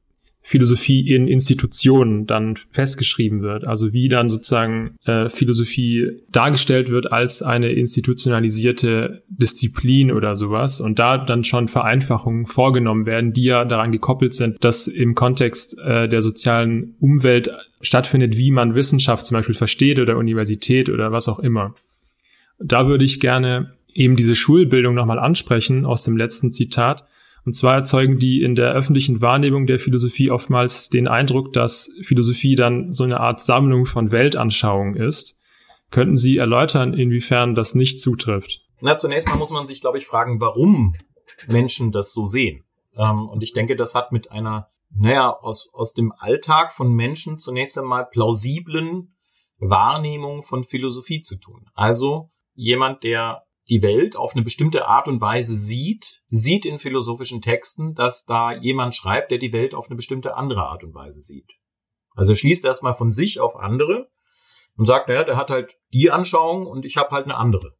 Philosophie 0.47 1.11
in 1.11 1.27
Institutionen 1.27 2.27
dann 2.27 2.59
festgeschrieben 2.69 3.41
wird. 3.41 3.65
Also 3.65 3.93
wie 3.93 4.09
dann 4.09 4.29
sozusagen 4.29 4.95
äh, 5.05 5.27
Philosophie 5.27 6.21
dargestellt 6.31 6.89
wird 6.89 7.11
als 7.11 7.41
eine 7.41 7.71
institutionalisierte 7.71 9.23
Disziplin 9.27 10.11
oder 10.11 10.35
sowas 10.35 10.81
und 10.81 10.99
da 10.99 11.17
dann 11.17 11.43
schon 11.43 11.67
Vereinfachungen 11.67 12.45
vorgenommen 12.45 13.07
werden, 13.07 13.33
die 13.33 13.45
ja 13.45 13.65
daran 13.65 13.91
gekoppelt 13.91 14.35
sind, 14.35 14.63
dass 14.63 14.87
im 14.87 15.15
Kontext 15.15 15.79
äh, 15.79 16.07
der 16.07 16.21
sozialen 16.21 16.93
Umwelt 16.99 17.49
stattfindet, 17.81 18.37
wie 18.37 18.51
man 18.51 18.75
Wissenschaft 18.75 19.25
zum 19.25 19.37
Beispiel 19.37 19.55
versteht 19.55 19.97
oder 19.97 20.15
Universität 20.15 20.89
oder 20.89 21.11
was 21.11 21.27
auch 21.27 21.39
immer. 21.39 21.73
Da 22.59 22.87
würde 22.87 23.03
ich 23.03 23.19
gerne 23.19 23.73
eben 23.95 24.15
diese 24.15 24.35
Schulbildung 24.35 24.93
nochmal 24.93 25.17
ansprechen 25.17 25.85
aus 25.85 26.03
dem 26.03 26.15
letzten 26.15 26.51
Zitat 26.51 27.07
und 27.45 27.53
zwar 27.53 27.75
erzeugen 27.75 28.17
die 28.17 28.41
in 28.41 28.55
der 28.55 28.73
öffentlichen 28.73 29.21
Wahrnehmung 29.21 29.67
der 29.67 29.79
Philosophie 29.79 30.31
oftmals 30.31 30.89
den 30.89 31.07
Eindruck, 31.07 31.53
dass 31.53 31.91
Philosophie 32.01 32.55
dann 32.55 32.91
so 32.91 33.03
eine 33.03 33.19
Art 33.19 33.43
Sammlung 33.43 33.85
von 33.85 34.11
Weltanschauungen 34.11 34.95
ist. 34.95 35.39
Könnten 35.91 36.17
Sie 36.17 36.37
erläutern, 36.37 36.93
inwiefern 36.95 37.53
das 37.53 37.75
nicht 37.75 38.01
zutrifft? 38.01 38.61
Na, 38.81 38.97
zunächst 38.97 39.29
mal 39.29 39.37
muss 39.37 39.51
man 39.51 39.67
sich, 39.67 39.79
glaube 39.79 39.99
ich, 39.99 40.07
fragen, 40.07 40.41
warum 40.41 40.95
Menschen 41.47 41.91
das 41.91 42.11
so 42.11 42.25
sehen. 42.25 42.65
Ähm, 42.97 43.29
und 43.29 43.43
ich 43.43 43.53
denke, 43.53 43.75
das 43.75 43.93
hat 43.93 44.11
mit 44.11 44.31
einer, 44.31 44.69
naja, 44.89 45.29
aus, 45.29 45.69
aus 45.71 45.93
dem 45.93 46.11
Alltag 46.17 46.71
von 46.71 46.91
Menschen 46.93 47.37
zunächst 47.37 47.77
einmal 47.77 48.07
plausiblen 48.07 49.15
Wahrnehmung 49.59 50.41
von 50.41 50.63
Philosophie 50.63 51.21
zu 51.21 51.35
tun. 51.35 51.67
Also 51.75 52.29
jemand, 52.55 53.03
der 53.03 53.44
die 53.69 53.81
Welt 53.81 54.15
auf 54.15 54.33
eine 54.33 54.43
bestimmte 54.43 54.87
Art 54.87 55.07
und 55.07 55.21
Weise 55.21 55.55
sieht, 55.55 56.21
sieht 56.29 56.65
in 56.65 56.77
philosophischen 56.77 57.41
Texten, 57.41 57.95
dass 57.95 58.25
da 58.25 58.53
jemand 58.53 58.95
schreibt, 58.95 59.31
der 59.31 59.39
die 59.39 59.53
Welt 59.53 59.73
auf 59.73 59.87
eine 59.87 59.95
bestimmte 59.95 60.35
andere 60.35 60.67
Art 60.67 60.83
und 60.83 60.93
Weise 60.93 61.21
sieht. 61.21 61.53
Also 62.13 62.33
er 62.33 62.37
schließt 62.37 62.63
erstmal 62.63 62.93
von 62.93 63.11
sich 63.11 63.39
auf 63.39 63.55
andere 63.55 64.09
und 64.77 64.85
sagt, 64.85 65.07
naja, 65.07 65.23
der 65.23 65.37
hat 65.37 65.49
halt 65.49 65.77
die 65.93 66.11
Anschauung 66.11 66.67
und 66.67 66.85
ich 66.85 66.97
habe 66.97 67.11
halt 67.11 67.25
eine 67.25 67.37
andere. 67.37 67.75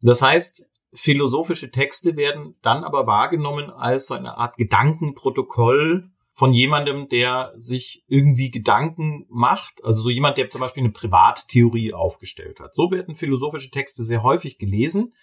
Das 0.00 0.22
heißt, 0.22 0.70
philosophische 0.94 1.70
Texte 1.70 2.16
werden 2.16 2.56
dann 2.62 2.84
aber 2.84 3.06
wahrgenommen 3.06 3.70
als 3.70 4.06
so 4.06 4.14
eine 4.14 4.36
Art 4.38 4.56
Gedankenprotokoll 4.56 6.10
von 6.38 6.52
jemandem, 6.52 7.08
der 7.08 7.52
sich 7.56 8.04
irgendwie 8.06 8.52
Gedanken 8.52 9.26
macht, 9.28 9.82
also 9.82 10.02
so 10.02 10.08
jemand, 10.08 10.38
der 10.38 10.48
zum 10.48 10.60
Beispiel 10.60 10.84
eine 10.84 10.92
Privattheorie 10.92 11.92
aufgestellt 11.92 12.60
hat. 12.60 12.76
So 12.76 12.92
werden 12.92 13.16
philosophische 13.16 13.72
Texte 13.72 14.04
sehr 14.04 14.22
häufig 14.22 14.56
gelesen, 14.56 15.14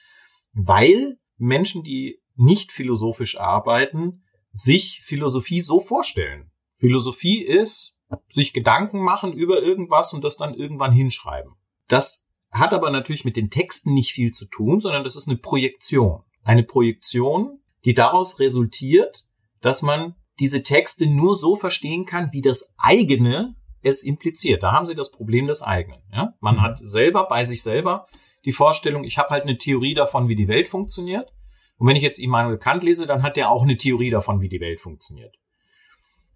weil 0.52 1.18
Menschen, 1.38 1.84
die 1.84 2.20
nicht 2.36 2.74
philosophisch 2.74 3.40
arbeiten, 3.40 4.26
sich 4.52 5.04
Philosophie 5.06 5.62
so 5.62 5.80
vorstellen. 5.80 6.52
Philosophie 6.76 7.42
ist 7.42 7.96
sich 8.28 8.52
Gedanken 8.52 9.00
machen 9.00 9.32
über 9.32 9.62
irgendwas 9.62 10.12
und 10.12 10.22
das 10.22 10.36
dann 10.36 10.54
irgendwann 10.54 10.92
hinschreiben. 10.92 11.54
Das 11.88 12.28
hat 12.52 12.74
aber 12.74 12.90
natürlich 12.90 13.24
mit 13.24 13.38
den 13.38 13.50
Texten 13.50 13.94
nicht 13.94 14.12
viel 14.12 14.32
zu 14.32 14.48
tun, 14.48 14.82
sondern 14.82 15.06
das 15.06 15.16
ist 15.16 15.30
eine 15.30 15.38
Projektion. 15.38 16.24
Eine 16.44 16.64
Projektion, 16.64 17.62
die 17.86 17.94
daraus 17.94 18.42
resultiert, 18.42 19.24
dass 19.62 19.82
man 19.82 20.16
diese 20.40 20.64
Texte 20.64 21.06
nur 21.06 21.36
so 21.36 21.56
verstehen 21.56 22.06
kann, 22.06 22.30
wie 22.32 22.42
das 22.42 22.74
eigene 22.78 23.56
es 23.82 24.04
impliziert. 24.04 24.64
Da 24.64 24.72
haben 24.72 24.86
Sie 24.86 24.96
das 24.96 25.12
Problem 25.12 25.48
des 25.48 25.62
eigenen. 25.62 26.02
Ja? 26.12 26.34
Man 26.40 26.62
hat 26.62 26.78
selber 26.78 27.28
bei 27.28 27.46
sich 27.46 27.62
selber 27.62 28.08
die 28.44 28.52
Vorstellung, 28.52 29.04
ich 29.04 29.18
habe 29.18 29.30
halt 29.30 29.44
eine 29.44 29.58
Theorie 29.58 29.94
davon, 29.94 30.28
wie 30.28 30.36
die 30.36 30.48
Welt 30.48 30.68
funktioniert. 30.68 31.32
Und 31.78 31.88
wenn 31.88 31.96
ich 31.96 32.04
jetzt 32.04 32.20
Immanuel 32.20 32.58
Kant 32.58 32.84
lese, 32.84 33.06
dann 33.06 33.24
hat 33.24 33.38
der 33.38 33.52
auch 33.52 33.64
eine 33.64 33.78
Theorie 33.78 34.10
davon, 34.10 34.42
wie 34.42 34.50
die 34.50 34.60
Welt 34.60 34.82
funktioniert. 34.82 35.36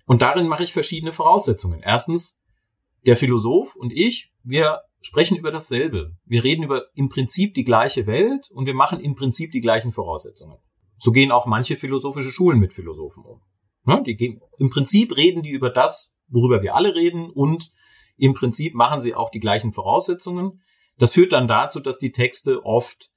Und 0.05 0.21
darin 0.21 0.47
mache 0.47 0.63
ich 0.63 0.73
verschiedene 0.73 1.13
Voraussetzungen. 1.13 1.81
Erstens, 1.83 2.41
der 3.05 3.15
Philosoph 3.15 3.75
und 3.75 3.93
ich, 3.93 4.33
wir 4.43 4.81
sprechen 5.01 5.37
über 5.37 5.51
dasselbe. 5.51 6.17
Wir 6.25 6.43
reden 6.43 6.63
über 6.63 6.85
im 6.93 7.09
Prinzip 7.09 7.53
die 7.53 7.63
gleiche 7.63 8.07
Welt 8.07 8.49
und 8.51 8.65
wir 8.65 8.73
machen 8.73 8.99
im 8.99 9.15
Prinzip 9.15 9.51
die 9.51 9.61
gleichen 9.61 9.91
Voraussetzungen. 9.91 10.57
So 10.97 11.11
gehen 11.11 11.31
auch 11.31 11.45
manche 11.45 11.77
philosophische 11.77 12.31
Schulen 12.31 12.59
mit 12.59 12.73
Philosophen 12.73 13.23
um. 13.23 13.41
Ne? 13.85 14.03
Die 14.05 14.15
gehen, 14.15 14.41
Im 14.57 14.69
Prinzip 14.69 15.15
reden 15.15 15.43
die 15.43 15.51
über 15.51 15.69
das, 15.69 16.15
worüber 16.27 16.61
wir 16.61 16.75
alle 16.75 16.95
reden 16.95 17.29
und 17.29 17.69
im 18.17 18.33
Prinzip 18.33 18.75
machen 18.75 19.01
sie 19.01 19.15
auch 19.15 19.29
die 19.29 19.39
gleichen 19.39 19.71
Voraussetzungen. 19.71 20.61
Das 20.97 21.13
führt 21.13 21.31
dann 21.31 21.47
dazu, 21.47 21.79
dass 21.79 21.97
die 21.97 22.11
Texte 22.11 22.65
oft 22.65 23.09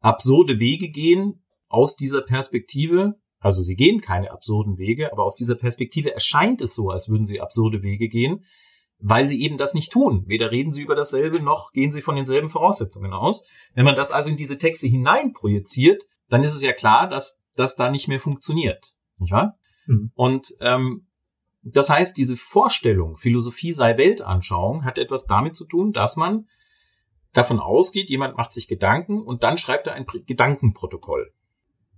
absurde 0.00 0.58
Wege 0.58 0.90
gehen 0.90 1.44
aus 1.68 1.96
dieser 1.96 2.22
Perspektive. 2.22 3.14
Also 3.38 3.62
sie 3.62 3.76
gehen 3.76 4.00
keine 4.00 4.32
absurden 4.32 4.78
Wege, 4.78 5.12
aber 5.12 5.24
aus 5.24 5.36
dieser 5.36 5.54
Perspektive 5.54 6.12
erscheint 6.12 6.60
es 6.60 6.74
so, 6.74 6.90
als 6.90 7.08
würden 7.08 7.24
sie 7.24 7.40
absurde 7.40 7.82
Wege 7.82 8.08
gehen, 8.08 8.44
weil 8.98 9.24
sie 9.24 9.40
eben 9.40 9.58
das 9.58 9.74
nicht 9.74 9.92
tun. 9.92 10.24
Weder 10.26 10.50
reden 10.50 10.72
sie 10.72 10.82
über 10.82 10.96
dasselbe, 10.96 11.40
noch 11.40 11.70
gehen 11.70 11.92
sie 11.92 12.00
von 12.00 12.16
denselben 12.16 12.50
Voraussetzungen 12.50 13.12
aus. 13.12 13.46
Wenn 13.74 13.84
man 13.84 13.94
das 13.94 14.10
also 14.10 14.28
in 14.28 14.36
diese 14.36 14.58
Texte 14.58 14.88
hineinprojiziert, 14.88 16.04
dann 16.28 16.42
ist 16.42 16.54
es 16.54 16.62
ja 16.62 16.72
klar, 16.72 17.08
dass 17.08 17.44
das 17.54 17.76
da 17.76 17.90
nicht 17.90 18.08
mehr 18.08 18.20
funktioniert. 18.20 18.94
Nicht 19.20 19.32
wahr? 19.32 19.57
Mhm. 19.88 20.12
Und 20.14 20.54
ähm, 20.60 21.06
das 21.62 21.90
heißt, 21.90 22.16
diese 22.16 22.36
Vorstellung, 22.36 23.16
Philosophie 23.16 23.72
sei 23.72 23.98
Weltanschauung, 23.98 24.84
hat 24.84 24.98
etwas 24.98 25.26
damit 25.26 25.56
zu 25.56 25.64
tun, 25.64 25.92
dass 25.92 26.16
man 26.16 26.46
davon 27.32 27.58
ausgeht, 27.58 28.08
jemand 28.08 28.36
macht 28.36 28.52
sich 28.52 28.68
Gedanken 28.68 29.20
und 29.20 29.42
dann 29.42 29.58
schreibt 29.58 29.86
er 29.86 29.94
ein 29.94 30.06
Gedankenprotokoll. 30.26 31.32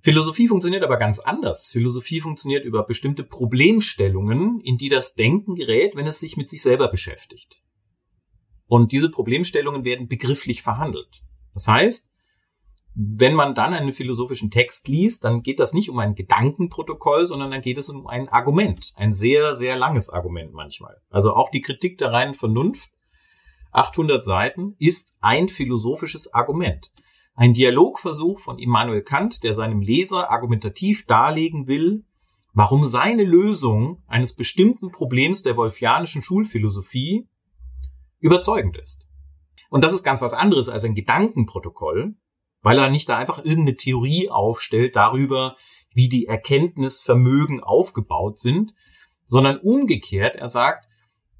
Philosophie 0.02 0.48
funktioniert 0.48 0.82
aber 0.82 0.96
ganz 0.96 1.18
anders. 1.18 1.66
Philosophie 1.66 2.20
funktioniert 2.20 2.64
über 2.64 2.84
bestimmte 2.84 3.22
Problemstellungen, 3.22 4.60
in 4.60 4.78
die 4.78 4.88
das 4.88 5.14
Denken 5.14 5.56
gerät, 5.56 5.94
wenn 5.94 6.06
es 6.06 6.20
sich 6.20 6.38
mit 6.38 6.48
sich 6.48 6.62
selber 6.62 6.88
beschäftigt. 6.88 7.60
Und 8.66 8.92
diese 8.92 9.10
Problemstellungen 9.10 9.84
werden 9.84 10.08
begrifflich 10.08 10.62
verhandelt. 10.62 11.22
Das 11.52 11.68
heißt, 11.68 12.09
wenn 12.94 13.34
man 13.34 13.54
dann 13.54 13.72
einen 13.72 13.92
philosophischen 13.92 14.50
Text 14.50 14.88
liest, 14.88 15.24
dann 15.24 15.42
geht 15.42 15.60
das 15.60 15.72
nicht 15.72 15.90
um 15.90 15.98
ein 15.98 16.14
Gedankenprotokoll, 16.14 17.24
sondern 17.24 17.50
dann 17.52 17.62
geht 17.62 17.78
es 17.78 17.88
um 17.88 18.06
ein 18.06 18.28
Argument. 18.28 18.92
Ein 18.96 19.12
sehr, 19.12 19.54
sehr 19.54 19.76
langes 19.76 20.10
Argument 20.10 20.52
manchmal. 20.52 20.96
Also 21.08 21.34
auch 21.34 21.50
die 21.50 21.60
Kritik 21.60 21.98
der 21.98 22.12
reinen 22.12 22.34
Vernunft, 22.34 22.90
800 23.72 24.24
Seiten, 24.24 24.74
ist 24.78 25.16
ein 25.20 25.48
philosophisches 25.48 26.34
Argument. 26.34 26.92
Ein 27.34 27.54
Dialogversuch 27.54 28.40
von 28.40 28.58
Immanuel 28.58 29.02
Kant, 29.02 29.44
der 29.44 29.54
seinem 29.54 29.80
Leser 29.80 30.30
argumentativ 30.30 31.06
darlegen 31.06 31.68
will, 31.68 32.04
warum 32.52 32.84
seine 32.84 33.22
Lösung 33.22 34.02
eines 34.08 34.34
bestimmten 34.34 34.90
Problems 34.90 35.42
der 35.42 35.56
wolfianischen 35.56 36.22
Schulphilosophie 36.22 37.28
überzeugend 38.18 38.76
ist. 38.76 39.06
Und 39.70 39.84
das 39.84 39.92
ist 39.92 40.02
ganz 40.02 40.20
was 40.20 40.34
anderes 40.34 40.68
als 40.68 40.84
ein 40.84 40.96
Gedankenprotokoll, 40.96 42.16
weil 42.62 42.78
er 42.78 42.90
nicht 42.90 43.08
da 43.08 43.16
einfach 43.16 43.38
irgendeine 43.38 43.76
Theorie 43.76 44.30
aufstellt 44.30 44.96
darüber, 44.96 45.56
wie 45.94 46.08
die 46.08 46.26
Erkenntnisvermögen 46.26 47.60
aufgebaut 47.60 48.38
sind, 48.38 48.74
sondern 49.24 49.58
umgekehrt, 49.58 50.36
er 50.36 50.48
sagt, 50.48 50.86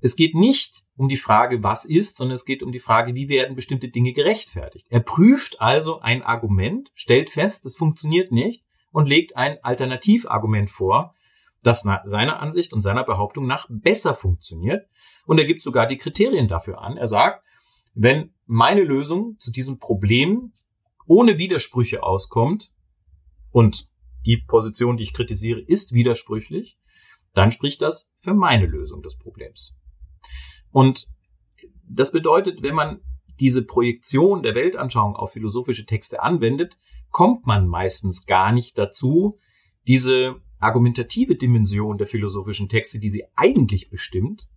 es 0.01 0.17
geht 0.17 0.35
nicht 0.35 0.85
um 0.97 1.09
die 1.09 1.17
Frage, 1.17 1.63
was 1.63 1.85
ist, 1.85 2.17
sondern 2.17 2.35
es 2.35 2.45
geht 2.45 2.63
um 2.63 2.73
die 2.73 2.79
Frage, 2.79 3.15
wie 3.15 3.29
werden 3.29 3.55
bestimmte 3.55 3.89
Dinge 3.89 4.13
gerechtfertigt. 4.13 4.87
Er 4.91 5.01
prüft 5.01 5.61
also 5.61 6.01
ein 6.01 6.23
Argument, 6.23 6.91
stellt 6.95 7.31
fest, 7.31 7.67
es 7.67 7.77
funktioniert 7.77 8.33
nicht 8.33 8.65
und 8.93 9.09
legt 9.09 9.37
ein 9.37 9.59
Alternativargument 9.63 10.71
vor, 10.71 11.15
das 11.63 11.83
seiner 12.05 12.41
Ansicht 12.41 12.73
und 12.73 12.81
seiner 12.81 13.05
Behauptung 13.05 13.47
nach 13.47 13.67
besser 13.69 14.15
funktioniert. 14.15 14.87
Und 15.27 15.39
er 15.39 15.45
gibt 15.45 15.63
sogar 15.63 15.87
die 15.87 15.99
Kriterien 15.99 16.49
dafür 16.49 16.81
an. 16.81 16.97
Er 16.97 17.07
sagt, 17.07 17.45
wenn 17.95 18.33
meine 18.47 18.83
Lösung 18.83 19.37
zu 19.39 19.51
diesem 19.51 19.79
Problem 19.79 20.53
ohne 21.11 21.39
Widersprüche 21.39 22.05
auskommt 22.05 22.71
und 23.51 23.91
die 24.25 24.37
Position, 24.37 24.97
die 24.97 25.03
ich 25.03 25.13
kritisiere, 25.13 25.59
ist 25.59 25.93
widersprüchlich, 25.93 26.79
dann 27.35 27.51
spricht 27.51 27.83
das 27.83 28.13
für 28.17 28.33
meine 28.33 28.67
Lösung 28.67 29.03
des 29.03 29.19
Problems. 29.19 29.77
Und 30.71 31.09
das 31.83 32.13
bedeutet, 32.13 32.63
wenn 32.63 32.77
man 32.77 33.01
diese 33.41 33.65
Projektion 33.65 34.45
der 34.45 34.55
Weltanschauung 34.55 35.17
auf 35.17 35.33
philosophische 35.33 35.85
Texte 35.85 36.23
anwendet, 36.23 36.79
kommt 37.11 37.45
man 37.45 37.67
meistens 37.67 38.25
gar 38.25 38.53
nicht 38.53 38.79
dazu, 38.79 39.37
diese 39.89 40.37
argumentative 40.61 41.35
Dimension 41.35 41.99
der 41.99 42.07
philosophischen 42.07 42.69
Texte, 42.69 43.01
die 43.01 43.11
sie 43.11 43.25
eigentlich 43.35 43.91
bestimmt, 43.91 44.49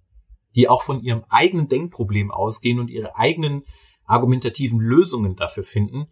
die 0.55 0.69
auch 0.69 0.83
von 0.83 1.01
ihrem 1.01 1.23
eigenen 1.29 1.67
Denkproblem 1.67 2.29
ausgehen 2.29 2.79
und 2.79 2.91
ihre 2.91 3.15
eigenen 3.17 3.63
argumentativen 4.05 4.79
Lösungen 4.79 5.35
dafür 5.35 5.63
finden, 5.63 6.09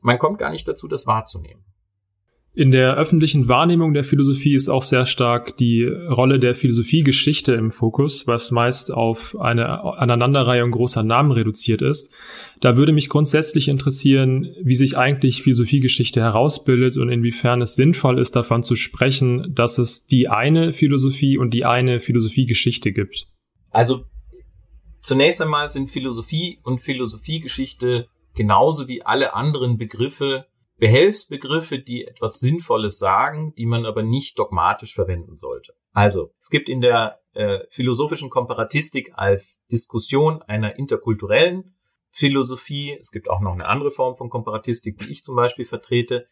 man 0.00 0.18
kommt 0.18 0.38
gar 0.38 0.50
nicht 0.50 0.66
dazu, 0.66 0.88
das 0.88 1.06
wahrzunehmen. 1.06 1.64
In 2.52 2.72
der 2.72 2.96
öffentlichen 2.96 3.46
Wahrnehmung 3.46 3.94
der 3.94 4.02
Philosophie 4.02 4.54
ist 4.54 4.68
auch 4.68 4.82
sehr 4.82 5.06
stark 5.06 5.56
die 5.56 5.84
Rolle 5.84 6.40
der 6.40 6.56
Philosophiegeschichte 6.56 7.52
im 7.52 7.70
Fokus, 7.70 8.26
was 8.26 8.50
meist 8.50 8.92
auf 8.92 9.38
eine 9.38 9.84
Aneinanderreihung 9.84 10.72
großer 10.72 11.04
Namen 11.04 11.30
reduziert 11.30 11.80
ist. 11.80 12.12
Da 12.60 12.76
würde 12.76 12.92
mich 12.92 13.08
grundsätzlich 13.08 13.68
interessieren, 13.68 14.48
wie 14.64 14.74
sich 14.74 14.98
eigentlich 14.98 15.44
Philosophiegeschichte 15.44 16.20
herausbildet 16.20 16.96
und 16.96 17.08
inwiefern 17.08 17.62
es 17.62 17.76
sinnvoll 17.76 18.18
ist, 18.18 18.34
davon 18.34 18.64
zu 18.64 18.74
sprechen, 18.74 19.54
dass 19.54 19.78
es 19.78 20.06
die 20.06 20.28
eine 20.28 20.72
Philosophie 20.72 21.38
und 21.38 21.54
die 21.54 21.64
eine 21.64 22.00
Philosophiegeschichte 22.00 22.90
gibt. 22.90 23.28
Also 23.70 24.06
zunächst 25.00 25.40
einmal 25.40 25.68
sind 25.68 25.88
Philosophie 25.88 26.58
und 26.64 26.80
Philosophiegeschichte 26.80 28.08
genauso 28.34 28.88
wie 28.88 29.02
alle 29.02 29.34
anderen 29.34 29.76
Begriffe 29.78 30.46
Behelfsbegriffe, 30.80 31.78
die 31.78 32.06
etwas 32.06 32.40
Sinnvolles 32.40 32.98
sagen, 32.98 33.54
die 33.56 33.66
man 33.66 33.84
aber 33.84 34.02
nicht 34.02 34.38
dogmatisch 34.38 34.94
verwenden 34.94 35.36
sollte. 35.36 35.74
Also, 35.92 36.32
es 36.40 36.48
gibt 36.48 36.70
in 36.70 36.80
der 36.80 37.20
äh, 37.34 37.60
philosophischen 37.68 38.30
Komparatistik 38.30 39.12
als 39.14 39.62
Diskussion 39.70 40.42
einer 40.42 40.76
interkulturellen 40.76 41.76
Philosophie, 42.10 42.96
es 42.98 43.12
gibt 43.12 43.28
auch 43.28 43.40
noch 43.40 43.52
eine 43.52 43.66
andere 43.66 43.90
Form 43.90 44.16
von 44.16 44.30
Komparatistik, 44.30 44.98
die 44.98 45.10
ich 45.10 45.22
zum 45.22 45.36
Beispiel 45.36 45.66
vertrete, 45.66 46.26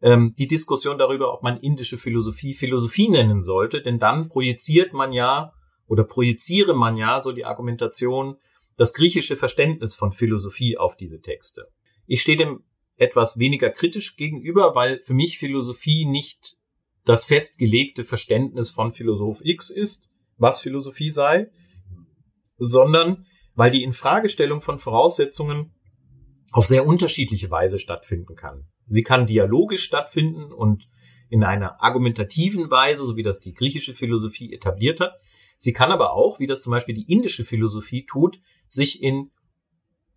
ähm, 0.00 0.32
die 0.38 0.46
Diskussion 0.46 0.96
darüber, 0.96 1.34
ob 1.34 1.42
man 1.42 1.58
indische 1.58 1.98
Philosophie 1.98 2.54
Philosophie 2.54 3.08
nennen 3.08 3.42
sollte, 3.42 3.82
denn 3.82 3.98
dann 3.98 4.28
projiziert 4.28 4.92
man 4.92 5.12
ja 5.12 5.52
oder 5.86 6.04
projiziere 6.04 6.74
man 6.74 6.96
ja 6.96 7.20
so 7.20 7.32
die 7.32 7.44
Argumentation 7.44 8.36
das 8.78 8.94
griechische 8.94 9.36
Verständnis 9.36 9.94
von 9.94 10.12
Philosophie 10.12 10.78
auf 10.78 10.96
diese 10.96 11.20
Texte. 11.20 11.68
Ich 12.06 12.22
stehe 12.22 12.38
dem 12.38 12.62
etwas 12.96 13.38
weniger 13.38 13.70
kritisch 13.70 14.16
gegenüber, 14.16 14.74
weil 14.74 15.00
für 15.00 15.14
mich 15.14 15.38
Philosophie 15.38 16.06
nicht 16.06 16.56
das 17.04 17.24
festgelegte 17.24 18.04
Verständnis 18.04 18.70
von 18.70 18.92
Philosoph 18.92 19.40
X 19.44 19.70
ist, 19.70 20.10
was 20.36 20.60
Philosophie 20.60 21.10
sei, 21.10 21.50
sondern 22.56 23.26
weil 23.54 23.70
die 23.70 23.82
Infragestellung 23.82 24.60
von 24.60 24.78
Voraussetzungen 24.78 25.74
auf 26.52 26.66
sehr 26.66 26.86
unterschiedliche 26.86 27.50
Weise 27.50 27.78
stattfinden 27.78 28.36
kann. 28.36 28.68
Sie 28.86 29.02
kann 29.02 29.26
dialogisch 29.26 29.82
stattfinden 29.82 30.52
und 30.52 30.88
in 31.30 31.42
einer 31.42 31.82
argumentativen 31.82 32.70
Weise, 32.70 33.04
so 33.04 33.16
wie 33.16 33.22
das 33.22 33.40
die 33.40 33.54
griechische 33.54 33.92
Philosophie 33.92 34.52
etabliert 34.52 35.00
hat. 35.00 35.14
Sie 35.58 35.72
kann 35.72 35.92
aber 35.92 36.12
auch, 36.12 36.38
wie 36.38 36.46
das 36.46 36.62
zum 36.62 36.70
Beispiel 36.70 36.94
die 36.94 37.12
indische 37.12 37.44
Philosophie 37.44 38.06
tut, 38.06 38.40
sich 38.68 39.02
in 39.02 39.30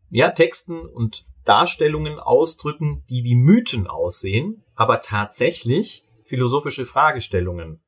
ja, 0.09 0.29
Texten 0.29 0.85
und 0.85 1.25
Darstellungen 1.43 2.19
ausdrücken, 2.19 3.03
die 3.09 3.23
wie 3.23 3.35
Mythen 3.35 3.87
aussehen, 3.87 4.63
aber 4.75 5.01
tatsächlich 5.01 6.05
philosophische 6.25 6.85
Fragestellungen 6.85 7.81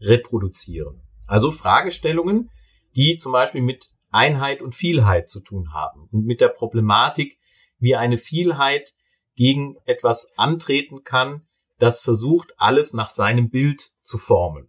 reproduzieren. 0.00 1.02
Also 1.26 1.50
Fragestellungen, 1.50 2.50
die 2.94 3.16
zum 3.16 3.32
Beispiel 3.32 3.62
mit 3.62 3.94
Einheit 4.10 4.60
und 4.60 4.74
Vielheit 4.74 5.28
zu 5.28 5.40
tun 5.40 5.72
haben 5.72 6.08
und 6.12 6.26
mit 6.26 6.42
der 6.42 6.48
Problematik, 6.48 7.38
wie 7.78 7.96
eine 7.96 8.18
Vielheit 8.18 8.94
gegen 9.34 9.76
etwas 9.86 10.34
antreten 10.36 11.04
kann, 11.04 11.46
das 11.78 12.00
versucht, 12.00 12.52
alles 12.58 12.92
nach 12.92 13.10
seinem 13.10 13.48
Bild 13.48 13.92
zu 14.02 14.18
formen. 14.18 14.68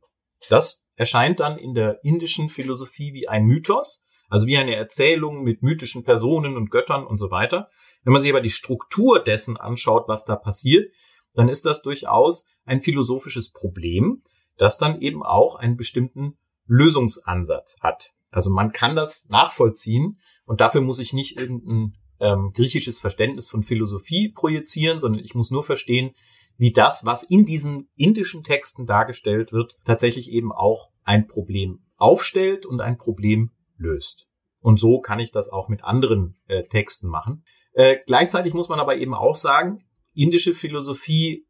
Das 0.50 0.83
erscheint 0.96 1.40
dann 1.40 1.58
in 1.58 1.74
der 1.74 2.04
indischen 2.04 2.50
Philosophie 2.50 3.14
wie 3.14 3.28
ein 3.28 3.46
Mythos, 3.46 4.06
also 4.30 4.48
wie 4.48 4.58
eine 4.58 4.76
Erzählung 4.76 5.44
mit 5.44 5.62
mythischen 5.62 6.04
Personen 6.04 6.56
und 6.56 6.72
Göttern 6.72 7.06
und 7.06 7.18
so 7.18 7.32
weiter. 7.32 7.70
Wenn 8.04 8.14
man 8.14 8.22
sich 8.22 8.32
aber 8.32 8.42
die 8.42 8.50
Struktur 8.50 9.24
dessen 9.24 9.58
anschaut, 9.58 10.08
was 10.08 10.26
da 10.26 10.36
passiert, 10.36 10.92
dann 11.34 11.50
ist 11.50 11.66
das 11.66 11.82
durchaus 11.82 12.48
ein 12.66 12.82
philosophisches 12.82 13.52
Problem, 13.52 14.24
das 14.58 14.78
dann 14.78 15.02
eben 15.02 15.24
auch 15.24 15.56
einen 15.56 15.78
bestimmten 15.78 16.38
Lösungsansatz 16.66 17.78
hat. 17.82 18.12
Also 18.30 18.52
man 18.52 18.72
kann 18.72 18.96
das 18.96 19.28
nachvollziehen 19.30 20.20
und 20.46 20.62
dafür 20.62 20.82
muss 20.82 21.00
ich 21.00 21.14
nicht 21.14 21.40
irgendein 21.40 21.96
ähm, 22.20 22.52
griechisches 22.54 23.00
Verständnis 23.00 23.48
von 23.48 23.64
Philosophie 23.64 24.30
projizieren, 24.30 25.00
sondern 25.00 25.24
ich 25.24 25.36
muss 25.36 25.52
nur 25.52 25.64
verstehen, 25.64 26.16
wie 26.58 26.72
das, 26.72 27.06
was 27.06 27.24
in 27.24 27.46
diesen 27.46 27.90
indischen 27.96 28.44
Texten 28.44 28.86
dargestellt 28.86 29.52
wird, 29.52 29.78
tatsächlich 29.84 30.32
eben 30.32 30.52
auch 30.52 30.90
ein 31.04 31.28
Problem 31.28 31.80
aufstellt 31.98 32.66
und 32.66 32.82
ein 32.82 32.98
Problem 32.98 33.52
löst. 33.78 34.28
Und 34.60 34.80
so 34.80 35.00
kann 35.02 35.20
ich 35.20 35.32
das 35.32 35.50
auch 35.50 35.68
mit 35.68 35.84
anderen 35.84 36.38
äh, 36.48 36.64
Texten 36.64 37.08
machen. 37.08 37.44
Äh, 37.74 37.98
gleichzeitig 38.06 38.54
muss 38.54 38.70
man 38.70 38.80
aber 38.80 38.96
eben 38.96 39.14
auch 39.14 39.36
sagen, 39.36 39.84
indische 40.14 40.54
Philosophie 40.54 41.46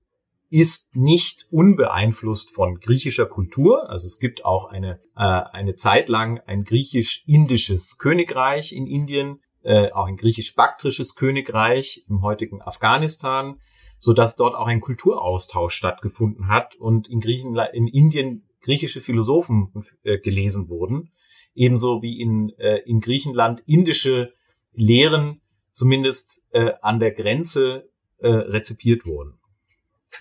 ist 0.50 0.96
nicht 0.96 1.48
unbeeinflusst 1.50 2.54
von 2.54 2.80
griechischer 2.80 3.26
Kultur. 3.26 3.90
Also 3.90 4.06
es 4.06 4.20
gibt 4.20 4.46
auch 4.46 4.66
eine, 4.66 5.00
äh, 5.16 5.24
eine 5.24 5.76
Zeit 5.76 6.10
lang 6.10 6.40
ein 6.46 6.64
griechisch-indisches 6.64 7.98
Königreich 7.98 8.72
in 8.72 8.86
Indien, 8.86 9.42
äh, 9.64 9.92
auch 9.92 10.08
ein 10.08 10.16
griechisch-baktrisches 10.16 11.16
Königreich 11.16 12.06
im 12.08 12.22
heutigen 12.22 12.62
Afghanistan, 12.62 13.60
so 14.04 14.12
dass 14.12 14.36
dort 14.36 14.54
auch 14.54 14.68
ein 14.68 14.82
Kulturaustausch 14.82 15.74
stattgefunden 15.74 16.50
hat 16.50 16.76
und 16.76 17.08
in 17.08 17.22
Griechenland, 17.22 17.74
in 17.74 17.88
Indien 17.88 18.44
griechische 18.60 19.00
Philosophen 19.00 19.72
äh, 20.04 20.18
gelesen 20.18 20.68
wurden, 20.68 21.14
ebenso 21.56 22.02
wie 22.02 22.20
in, 22.20 22.50
äh, 22.60 22.80
in 22.80 23.00
Griechenland 23.00 23.64
indische 23.66 24.34
Lehren 24.74 25.40
zumindest 25.72 26.44
äh, 26.52 26.74
an 26.82 27.00
der 27.00 27.12
Grenze 27.12 27.90
äh, 28.18 28.28
rezipiert 28.28 29.06
wurden. 29.06 29.40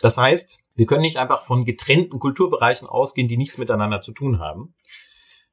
Das 0.00 0.16
heißt, 0.16 0.60
wir 0.76 0.86
können 0.86 1.02
nicht 1.02 1.16
einfach 1.16 1.42
von 1.42 1.64
getrennten 1.64 2.20
Kulturbereichen 2.20 2.88
ausgehen, 2.88 3.26
die 3.26 3.36
nichts 3.36 3.58
miteinander 3.58 4.00
zu 4.00 4.12
tun 4.12 4.38
haben, 4.38 4.76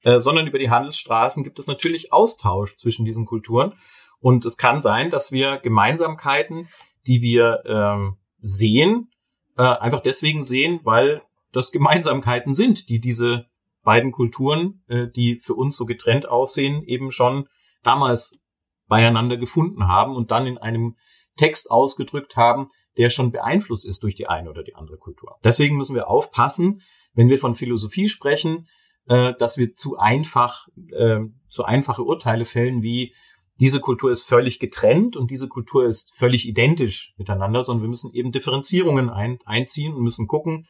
äh, 0.04 0.20
sondern 0.20 0.46
über 0.46 0.60
die 0.60 0.70
Handelsstraßen 0.70 1.44
gibt 1.44 1.58
es 1.58 1.66
natürlich 1.66 2.14
Austausch 2.14 2.78
zwischen 2.78 3.06
diesen 3.06 3.26
Kulturen. 3.26 3.74
Und 4.20 4.46
es 4.46 4.58
kann 4.58 4.84
sein, 4.84 5.10
dass 5.10 5.32
wir 5.32 5.58
Gemeinsamkeiten, 5.58 6.68
die 7.08 7.22
wir 7.22 7.64
ähm, 7.66 8.18
sehen, 8.42 9.12
äh, 9.58 9.64
einfach 9.64 10.00
deswegen 10.02 10.44
sehen, 10.44 10.80
weil 10.84 11.22
das 11.52 11.72
Gemeinsamkeiten 11.72 12.54
sind, 12.54 12.90
die 12.90 13.00
diese 13.00 13.48
beiden 13.84 14.12
Kulturen, 14.12 14.84
äh, 14.88 15.08
die 15.08 15.40
für 15.40 15.56
uns 15.56 15.76
so 15.76 15.86
getrennt 15.86 16.28
aussehen, 16.28 16.84
eben 16.84 17.12
schon 17.12 17.48
damals 17.84 18.40
beieinander 18.88 19.38
gefunden 19.38 19.88
haben 19.88 20.16
und 20.16 20.32
dann 20.32 20.48
in 20.48 20.58
einem 20.58 20.96
Text 21.38 21.72
ausgedrückt 21.72 22.36
haben, 22.36 22.68
der 22.98 23.10
schon 23.10 23.32
beeinflusst 23.32 23.86
ist 23.86 24.04
durch 24.04 24.16
die 24.16 24.28
eine 24.28 24.50
oder 24.50 24.64
die 24.64 24.76
andere 24.76 24.98
Kultur. 24.98 25.38
Deswegen 25.44 25.78
müssen 25.78 25.96
wir 25.96 26.10
aufpassen, 26.10 26.82
wenn 27.14 27.30
wir 27.30 27.38
von 27.38 27.56
Philosophie 27.56 28.10
sprechen, 28.10 28.68
äh, 29.08 29.34
dass 29.40 29.58
wir 29.58 29.74
zu 29.74 29.98
einfach, 29.98 30.68
äh, 30.92 31.20
zu 31.48 31.64
einfache 31.64 32.04
Urteile 32.04 32.46
fällen 32.46 32.84
wie 32.84 33.14
diese 33.60 33.80
Kultur 33.80 34.12
ist 34.12 34.24
völlig 34.24 34.60
getrennt 34.60 35.18
und 35.18 35.32
diese 35.32 35.48
Kultur 35.48 35.86
ist 35.86 36.16
völlig 36.16 36.48
identisch 36.48 37.14
miteinander, 37.18 37.62
sondern 37.64 37.84
wir 37.84 37.90
müssen 37.90 38.14
eben 38.14 38.32
Differenzierungen 38.32 39.10
ein, 39.10 39.38
einziehen 39.46 39.94
und 39.94 40.04
müssen 40.04 40.28
gucken, 40.28 40.66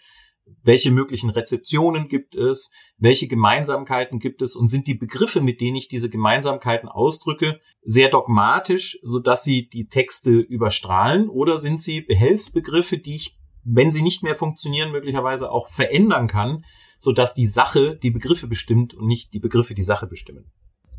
welche 0.64 0.90
möglichen 0.90 1.30
Rezeptionen 1.30 2.08
gibt 2.08 2.36
es, 2.36 2.72
welche 2.98 3.28
Gemeinsamkeiten 3.28 4.20
gibt 4.20 4.42
es 4.42 4.56
und 4.56 4.68
sind 4.68 4.88
die 4.88 4.96
Begriffe, 4.96 5.42
mit 5.42 5.62
denen 5.62 5.76
ich 5.76 5.88
diese 5.88 6.10
Gemeinsamkeiten 6.10 6.90
ausdrücke, 6.90 7.60
sehr 7.84 8.10
dogmatisch, 8.10 9.00
so 9.04 9.20
dass 9.20 9.44
sie 9.44 9.70
die 9.70 9.88
Texte 9.88 10.32
überstrahlen 10.32 11.30
oder 11.30 11.60
sind 11.60 11.80
sie 11.80 12.02
Behelfsbegriffe, 12.02 12.98
die 12.98 13.16
ich, 13.16 13.38
wenn 13.64 13.92
sie 13.92 14.02
nicht 14.02 14.24
mehr 14.24 14.36
funktionieren, 14.36 14.92
möglicherweise 14.92 15.52
auch 15.52 15.70
verändern 15.70 16.28
kann, 16.28 16.66
so 16.98 17.12
dass 17.12 17.36
die 17.36 17.48
Sache 17.48 17.96
die 17.96 18.12
Begriffe 18.12 18.48
bestimmt 18.48 18.96
und 18.96 19.06
nicht 19.06 19.34
die 19.34 19.40
Begriffe 19.40 19.76
die 19.76 19.84
Sache 19.84 20.08
bestimmen. 20.08 20.52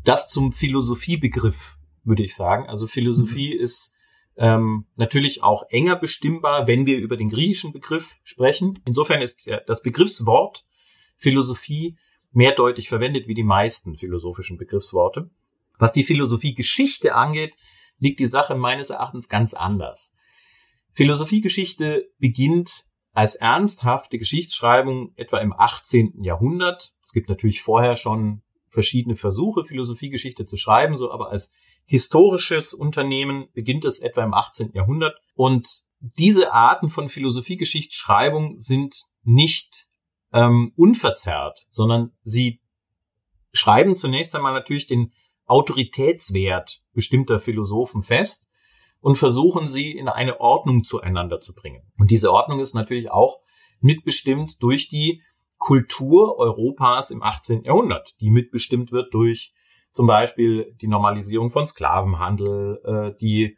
Das 0.03 0.29
zum 0.29 0.51
Philosophiebegriff, 0.51 1.77
würde 2.03 2.23
ich 2.23 2.35
sagen. 2.35 2.67
Also 2.67 2.87
Philosophie 2.87 3.55
mhm. 3.55 3.61
ist 3.61 3.93
ähm, 4.37 4.85
natürlich 4.95 5.43
auch 5.43 5.63
enger 5.69 5.95
bestimmbar, 5.95 6.67
wenn 6.67 6.85
wir 6.85 6.99
über 6.99 7.17
den 7.17 7.29
griechischen 7.29 7.73
Begriff 7.73 8.15
sprechen. 8.23 8.79
Insofern 8.85 9.21
ist 9.21 9.49
das 9.67 9.81
Begriffswort 9.81 10.65
Philosophie 11.15 11.97
mehrdeutig 12.31 12.89
verwendet 12.89 13.27
wie 13.27 13.33
die 13.33 13.43
meisten 13.43 13.97
philosophischen 13.97 14.57
Begriffsworte. 14.57 15.29
Was 15.77 15.93
die 15.93 16.03
Philosophiegeschichte 16.03 17.13
angeht, 17.13 17.55
liegt 17.99 18.19
die 18.19 18.25
Sache 18.25 18.55
meines 18.55 18.89
Erachtens 18.89 19.29
ganz 19.29 19.53
anders. 19.53 20.15
Philosophiegeschichte 20.93 22.09
beginnt 22.19 22.85
als 23.13 23.35
ernsthafte 23.35 24.17
Geschichtsschreibung 24.17 25.13
etwa 25.15 25.39
im 25.39 25.53
18. 25.53 26.23
Jahrhundert. 26.23 26.93
Es 27.03 27.11
gibt 27.11 27.29
natürlich 27.29 27.61
vorher 27.61 27.95
schon 27.95 28.41
verschiedene 28.67 29.15
Versuche, 29.15 29.65
Philosophiegeschichte 29.65 30.45
zu 30.45 30.55
schreiben, 30.55 30.97
so 30.97 31.11
aber 31.11 31.29
als 31.29 31.53
historisches 31.85 32.73
Unternehmen 32.73 33.47
beginnt 33.53 33.85
es 33.85 33.99
etwa 33.99 34.23
im 34.23 34.33
18. 34.33 34.71
Jahrhundert. 34.73 35.15
Und 35.35 35.83
diese 35.99 36.53
Arten 36.53 36.89
von 36.89 37.09
Philosophiegeschichtsschreibung 37.09 38.57
sind 38.57 39.05
nicht 39.23 39.87
ähm, 40.33 40.73
unverzerrt, 40.75 41.65
sondern 41.69 42.11
sie 42.23 42.61
schreiben 43.53 43.95
zunächst 43.95 44.35
einmal 44.35 44.53
natürlich 44.53 44.87
den 44.87 45.11
Autoritätswert 45.45 46.81
bestimmter 46.93 47.39
Philosophen 47.39 48.03
fest 48.03 48.49
und 49.01 49.17
versuchen 49.17 49.67
sie 49.67 49.91
in 49.91 50.07
eine 50.07 50.39
Ordnung 50.39 50.83
zueinander 50.83 51.41
zu 51.41 51.53
bringen. 51.53 51.81
Und 51.97 52.11
diese 52.11 52.31
Ordnung 52.31 52.59
ist 52.59 52.73
natürlich 52.73 53.11
auch 53.11 53.39
mitbestimmt 53.81 54.63
durch 54.63 54.87
die 54.87 55.21
Kultur 55.57 56.37
Europas 56.37 57.11
im 57.11 57.21
18. 57.21 57.63
Jahrhundert, 57.65 58.15
die 58.21 58.29
mitbestimmt 58.29 58.91
wird 58.91 59.13
durch 59.13 59.53
zum 59.91 60.07
Beispiel 60.07 60.75
die 60.81 60.87
Normalisierung 60.87 61.49
von 61.49 61.67
Sklavenhandel, 61.67 62.81
äh, 62.85 63.17
die 63.19 63.57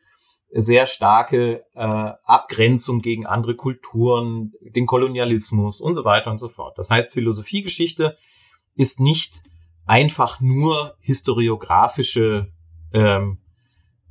sehr 0.55 0.85
starke 0.85 1.65
äh, 1.73 2.11
Abgrenzung 2.23 2.99
gegen 2.99 3.25
andere 3.25 3.55
Kulturen, 3.55 4.53
den 4.61 4.85
Kolonialismus 4.85 5.81
und 5.81 5.95
so 5.95 6.05
weiter 6.05 6.29
und 6.29 6.37
so 6.37 6.47
fort. 6.47 6.77
Das 6.77 6.89
heißt, 6.89 7.11
Philosophiegeschichte 7.11 8.17
ist 8.75 8.99
nicht 8.99 9.41
einfach 9.85 10.41
nur 10.41 10.95
historiografische 10.99 12.51
ähm, 12.93 13.39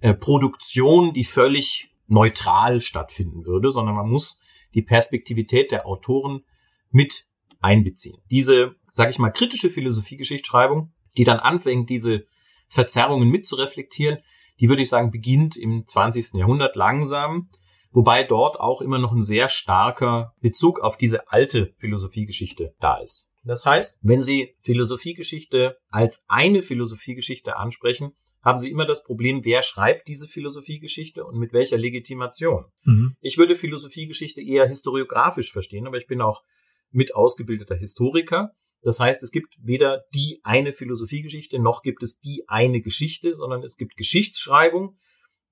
äh, 0.00 0.14
Produktion, 0.14 1.12
die 1.12 1.24
völlig 1.24 1.94
neutral 2.08 2.80
stattfinden 2.80 3.46
würde, 3.46 3.70
sondern 3.70 3.94
man 3.94 4.08
muss 4.08 4.40
die 4.74 4.82
Perspektivität 4.82 5.70
der 5.70 5.86
Autoren 5.86 6.44
mit 6.90 7.26
einbeziehen. 7.60 8.18
Diese, 8.30 8.74
sage 8.90 9.10
ich 9.10 9.18
mal, 9.18 9.30
kritische 9.30 9.70
Philosophiegeschichtsschreibung 9.70 10.92
die 11.16 11.24
dann 11.24 11.38
anfängt, 11.38 11.90
diese 11.90 12.24
Verzerrungen 12.68 13.28
mitzureflektieren, 13.28 14.18
die 14.60 14.68
würde 14.68 14.82
ich 14.82 14.88
sagen, 14.88 15.10
beginnt 15.10 15.56
im 15.56 15.86
20. 15.86 16.34
Jahrhundert 16.34 16.76
langsam, 16.76 17.48
wobei 17.90 18.22
dort 18.22 18.60
auch 18.60 18.80
immer 18.80 18.98
noch 18.98 19.12
ein 19.12 19.22
sehr 19.22 19.48
starker 19.48 20.34
Bezug 20.40 20.80
auf 20.80 20.96
diese 20.96 21.30
alte 21.30 21.74
Philosophiegeschichte 21.76 22.74
da 22.80 22.96
ist. 22.98 23.28
Das 23.44 23.66
heißt, 23.66 23.98
wenn 24.02 24.20
Sie 24.20 24.54
Philosophiegeschichte 24.60 25.76
als 25.90 26.24
eine 26.28 26.62
Philosophiegeschichte 26.62 27.56
ansprechen, 27.56 28.12
haben 28.40 28.58
Sie 28.58 28.70
immer 28.70 28.86
das 28.86 29.04
Problem, 29.04 29.44
wer 29.44 29.62
schreibt 29.62 30.08
diese 30.08 30.26
Philosophiegeschichte 30.26 31.24
und 31.24 31.38
mit 31.38 31.52
welcher 31.52 31.76
Legitimation. 31.76 32.66
Mhm. 32.84 33.16
Ich 33.20 33.38
würde 33.38 33.54
Philosophiegeschichte 33.54 34.42
eher 34.42 34.66
historiografisch 34.66 35.52
verstehen, 35.52 35.86
aber 35.86 35.96
ich 35.96 36.06
bin 36.06 36.20
auch 36.20 36.42
mit 36.90 37.14
ausgebildeter 37.14 37.76
Historiker. 37.76 38.52
Das 38.82 38.98
heißt, 38.98 39.22
es 39.22 39.30
gibt 39.30 39.54
weder 39.60 40.04
die 40.14 40.40
eine 40.42 40.72
Philosophiegeschichte, 40.72 41.58
noch 41.58 41.82
gibt 41.82 42.02
es 42.02 42.18
die 42.18 42.44
eine 42.48 42.80
Geschichte, 42.80 43.32
sondern 43.32 43.62
es 43.62 43.76
gibt 43.76 43.96
Geschichtsschreibung, 43.96 44.98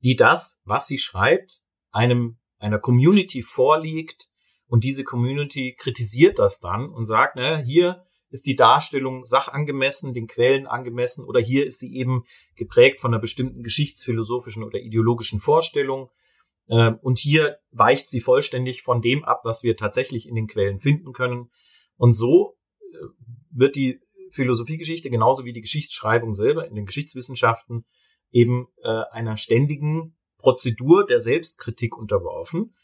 die 0.03 0.17
das, 0.17 0.61
was 0.65 0.87
sie 0.87 0.99
schreibt, 0.99 1.61
einem, 1.93 2.39
einer 2.59 2.79
Community 2.79 3.43
vorlegt 3.43 4.29
und 4.67 4.85
diese 4.85 5.05
Community 5.05 5.75
kritisiert 5.79 6.39
das 6.39 6.61
dann 6.61 6.89
und 6.89 7.05
sagt, 7.05 7.37
na, 7.37 7.59
hier 7.59 8.05
ist 8.31 8.47
die 8.47 8.55
Darstellung 8.55 9.25
sachangemessen, 9.25 10.15
den 10.15 10.29
Quellen 10.29 10.67
angemessen 10.67 11.25
oder 11.25 11.41
hier 11.41 11.67
ist 11.67 11.81
sie 11.81 11.95
eben 11.95 12.23
geprägt 12.55 13.01
von 13.01 13.13
einer 13.13 13.21
bestimmten 13.21 13.63
geschichtsphilosophischen 13.63 14.63
oder 14.63 14.79
ideologischen 14.79 15.41
Vorstellung. 15.41 16.11
Ähm, 16.69 16.99
und 17.03 17.19
hier 17.19 17.59
weicht 17.73 18.07
sie 18.07 18.21
vollständig 18.21 18.83
von 18.83 19.03
dem 19.03 19.25
ab, 19.25 19.41
was 19.43 19.65
wir 19.65 19.77
tatsächlich 19.77 20.29
in 20.29 20.37
den 20.37 20.47
Quellen 20.47 20.79
finden 20.79 21.13
können. 21.13 21.51
Und 21.97 22.15
so 22.15 22.57
wird 23.51 23.77
die 23.77 24.01
Philosophiegeschichte 24.31 25.11
genauso 25.11 25.45
wie 25.45 25.53
die 25.53 25.61
Geschichtsschreibung 25.61 26.35
selber 26.35 26.67
in 26.67 26.75
den 26.75 26.87
Geschichtswissenschaften 26.87 27.85
eben 28.31 28.69
äh, 28.83 28.89
einer 29.11 29.37
ständigen 29.37 30.17
Prozedur 30.39 31.07
der 31.07 31.21
Selbstkritik 31.21 31.97
unterworfen, 31.97 32.75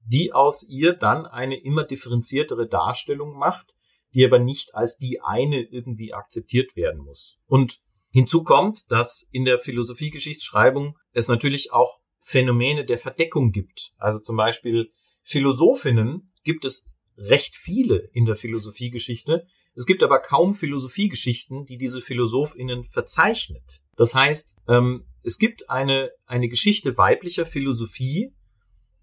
die 0.00 0.32
aus 0.32 0.66
ihr 0.68 0.94
dann 0.94 1.26
eine 1.26 1.60
immer 1.60 1.84
differenziertere 1.84 2.68
Darstellung 2.68 3.36
macht, 3.38 3.74
die 4.14 4.24
aber 4.24 4.38
nicht 4.38 4.74
als 4.74 4.96
die 4.96 5.20
eine 5.20 5.60
irgendwie 5.60 6.14
akzeptiert 6.14 6.76
werden 6.76 7.02
muss. 7.02 7.38
Und 7.46 7.78
hinzu 8.10 8.42
kommt, 8.42 8.90
dass 8.90 9.28
in 9.32 9.44
der 9.44 9.58
Philosophiegeschichtsschreibung 9.58 10.98
es 11.12 11.28
natürlich 11.28 11.72
auch 11.72 12.00
Phänomene 12.18 12.84
der 12.84 12.98
Verdeckung 12.98 13.52
gibt. 13.52 13.92
Also 13.98 14.18
zum 14.18 14.36
Beispiel 14.36 14.90
Philosophinnen 15.22 16.30
gibt 16.42 16.64
es 16.64 16.86
recht 17.16 17.56
viele 17.56 18.08
in 18.12 18.24
der 18.24 18.36
Philosophiegeschichte. 18.36 19.46
Es 19.78 19.86
gibt 19.86 20.02
aber 20.02 20.18
kaum 20.18 20.56
Philosophiegeschichten, 20.56 21.64
die 21.64 21.78
diese 21.78 22.00
Philosophinnen 22.00 22.82
verzeichnet. 22.82 23.80
Das 23.94 24.12
heißt, 24.12 24.56
ähm, 24.66 25.04
es 25.22 25.38
gibt 25.38 25.70
eine, 25.70 26.10
eine 26.26 26.48
Geschichte 26.48 26.98
weiblicher 26.98 27.46
Philosophie, 27.46 28.34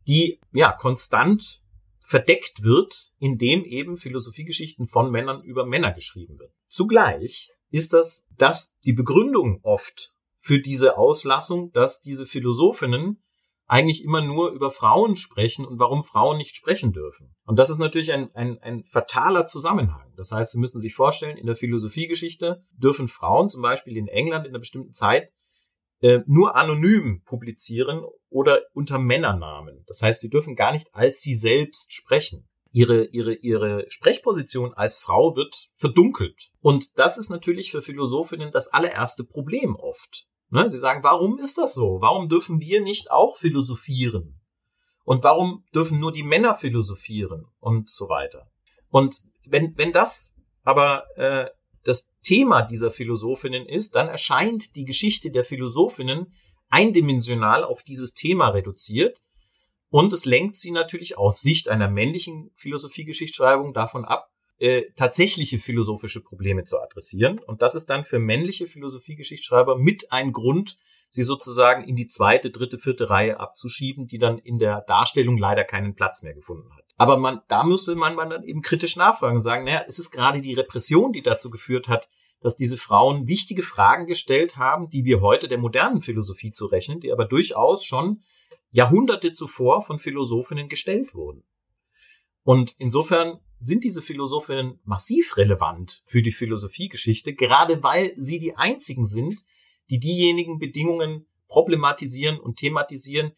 die 0.06 0.42
ja 0.52 0.74
konstant 0.74 1.62
verdeckt 2.02 2.62
wird, 2.62 3.14
indem 3.20 3.64
eben 3.64 3.96
Philosophiegeschichten 3.96 4.86
von 4.86 5.12
Männern 5.12 5.42
über 5.44 5.66
Männer 5.66 5.94
geschrieben 5.94 6.38
wird. 6.40 6.52
Zugleich 6.68 7.52
ist 7.72 7.94
das, 7.94 8.26
dass 8.38 8.78
die 8.84 8.94
Begründung 8.94 9.62
oft 9.64 10.14
für 10.36 10.60
diese 10.60 10.98
Auslassung, 10.98 11.72
dass 11.72 12.02
diese 12.02 12.26
Philosophinnen 12.26 13.24
eigentlich 13.68 14.04
immer 14.04 14.22
nur 14.22 14.52
über 14.52 14.70
Frauen 14.70 15.16
sprechen 15.16 15.66
und 15.66 15.80
warum 15.80 16.04
Frauen 16.04 16.38
nicht 16.38 16.56
sprechen 16.56 16.94
dürfen. 16.94 17.36
Und 17.46 17.58
das 17.58 17.70
ist 17.70 17.80
natürlich 17.80 18.14
ein, 18.14 18.30
ein, 18.36 18.60
ein 18.60 18.84
fataler 18.84 19.48
Zusammenhang. 19.48 20.14
Das 20.16 20.32
heißt, 20.32 20.52
Sie 20.52 20.60
müssen 20.60 20.82
sich 20.82 20.94
vorstellen, 20.94 21.38
in 21.38 21.48
der 21.48 21.56
Philosophiegeschichte 21.56 22.64
dürfen 22.72 23.08
Frauen 23.08 23.50
zum 23.50 23.62
Beispiel 23.62 23.98
in 23.98 24.08
England 24.08 24.46
in 24.46 24.52
einer 24.52 24.60
bestimmten 24.60 24.92
Zeit 24.92 25.32
äh, 26.02 26.20
nur 26.28 26.56
anonym 26.56 27.24
publizieren 27.24 28.04
oder 28.30 28.62
unter 28.74 29.00
Männernamen. 29.00 29.84
Das 29.88 30.02
heißt, 30.02 30.22
sie 30.22 30.30
dürfen 30.30 30.56
gar 30.56 30.72
nicht 30.72 30.94
als 30.94 31.22
sie 31.22 31.36
selbst 31.36 31.94
sprechen. 31.94 32.48
Ihre, 32.72 33.06
ihre, 33.06 33.34
ihre 33.34 33.86
Sprechposition 33.88 34.74
als 34.74 34.98
Frau 34.98 35.36
wird 35.36 35.70
verdunkelt. 35.76 36.50
Und 36.60 37.00
das 37.00 37.18
ist 37.18 37.30
natürlich 37.30 37.72
für 37.72 37.82
Philosophinnen 37.82 38.52
das 38.52 38.68
allererste 38.68 39.24
Problem 39.24 39.76
oft. 39.78 40.28
Ne? 40.50 40.70
Sie 40.70 40.78
sagen, 40.78 41.04
warum 41.04 41.38
ist 41.38 41.58
das 41.58 41.74
so? 41.74 41.98
Warum 42.02 42.30
dürfen 42.30 42.60
wir 42.60 42.82
nicht 42.82 43.12
auch 43.12 43.38
philosophieren? 43.38 44.40
Und 45.04 45.24
warum 45.24 45.64
dürfen 45.74 46.00
nur 46.00 46.12
die 46.12 46.24
Männer 46.24 46.54
philosophieren? 46.54 47.46
Und 47.60 47.90
so 47.90 48.10
weiter. 48.10 48.50
Und 48.90 49.22
wenn, 49.46 49.78
wenn 49.78 49.92
das 49.92 50.34
aber 50.64 51.06
äh, 51.16 51.50
das 51.84 52.12
Thema 52.24 52.64
dieser 52.64 52.92
Philosophinnen 52.92 53.66
ist, 53.68 53.96
dann 53.96 54.08
erscheint 54.08 54.76
die 54.76 54.86
Geschichte 54.86 55.32
der 55.32 55.44
Philosophinnen 55.44 56.34
eindimensional 56.70 57.64
auf 57.64 57.84
dieses 57.84 58.14
Thema 58.14 58.50
reduziert. 58.50 59.22
Und 59.90 60.12
es 60.12 60.26
lenkt 60.26 60.56
sie 60.58 60.72
natürlich 60.72 61.18
aus 61.18 61.42
Sicht 61.42 61.70
einer 61.70 61.90
männlichen 61.90 62.52
Philosophiegeschichtsschreibung 62.56 63.74
davon 63.74 64.04
ab, 64.04 64.30
äh, 64.58 64.84
tatsächliche 64.96 65.60
philosophische 65.60 66.22
Probleme 66.22 66.64
zu 66.64 66.80
adressieren. 66.80 67.40
Und 67.40 67.62
das 67.62 67.76
ist 67.76 67.88
dann 67.88 68.04
für 68.04 68.20
männliche 68.20 68.68
Philosophiegeschichtsschreiber 68.68 69.78
mit 69.78 70.12
ein 70.12 70.32
Grund, 70.32 70.78
sie 71.10 71.24
sozusagen 71.24 71.84
in 71.84 71.96
die 71.96 72.08
zweite, 72.08 72.52
dritte, 72.52 72.78
vierte 72.78 73.10
Reihe 73.10 73.40
abzuschieben, 73.40 74.08
die 74.08 74.18
dann 74.18 74.38
in 74.38 74.60
der 74.60 74.82
Darstellung 74.82 75.38
leider 75.38 75.64
keinen 75.64 75.96
Platz 75.96 76.24
mehr 76.24 76.34
gefunden 76.34 76.74
hat. 76.74 76.86
Aber 76.98 77.18
man, 77.18 77.42
da 77.48 77.64
müsste 77.64 77.96
man, 77.96 78.16
dann 78.16 78.44
eben 78.44 78.62
kritisch 78.62 78.96
nachfragen 78.96 79.38
und 79.38 79.44
sagen, 79.44 79.66
naja, 79.66 79.84
es 79.88 80.00
ist 80.00 80.12
gerade 80.12 80.42
die 80.42 80.54
Repression, 80.54 81.12
die 81.12 81.22
dazu 81.22 81.50
geführt 81.50 81.88
hat, 81.88 82.10
dass 82.40 82.56
diese 82.56 82.78
Frauen 82.78 83.28
wichtige 83.28 83.64
Fragen 83.64 84.06
gestellt 84.06 84.56
haben, 84.56 84.90
die 84.90 85.04
wir 85.04 85.22
heute 85.22 85.48
der 85.48 85.58
modernen 85.58 86.02
Philosophie 86.02 86.52
zurechnen, 86.52 87.00
die 87.00 87.12
aber 87.12 87.26
durchaus 87.26 87.84
schon 87.84 88.22
Jahrhunderte 88.70 89.32
zuvor 89.32 89.82
von 89.82 90.00
Philosophinnen 90.00 90.70
gestellt 90.70 91.14
wurden. 91.14 91.44
Und 92.44 92.76
insofern 92.78 93.40
sind 93.60 93.84
diese 93.84 94.02
Philosophinnen 94.02 94.80
massiv 94.84 95.38
relevant 95.38 96.02
für 96.06 96.22
die 96.22 96.32
Philosophiegeschichte, 96.32 97.34
gerade 97.34 97.82
weil 97.84 98.14
sie 98.16 98.40
die 98.40 98.56
einzigen 98.56 99.06
sind, 99.06 99.44
die 99.90 100.00
diejenigen 100.00 100.60
Bedingungen 100.60 101.28
problematisieren 101.48 102.40
und 102.40 102.58
thematisieren, 102.58 103.32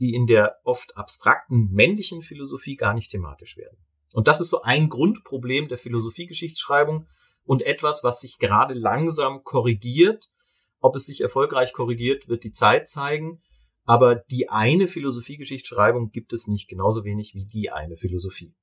die 0.00 0.14
in 0.14 0.26
der 0.26 0.56
oft 0.64 0.96
abstrakten 0.96 1.70
männlichen 1.70 2.22
Philosophie 2.22 2.76
gar 2.76 2.94
nicht 2.94 3.10
thematisch 3.10 3.56
werden. 3.56 3.78
Und 4.12 4.28
das 4.28 4.40
ist 4.40 4.50
so 4.50 4.62
ein 4.62 4.88
Grundproblem 4.88 5.68
der 5.68 5.78
Philosophiegeschichtsschreibung 5.78 7.08
und 7.44 7.62
etwas, 7.62 8.04
was 8.04 8.20
sich 8.20 8.38
gerade 8.38 8.74
langsam 8.74 9.42
korrigiert. 9.42 10.30
Ob 10.80 10.96
es 10.96 11.06
sich 11.06 11.20
erfolgreich 11.20 11.72
korrigiert, 11.72 12.28
wird 12.28 12.44
die 12.44 12.52
Zeit 12.52 12.88
zeigen. 12.88 13.42
Aber 13.84 14.16
die 14.16 14.48
eine 14.48 14.88
Philosophiegeschichtsschreibung 14.88 16.10
gibt 16.10 16.32
es 16.32 16.46
nicht 16.46 16.68
genauso 16.68 17.04
wenig 17.04 17.34
wie 17.34 17.46
die 17.46 17.70
eine 17.70 17.96
Philosophie. 17.96 18.54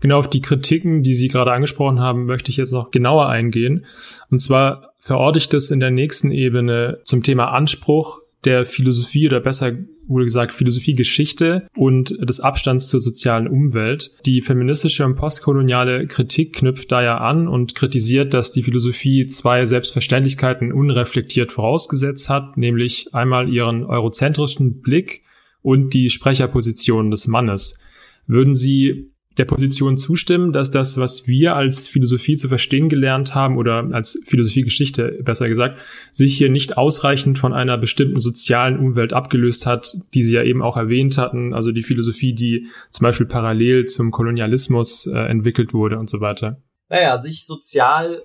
Genau 0.00 0.18
auf 0.18 0.30
die 0.30 0.40
Kritiken, 0.40 1.02
die 1.02 1.14
Sie 1.14 1.28
gerade 1.28 1.52
angesprochen 1.52 2.00
haben, 2.00 2.26
möchte 2.26 2.50
ich 2.50 2.56
jetzt 2.56 2.72
noch 2.72 2.90
genauer 2.90 3.28
eingehen. 3.28 3.86
Und 4.30 4.40
zwar 4.40 4.94
verorte 4.98 5.38
ich 5.38 5.48
das 5.48 5.70
in 5.70 5.80
der 5.80 5.90
nächsten 5.90 6.30
Ebene 6.30 7.00
zum 7.04 7.22
Thema 7.22 7.52
Anspruch 7.52 8.20
der 8.44 8.66
Philosophie 8.66 9.28
oder 9.28 9.40
besser 9.40 9.72
wurde 10.06 10.24
gesagt 10.24 10.54
Philosophiegeschichte 10.54 11.68
und 11.76 12.16
des 12.28 12.40
Abstands 12.40 12.88
zur 12.88 13.00
sozialen 13.00 13.46
Umwelt. 13.46 14.12
Die 14.26 14.42
feministische 14.42 15.04
und 15.04 15.14
postkoloniale 15.14 16.06
Kritik 16.06 16.54
knüpft 16.54 16.90
da 16.90 17.02
ja 17.02 17.18
an 17.18 17.48
und 17.48 17.74
kritisiert, 17.74 18.34
dass 18.34 18.50
die 18.50 18.62
Philosophie 18.62 19.26
zwei 19.26 19.64
Selbstverständlichkeiten 19.64 20.72
unreflektiert 20.72 21.52
vorausgesetzt 21.52 22.28
hat, 22.28 22.56
nämlich 22.56 23.14
einmal 23.14 23.48
ihren 23.48 23.84
eurozentrischen 23.84 24.80
Blick 24.80 25.22
und 25.62 25.94
die 25.94 26.10
Sprecherposition 26.10 27.10
des 27.10 27.26
Mannes. 27.28 27.78
Würden 28.26 28.54
Sie 28.54 29.11
der 29.38 29.44
Position 29.44 29.96
zustimmen, 29.96 30.52
dass 30.52 30.70
das, 30.70 30.98
was 30.98 31.26
wir 31.26 31.56
als 31.56 31.88
Philosophie 31.88 32.36
zu 32.36 32.48
verstehen 32.48 32.88
gelernt 32.88 33.34
haben 33.34 33.56
oder 33.56 33.88
als 33.92 34.22
Philosophiegeschichte 34.26 35.20
besser 35.22 35.48
gesagt, 35.48 35.78
sich 36.12 36.36
hier 36.36 36.50
nicht 36.50 36.76
ausreichend 36.76 37.38
von 37.38 37.52
einer 37.52 37.78
bestimmten 37.78 38.20
sozialen 38.20 38.78
Umwelt 38.78 39.12
abgelöst 39.12 39.66
hat, 39.66 39.96
die 40.14 40.22
Sie 40.22 40.34
ja 40.34 40.42
eben 40.42 40.62
auch 40.62 40.76
erwähnt 40.76 41.18
hatten, 41.18 41.54
also 41.54 41.72
die 41.72 41.82
Philosophie, 41.82 42.34
die 42.34 42.68
zum 42.90 43.04
Beispiel 43.04 43.26
parallel 43.26 43.86
zum 43.86 44.10
Kolonialismus 44.10 45.06
äh, 45.06 45.18
entwickelt 45.18 45.72
wurde 45.72 45.98
und 45.98 46.08
so 46.10 46.20
weiter. 46.20 46.56
Naja, 46.88 47.16
sich 47.16 47.46
sozial 47.46 48.22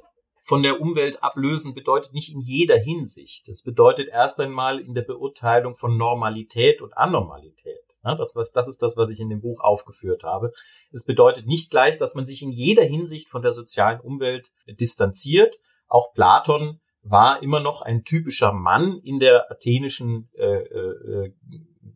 von 0.47 0.63
der 0.63 0.79
Umwelt 0.79 1.21
ablösen 1.21 1.73
bedeutet 1.73 2.13
nicht 2.13 2.33
in 2.33 2.39
jeder 2.39 2.77
Hinsicht. 2.77 3.49
Es 3.49 3.63
bedeutet 3.63 4.07
erst 4.07 4.39
einmal 4.39 4.79
in 4.79 4.93
der 4.93 5.01
Beurteilung 5.01 5.75
von 5.75 5.97
Normalität 5.97 6.81
und 6.81 6.97
Anormalität. 6.97 7.86
Ja, 8.07 8.15
das, 8.15 8.35
was, 8.35 8.53
das 8.53 8.69
ist 8.69 8.81
das, 8.81 8.95
was 8.95 9.09
ich 9.09 9.19
in 9.19 9.29
dem 9.29 9.41
Buch 9.41 9.59
aufgeführt 9.59 10.23
habe. 10.23 10.53
Es 10.91 11.03
bedeutet 11.03 11.45
nicht 11.45 11.69
gleich, 11.69 11.97
dass 11.97 12.15
man 12.15 12.25
sich 12.25 12.41
in 12.41 12.51
jeder 12.51 12.83
Hinsicht 12.83 13.29
von 13.29 13.41
der 13.41 13.51
sozialen 13.51 13.99
Umwelt 13.99 14.51
distanziert. 14.65 15.57
Auch 15.87 16.13
Platon 16.13 16.79
war 17.03 17.43
immer 17.43 17.59
noch 17.59 17.81
ein 17.81 18.05
typischer 18.05 18.53
Mann 18.53 18.97
in 19.03 19.19
der 19.19 19.51
athenischen 19.51 20.29
äh, 20.37 20.45
äh, 20.45 21.33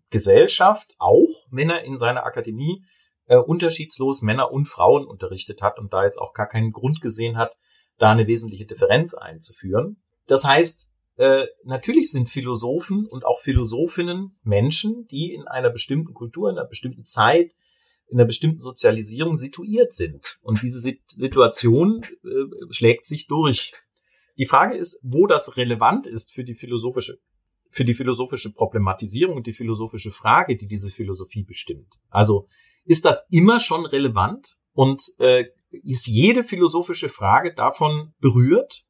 Gesellschaft, 0.09 0.93
auch 0.97 1.47
wenn 1.49 1.69
er 1.69 1.85
in 1.85 1.97
seiner 1.97 2.25
Akademie 2.25 2.83
äh, 3.27 3.37
unterschiedslos 3.37 4.21
Männer 4.21 4.51
und 4.51 4.67
Frauen 4.67 5.05
unterrichtet 5.05 5.61
hat 5.61 5.79
und 5.79 5.93
da 5.93 6.03
jetzt 6.03 6.17
auch 6.17 6.33
gar 6.33 6.47
keinen 6.47 6.73
Grund 6.73 6.99
gesehen 6.99 7.37
hat, 7.37 7.55
da 7.97 8.11
eine 8.11 8.27
wesentliche 8.27 8.65
Differenz 8.65 9.13
einzuführen. 9.13 10.03
Das 10.27 10.43
heißt, 10.43 10.90
äh, 11.17 11.45
natürlich 11.63 12.11
sind 12.11 12.29
Philosophen 12.29 13.05
und 13.05 13.25
auch 13.25 13.39
Philosophinnen 13.39 14.39
Menschen, 14.43 15.07
die 15.07 15.33
in 15.33 15.47
einer 15.47 15.69
bestimmten 15.69 16.13
Kultur, 16.13 16.49
in 16.49 16.57
einer 16.57 16.67
bestimmten 16.67 17.05
Zeit, 17.05 17.53
in 18.07 18.19
einer 18.19 18.27
bestimmten 18.27 18.61
Sozialisierung 18.61 19.37
situiert 19.37 19.93
sind. 19.93 20.37
Und 20.41 20.61
diese 20.61 20.79
Situation 20.79 22.03
äh, 22.03 22.73
schlägt 22.73 23.05
sich 23.05 23.27
durch. 23.27 23.73
Die 24.37 24.45
Frage 24.45 24.75
ist, 24.75 24.99
wo 25.03 25.27
das 25.27 25.57
relevant 25.57 26.07
ist 26.07 26.33
für 26.33 26.43
die 26.43 26.55
philosophische, 26.55 27.17
für 27.69 27.85
die 27.85 27.93
philosophische 27.93 28.51
Problematisierung 28.53 29.37
und 29.37 29.47
die 29.47 29.53
philosophische 29.53 30.11
Frage, 30.11 30.57
die 30.57 30.67
diese 30.67 30.89
Philosophie 30.89 31.43
bestimmt. 31.43 31.93
Also 32.09 32.47
ist 32.83 33.05
das 33.05 33.25
immer 33.29 33.59
schon 33.59 33.85
relevant 33.85 34.57
und 34.73 35.03
äh, 35.19 35.45
ist 35.83 36.07
jede 36.07 36.43
philosophische 36.43 37.09
Frage 37.09 37.53
davon 37.53 38.13
berührt? 38.19 38.83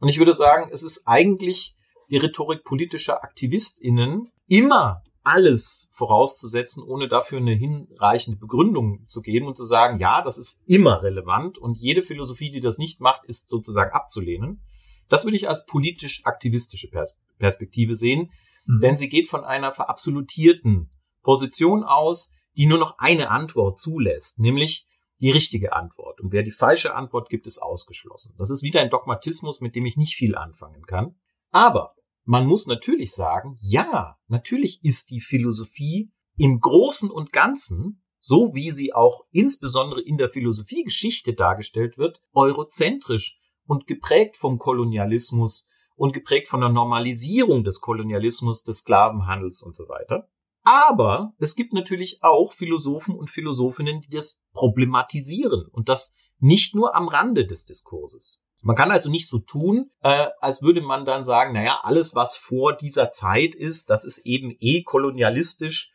Und 0.00 0.08
ich 0.08 0.18
würde 0.18 0.34
sagen, 0.34 0.68
es 0.72 0.82
ist 0.82 1.02
eigentlich 1.06 1.74
die 2.10 2.16
Rhetorik 2.16 2.64
politischer 2.64 3.22
AktivistInnen 3.22 4.30
immer 4.46 5.02
alles 5.24 5.90
vorauszusetzen, 5.92 6.82
ohne 6.82 7.08
dafür 7.08 7.38
eine 7.38 7.52
hinreichende 7.52 8.38
Begründung 8.38 9.04
zu 9.06 9.20
geben 9.20 9.46
und 9.46 9.56
zu 9.56 9.66
sagen, 9.66 9.98
ja, 9.98 10.22
das 10.22 10.38
ist 10.38 10.62
immer 10.66 11.02
relevant 11.02 11.58
und 11.58 11.76
jede 11.76 12.02
Philosophie, 12.02 12.50
die 12.50 12.60
das 12.60 12.78
nicht 12.78 13.00
macht, 13.00 13.24
ist 13.26 13.48
sozusagen 13.48 13.92
abzulehnen. 13.92 14.62
Das 15.08 15.24
würde 15.24 15.36
ich 15.36 15.48
als 15.48 15.66
politisch-aktivistische 15.66 16.88
Pers 16.88 17.18
Perspektive 17.38 17.94
sehen, 17.94 18.30
mhm. 18.66 18.80
denn 18.80 18.96
sie 18.96 19.08
geht 19.08 19.28
von 19.28 19.44
einer 19.44 19.72
verabsolutierten 19.72 20.90
Position 21.22 21.84
aus, 21.84 22.32
die 22.56 22.66
nur 22.66 22.78
noch 22.78 22.98
eine 22.98 23.30
Antwort 23.30 23.78
zulässt, 23.78 24.38
nämlich 24.38 24.86
die 25.20 25.30
richtige 25.30 25.72
Antwort. 25.72 26.20
Und 26.20 26.32
wer 26.32 26.42
die 26.42 26.50
falsche 26.50 26.94
Antwort 26.94 27.28
gibt, 27.28 27.46
ist 27.46 27.58
ausgeschlossen. 27.58 28.34
Das 28.38 28.50
ist 28.50 28.62
wieder 28.62 28.80
ein 28.80 28.90
Dogmatismus, 28.90 29.60
mit 29.60 29.74
dem 29.74 29.86
ich 29.86 29.96
nicht 29.96 30.14
viel 30.14 30.36
anfangen 30.36 30.84
kann. 30.84 31.16
Aber 31.50 31.94
man 32.24 32.46
muss 32.46 32.66
natürlich 32.66 33.12
sagen, 33.12 33.56
ja, 33.60 34.18
natürlich 34.26 34.84
ist 34.84 35.10
die 35.10 35.20
Philosophie 35.20 36.12
im 36.36 36.60
Großen 36.60 37.10
und 37.10 37.32
Ganzen, 37.32 38.02
so 38.20 38.54
wie 38.54 38.70
sie 38.70 38.92
auch 38.92 39.22
insbesondere 39.30 40.02
in 40.02 40.18
der 40.18 40.28
Philosophiegeschichte 40.28 41.34
dargestellt 41.34 41.98
wird, 41.98 42.20
eurozentrisch 42.32 43.40
und 43.64 43.86
geprägt 43.86 44.36
vom 44.36 44.58
Kolonialismus 44.58 45.68
und 45.96 46.12
geprägt 46.12 46.48
von 46.48 46.60
der 46.60 46.68
Normalisierung 46.68 47.64
des 47.64 47.80
Kolonialismus, 47.80 48.62
des 48.62 48.78
Sklavenhandels 48.78 49.62
und 49.62 49.74
so 49.74 49.88
weiter. 49.88 50.28
Aber 50.62 51.32
es 51.38 51.54
gibt 51.54 51.72
natürlich 51.72 52.18
auch 52.22 52.52
Philosophen 52.52 53.14
und 53.14 53.30
Philosophinnen, 53.30 54.02
die 54.02 54.10
das 54.10 54.42
problematisieren 54.52 55.66
und 55.70 55.88
das 55.88 56.14
nicht 56.38 56.74
nur 56.74 56.94
am 56.94 57.08
Rande 57.08 57.46
des 57.46 57.64
Diskurses. 57.64 58.42
Man 58.60 58.76
kann 58.76 58.90
also 58.90 59.08
nicht 59.08 59.28
so 59.28 59.38
tun, 59.38 59.90
äh, 60.02 60.26
als 60.40 60.62
würde 60.62 60.80
man 60.80 61.04
dann 61.04 61.24
sagen, 61.24 61.52
naja, 61.52 61.80
alles, 61.84 62.14
was 62.14 62.36
vor 62.36 62.76
dieser 62.76 63.12
Zeit 63.12 63.54
ist, 63.54 63.88
das 63.88 64.04
ist 64.04 64.18
eben 64.26 64.54
eh 64.58 64.82
kolonialistisch 64.82 65.92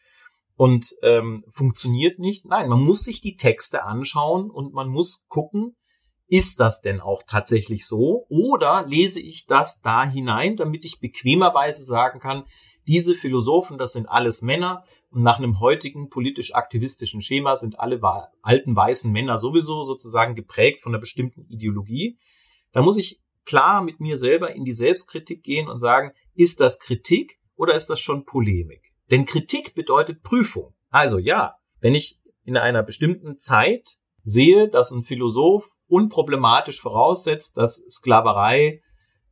und 0.55 0.95
ähm, 1.01 1.43
funktioniert 1.49 2.19
nicht. 2.19 2.45
Nein, 2.45 2.69
man 2.69 2.81
muss 2.81 3.01
sich 3.01 3.21
die 3.21 3.35
Texte 3.35 3.83
anschauen 3.83 4.49
und 4.49 4.73
man 4.73 4.87
muss 4.87 5.25
gucken, 5.27 5.75
ist 6.27 6.59
das 6.59 6.81
denn 6.81 7.01
auch 7.01 7.23
tatsächlich 7.27 7.85
so? 7.85 8.25
Oder 8.29 8.85
lese 8.87 9.19
ich 9.19 9.45
das 9.45 9.81
da 9.81 10.05
hinein, 10.05 10.55
damit 10.55 10.85
ich 10.85 10.99
bequemerweise 10.99 11.83
sagen 11.83 12.19
kann, 12.19 12.45
diese 12.87 13.15
Philosophen, 13.15 13.77
das 13.77 13.93
sind 13.93 14.07
alles 14.07 14.41
Männer 14.41 14.83
und 15.09 15.23
nach 15.23 15.37
einem 15.37 15.59
heutigen 15.59 16.09
politisch-aktivistischen 16.09 17.21
Schema 17.21 17.55
sind 17.55 17.79
alle 17.79 18.01
alten 18.41 18.75
weißen 18.75 19.11
Männer 19.11 19.37
sowieso 19.37 19.83
sozusagen 19.83 20.35
geprägt 20.35 20.81
von 20.81 20.93
einer 20.93 20.99
bestimmten 20.99 21.45
Ideologie. 21.47 22.17
Da 22.71 22.81
muss 22.81 22.97
ich 22.97 23.21
klar 23.45 23.81
mit 23.81 23.99
mir 23.99 24.17
selber 24.17 24.53
in 24.53 24.65
die 24.65 24.73
Selbstkritik 24.73 25.43
gehen 25.43 25.67
und 25.67 25.77
sagen, 25.77 26.11
ist 26.33 26.59
das 26.59 26.79
Kritik 26.79 27.39
oder 27.55 27.73
ist 27.73 27.89
das 27.89 27.99
schon 27.99 28.25
Polemik? 28.25 28.93
Denn 29.11 29.25
Kritik 29.25 29.75
bedeutet 29.75 30.23
Prüfung. 30.23 30.73
Also 30.89 31.19
ja, 31.19 31.55
wenn 31.79 31.95
ich 31.95 32.19
in 32.43 32.57
einer 32.57 32.83
bestimmten 32.83 33.37
Zeit 33.37 33.97
sehe, 34.23 34.69
dass 34.69 34.91
ein 34.91 35.03
Philosoph 35.03 35.75
unproblematisch 35.87 36.79
voraussetzt, 36.81 37.57
dass 37.57 37.83
Sklaverei 37.89 38.81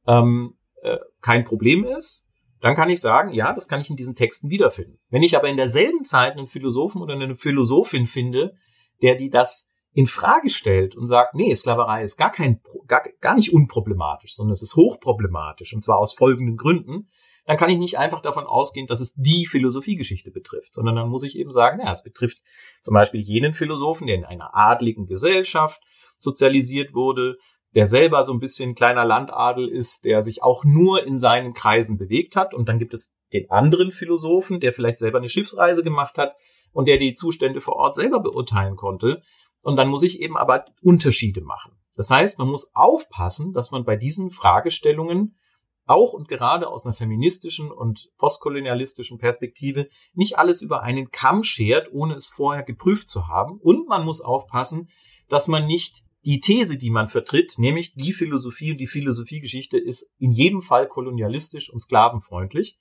ähm, 0.05 0.55
äh, 0.81 0.97
kein 1.21 1.43
Problem 1.45 1.85
ist, 1.85 2.27
dann 2.61 2.75
kann 2.75 2.89
ich 2.89 3.01
sagen, 3.01 3.33
ja, 3.33 3.53
das 3.53 3.67
kann 3.67 3.81
ich 3.81 3.89
in 3.89 3.95
diesen 3.95 4.15
Texten 4.15 4.49
wiederfinden. 4.49 4.99
Wenn 5.09 5.23
ich 5.23 5.35
aber 5.35 5.49
in 5.49 5.57
derselben 5.57 6.05
Zeit 6.05 6.33
einen 6.33 6.47
Philosophen 6.47 7.01
oder 7.01 7.15
eine 7.15 7.35
Philosophin 7.35 8.07
finde, 8.07 8.53
der 9.01 9.15
die 9.15 9.29
das 9.29 9.67
in 9.93 10.07
Frage 10.07 10.49
stellt 10.49 10.95
und 10.95 11.07
sagt, 11.07 11.33
nee, 11.33 11.53
Sklaverei 11.53 12.03
ist 12.03 12.17
gar 12.17 12.31
kein, 12.31 12.61
gar, 12.87 13.03
gar 13.19 13.35
nicht 13.35 13.53
unproblematisch, 13.53 14.35
sondern 14.35 14.53
es 14.53 14.61
ist 14.61 14.75
hochproblematisch 14.75 15.73
und 15.73 15.83
zwar 15.83 15.97
aus 15.97 16.13
folgenden 16.13 16.55
Gründen, 16.55 17.09
dann 17.45 17.57
kann 17.57 17.69
ich 17.69 17.79
nicht 17.79 17.97
einfach 17.97 18.21
davon 18.21 18.45
ausgehen, 18.45 18.87
dass 18.87 19.01
es 19.01 19.13
die 19.15 19.45
Philosophiegeschichte 19.45 20.31
betrifft, 20.31 20.73
sondern 20.73 20.95
dann 20.95 21.09
muss 21.09 21.23
ich 21.23 21.37
eben 21.37 21.51
sagen, 21.51 21.81
ja, 21.83 21.91
es 21.91 22.03
betrifft 22.03 22.37
zum 22.81 22.93
Beispiel 22.93 23.19
jenen 23.21 23.53
Philosophen, 23.53 24.07
der 24.07 24.15
in 24.15 24.23
einer 24.25 24.55
adligen 24.55 25.07
Gesellschaft 25.07 25.81
sozialisiert 26.17 26.93
wurde, 26.93 27.37
der 27.75 27.87
selber 27.87 28.23
so 28.23 28.33
ein 28.33 28.39
bisschen 28.39 28.75
kleiner 28.75 29.05
Landadel 29.05 29.67
ist, 29.67 30.05
der 30.05 30.23
sich 30.23 30.43
auch 30.43 30.63
nur 30.65 31.05
in 31.05 31.19
seinen 31.19 31.53
Kreisen 31.53 31.97
bewegt 31.97 32.35
hat. 32.35 32.53
Und 32.53 32.67
dann 32.67 32.79
gibt 32.79 32.93
es 32.93 33.15
den 33.33 33.49
anderen 33.49 33.91
Philosophen, 33.91 34.59
der 34.59 34.73
vielleicht 34.73 34.97
selber 34.97 35.19
eine 35.19 35.29
Schiffsreise 35.29 35.83
gemacht 35.83 36.17
hat 36.17 36.35
und 36.73 36.87
der 36.87 36.97
die 36.97 37.13
Zustände 37.13 37.61
vor 37.61 37.77
Ort 37.77 37.95
selber 37.95 38.19
beurteilen 38.19 38.75
konnte. 38.75 39.21
Und 39.63 39.77
dann 39.77 39.89
muss 39.89 40.03
ich 40.03 40.19
eben 40.19 40.37
aber 40.37 40.65
Unterschiede 40.81 41.41
machen. 41.41 41.73
Das 41.95 42.09
heißt, 42.09 42.39
man 42.39 42.47
muss 42.47 42.71
aufpassen, 42.73 43.53
dass 43.53 43.71
man 43.71 43.85
bei 43.85 43.95
diesen 43.95 44.31
Fragestellungen 44.31 45.37
auch 45.85 46.13
und 46.13 46.27
gerade 46.27 46.67
aus 46.67 46.85
einer 46.85 46.93
feministischen 46.93 47.71
und 47.71 48.09
postkolonialistischen 48.17 49.17
Perspektive 49.17 49.87
nicht 50.13 50.37
alles 50.37 50.61
über 50.61 50.83
einen 50.83 51.11
Kamm 51.11 51.43
schert, 51.43 51.89
ohne 51.91 52.15
es 52.15 52.27
vorher 52.27 52.63
geprüft 52.63 53.09
zu 53.09 53.27
haben. 53.27 53.59
Und 53.59 53.87
man 53.87 54.05
muss 54.05 54.21
aufpassen, 54.21 54.89
dass 55.27 55.47
man 55.47 55.65
nicht 55.65 56.03
die 56.23 56.39
These, 56.39 56.77
die 56.77 56.91
man 56.91 57.07
vertritt, 57.07 57.55
nämlich 57.57 57.95
die 57.95 58.13
Philosophie 58.13 58.71
und 58.71 58.77
die 58.77 58.87
Philosophiegeschichte 58.87 59.77
ist 59.77 60.11
in 60.19 60.31
jedem 60.31 60.61
Fall 60.61 60.87
kolonialistisch 60.87 61.71
und 61.71 61.79
sklavenfreundlich, 61.79 62.77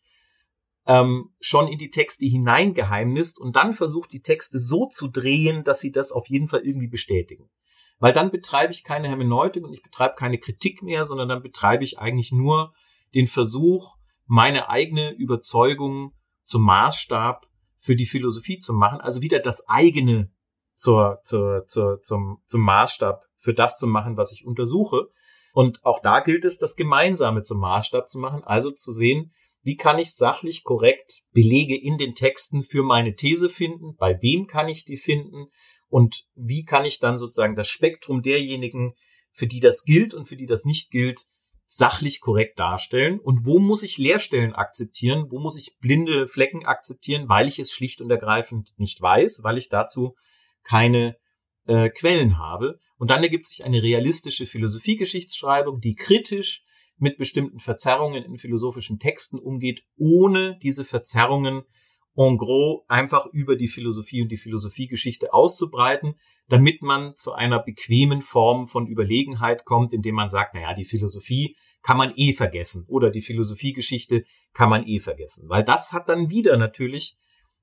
ähm, 0.86 1.30
schon 1.40 1.68
in 1.68 1.78
die 1.78 1.90
Texte 1.90 2.26
hineingeheimnist 2.26 3.40
und 3.40 3.56
dann 3.56 3.74
versucht, 3.74 4.12
die 4.12 4.22
Texte 4.22 4.58
so 4.58 4.86
zu 4.86 5.08
drehen, 5.08 5.64
dass 5.64 5.80
sie 5.80 5.92
das 5.92 6.12
auf 6.12 6.28
jeden 6.28 6.48
Fall 6.48 6.60
irgendwie 6.60 6.88
bestätigen. 6.88 7.48
Weil 7.98 8.12
dann 8.12 8.30
betreibe 8.30 8.72
ich 8.72 8.84
keine 8.84 9.08
Hermeneutik 9.08 9.64
und 9.64 9.72
ich 9.72 9.82
betreibe 9.82 10.14
keine 10.16 10.38
Kritik 10.38 10.82
mehr, 10.82 11.04
sondern 11.04 11.28
dann 11.28 11.42
betreibe 11.42 11.84
ich 11.84 11.98
eigentlich 11.98 12.32
nur 12.32 12.74
den 13.14 13.26
Versuch, 13.26 13.96
meine 14.26 14.68
eigene 14.68 15.12
Überzeugung 15.12 16.14
zum 16.44 16.62
Maßstab 16.62 17.46
für 17.78 17.96
die 17.96 18.06
Philosophie 18.06 18.58
zu 18.58 18.72
machen, 18.74 19.00
also 19.00 19.22
wieder 19.22 19.38
das 19.38 19.68
eigene 19.68 20.30
zur, 20.80 21.20
zur, 21.24 21.66
zur, 21.66 22.00
zum, 22.00 22.38
zum 22.46 22.62
Maßstab 22.62 23.22
für 23.36 23.52
das 23.52 23.76
zu 23.76 23.86
machen, 23.86 24.16
was 24.16 24.32
ich 24.32 24.46
untersuche. 24.46 25.08
Und 25.52 25.84
auch 25.84 26.00
da 26.00 26.20
gilt 26.20 26.46
es, 26.46 26.56
das 26.56 26.74
Gemeinsame 26.74 27.42
zum 27.42 27.60
Maßstab 27.60 28.08
zu 28.08 28.18
machen, 28.18 28.42
also 28.44 28.70
zu 28.70 28.90
sehen, 28.90 29.30
wie 29.62 29.76
kann 29.76 29.98
ich 29.98 30.14
sachlich 30.14 30.64
korrekt 30.64 31.24
Belege 31.34 31.78
in 31.78 31.98
den 31.98 32.14
Texten 32.14 32.62
für 32.62 32.82
meine 32.82 33.14
These 33.14 33.50
finden, 33.50 33.94
bei 33.98 34.16
wem 34.22 34.46
kann 34.46 34.70
ich 34.70 34.86
die 34.86 34.96
finden 34.96 35.48
und 35.88 36.24
wie 36.34 36.64
kann 36.64 36.86
ich 36.86 36.98
dann 36.98 37.18
sozusagen 37.18 37.56
das 37.56 37.68
Spektrum 37.68 38.22
derjenigen, 38.22 38.94
für 39.32 39.46
die 39.46 39.60
das 39.60 39.84
gilt 39.84 40.14
und 40.14 40.26
für 40.26 40.36
die 40.36 40.46
das 40.46 40.64
nicht 40.64 40.90
gilt, 40.90 41.26
sachlich 41.66 42.20
korrekt 42.20 42.58
darstellen 42.58 43.20
und 43.20 43.44
wo 43.44 43.58
muss 43.58 43.82
ich 43.82 43.98
Leerstellen 43.98 44.54
akzeptieren, 44.54 45.26
wo 45.28 45.40
muss 45.40 45.58
ich 45.58 45.76
blinde 45.78 46.26
Flecken 46.26 46.64
akzeptieren, 46.64 47.28
weil 47.28 47.48
ich 47.48 47.58
es 47.58 47.70
schlicht 47.70 48.00
und 48.00 48.10
ergreifend 48.10 48.72
nicht 48.78 49.00
weiß, 49.02 49.40
weil 49.42 49.58
ich 49.58 49.68
dazu 49.68 50.14
keine 50.64 51.16
äh, 51.66 51.88
Quellen 51.90 52.38
habe. 52.38 52.78
Und 52.98 53.10
dann 53.10 53.22
ergibt 53.22 53.46
sich 53.46 53.64
eine 53.64 53.82
realistische 53.82 54.46
Philosophiegeschichtsschreibung, 54.46 55.80
die 55.80 55.94
kritisch 55.94 56.64
mit 56.98 57.16
bestimmten 57.16 57.60
Verzerrungen 57.60 58.24
in 58.24 58.36
philosophischen 58.36 58.98
Texten 58.98 59.38
umgeht, 59.38 59.84
ohne 59.96 60.58
diese 60.62 60.84
Verzerrungen 60.84 61.62
en 62.16 62.36
gros 62.36 62.82
einfach 62.88 63.26
über 63.32 63.56
die 63.56 63.68
Philosophie 63.68 64.20
und 64.20 64.30
die 64.30 64.36
Philosophiegeschichte 64.36 65.32
auszubreiten, 65.32 66.14
damit 66.48 66.82
man 66.82 67.14
zu 67.16 67.32
einer 67.32 67.62
bequemen 67.62 68.20
Form 68.20 68.66
von 68.66 68.86
Überlegenheit 68.86 69.64
kommt, 69.64 69.92
indem 69.92 70.16
man 70.16 70.28
sagt, 70.28 70.54
naja, 70.54 70.74
die 70.74 70.84
Philosophie 70.84 71.56
kann 71.82 71.96
man 71.96 72.12
eh 72.16 72.32
vergessen 72.32 72.84
oder 72.88 73.10
die 73.10 73.22
Philosophiegeschichte 73.22 74.24
kann 74.52 74.68
man 74.68 74.86
eh 74.86 74.98
vergessen. 74.98 75.48
Weil 75.48 75.64
das 75.64 75.92
hat 75.92 76.08
dann 76.08 76.28
wieder 76.28 76.56
natürlich 76.56 77.16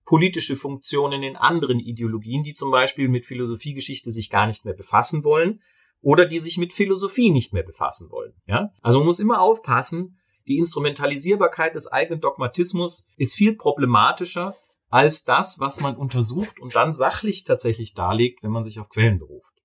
politische 0.08 0.56
Funktionen 0.56 1.22
in 1.22 1.36
anderen 1.36 1.80
Ideologien, 1.80 2.42
die 2.42 2.54
zum 2.54 2.72
Beispiel 2.72 3.10
mit 3.10 3.26
Philosophiegeschichte 3.26 4.12
sich 4.12 4.30
gar 4.30 4.48
nicht 4.48 4.64
mehr 4.64 4.74
befassen 4.74 5.24
wollen 5.24 5.62
oder 6.02 6.26
die 6.26 6.40
sich 6.40 6.58
mit 6.58 6.72
Philosophie 6.72 7.30
nicht 7.30 7.54
mehr 7.54 7.64
befassen 7.64 8.10
wollen. 8.10 8.34
Ja? 8.48 8.72
Also 8.82 9.00
man 9.00 9.08
muss 9.08 9.20
immer 9.20 9.42
aufpassen, 9.42 10.18
die 10.48 10.58
Instrumentalisierbarkeit 10.58 11.76
des 11.76 11.92
eigenen 11.92 12.22
Dogmatismus 12.22 13.10
ist 13.18 13.36
viel 13.36 13.58
problematischer 13.58 14.56
als 14.90 15.26
das, 15.26 15.60
was 15.60 15.82
man 15.82 15.98
untersucht 15.98 16.62
und 16.62 16.74
dann 16.74 16.94
sachlich 16.94 17.44
tatsächlich 17.44 17.94
darlegt, 17.94 18.44
wenn 18.44 18.52
man 18.52 18.64
sich 18.64 18.80
auf 18.80 18.88
Quellen 18.88 19.20
beruft. 19.20 19.57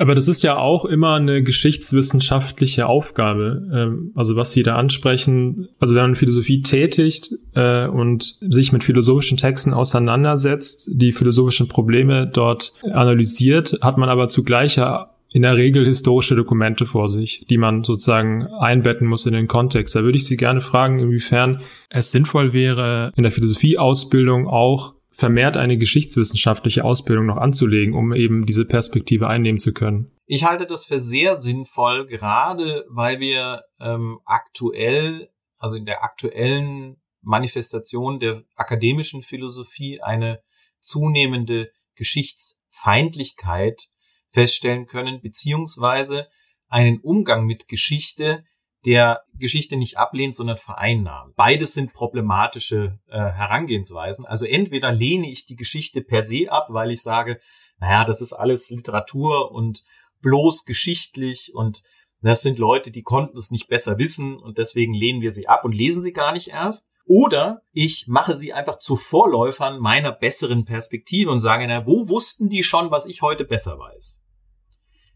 Aber 0.00 0.14
das 0.14 0.28
ist 0.28 0.42
ja 0.42 0.56
auch 0.56 0.86
immer 0.86 1.16
eine 1.16 1.42
geschichtswissenschaftliche 1.42 2.86
Aufgabe. 2.86 3.68
Ähm, 3.70 4.12
also 4.14 4.34
was 4.34 4.50
Sie 4.52 4.62
da 4.62 4.76
ansprechen, 4.76 5.68
also 5.78 5.94
wenn 5.94 6.02
man 6.02 6.14
Philosophie 6.14 6.62
tätigt 6.62 7.34
äh, 7.54 7.86
und 7.86 8.22
sich 8.40 8.72
mit 8.72 8.82
philosophischen 8.82 9.36
Texten 9.36 9.74
auseinandersetzt, 9.74 10.88
die 10.90 11.12
philosophischen 11.12 11.68
Probleme 11.68 12.26
dort 12.26 12.72
analysiert, 12.82 13.76
hat 13.82 13.98
man 13.98 14.08
aber 14.08 14.30
zugleich 14.30 14.76
ja 14.76 15.10
in 15.32 15.42
der 15.42 15.56
Regel 15.56 15.84
historische 15.84 16.34
Dokumente 16.34 16.86
vor 16.86 17.10
sich, 17.10 17.44
die 17.50 17.58
man 17.58 17.84
sozusagen 17.84 18.46
einbetten 18.58 19.06
muss 19.06 19.26
in 19.26 19.34
den 19.34 19.48
Kontext. 19.48 19.94
Da 19.94 20.02
würde 20.02 20.16
ich 20.16 20.24
Sie 20.24 20.38
gerne 20.38 20.62
fragen, 20.62 20.98
inwiefern 20.98 21.60
es 21.90 22.10
sinnvoll 22.10 22.54
wäre, 22.54 23.12
in 23.16 23.22
der 23.22 23.32
Philosophieausbildung 23.32 24.48
auch 24.48 24.94
vermehrt 25.20 25.58
eine 25.58 25.76
geschichtswissenschaftliche 25.76 26.82
Ausbildung 26.82 27.26
noch 27.26 27.36
anzulegen, 27.36 27.94
um 27.94 28.14
eben 28.14 28.46
diese 28.46 28.64
Perspektive 28.64 29.28
einnehmen 29.28 29.60
zu 29.60 29.74
können. 29.74 30.10
Ich 30.26 30.44
halte 30.44 30.66
das 30.66 30.86
für 30.86 31.00
sehr 31.00 31.36
sinnvoll, 31.36 32.06
gerade 32.06 32.86
weil 32.88 33.20
wir 33.20 33.62
ähm, 33.80 34.18
aktuell, 34.24 35.28
also 35.58 35.76
in 35.76 35.84
der 35.84 36.02
aktuellen 36.02 36.96
Manifestation 37.20 38.18
der 38.18 38.44
akademischen 38.56 39.22
Philosophie 39.22 40.00
eine 40.00 40.40
zunehmende 40.78 41.70
Geschichtsfeindlichkeit 41.96 43.88
feststellen 44.30 44.86
können, 44.86 45.20
beziehungsweise 45.20 46.28
einen 46.68 47.00
Umgang 47.00 47.44
mit 47.44 47.68
Geschichte, 47.68 48.44
der 48.86 49.22
Geschichte 49.34 49.76
nicht 49.76 49.98
ablehnt, 49.98 50.34
sondern 50.34 50.56
vereinnahmt. 50.56 51.36
Beides 51.36 51.74
sind 51.74 51.92
problematische 51.92 52.98
äh, 53.08 53.18
Herangehensweisen. 53.18 54.26
Also 54.26 54.46
entweder 54.46 54.92
lehne 54.92 55.30
ich 55.30 55.44
die 55.44 55.56
Geschichte 55.56 56.00
per 56.00 56.22
se 56.22 56.50
ab, 56.50 56.66
weil 56.70 56.90
ich 56.90 57.02
sage, 57.02 57.40
naja, 57.78 58.04
das 58.04 58.20
ist 58.20 58.32
alles 58.32 58.70
Literatur 58.70 59.52
und 59.52 59.82
bloß 60.22 60.64
geschichtlich 60.64 61.52
und 61.54 61.82
das 62.22 62.42
sind 62.42 62.58
Leute, 62.58 62.90
die 62.90 63.02
konnten 63.02 63.36
es 63.38 63.50
nicht 63.50 63.68
besser 63.68 63.98
wissen 63.98 64.38
und 64.38 64.58
deswegen 64.58 64.92
lehnen 64.92 65.22
wir 65.22 65.32
sie 65.32 65.48
ab 65.48 65.64
und 65.64 65.72
lesen 65.72 66.02
sie 66.02 66.12
gar 66.12 66.32
nicht 66.32 66.48
erst. 66.48 66.88
Oder 67.06 67.62
ich 67.72 68.04
mache 68.08 68.36
sie 68.36 68.52
einfach 68.52 68.78
zu 68.78 68.94
Vorläufern 68.94 69.78
meiner 69.78 70.12
besseren 70.12 70.64
Perspektive 70.64 71.30
und 71.30 71.40
sage, 71.40 71.66
na, 71.66 71.86
wo 71.86 72.08
wussten 72.08 72.48
die 72.48 72.62
schon, 72.62 72.90
was 72.90 73.06
ich 73.06 73.22
heute 73.22 73.44
besser 73.44 73.78
weiß? 73.78 74.20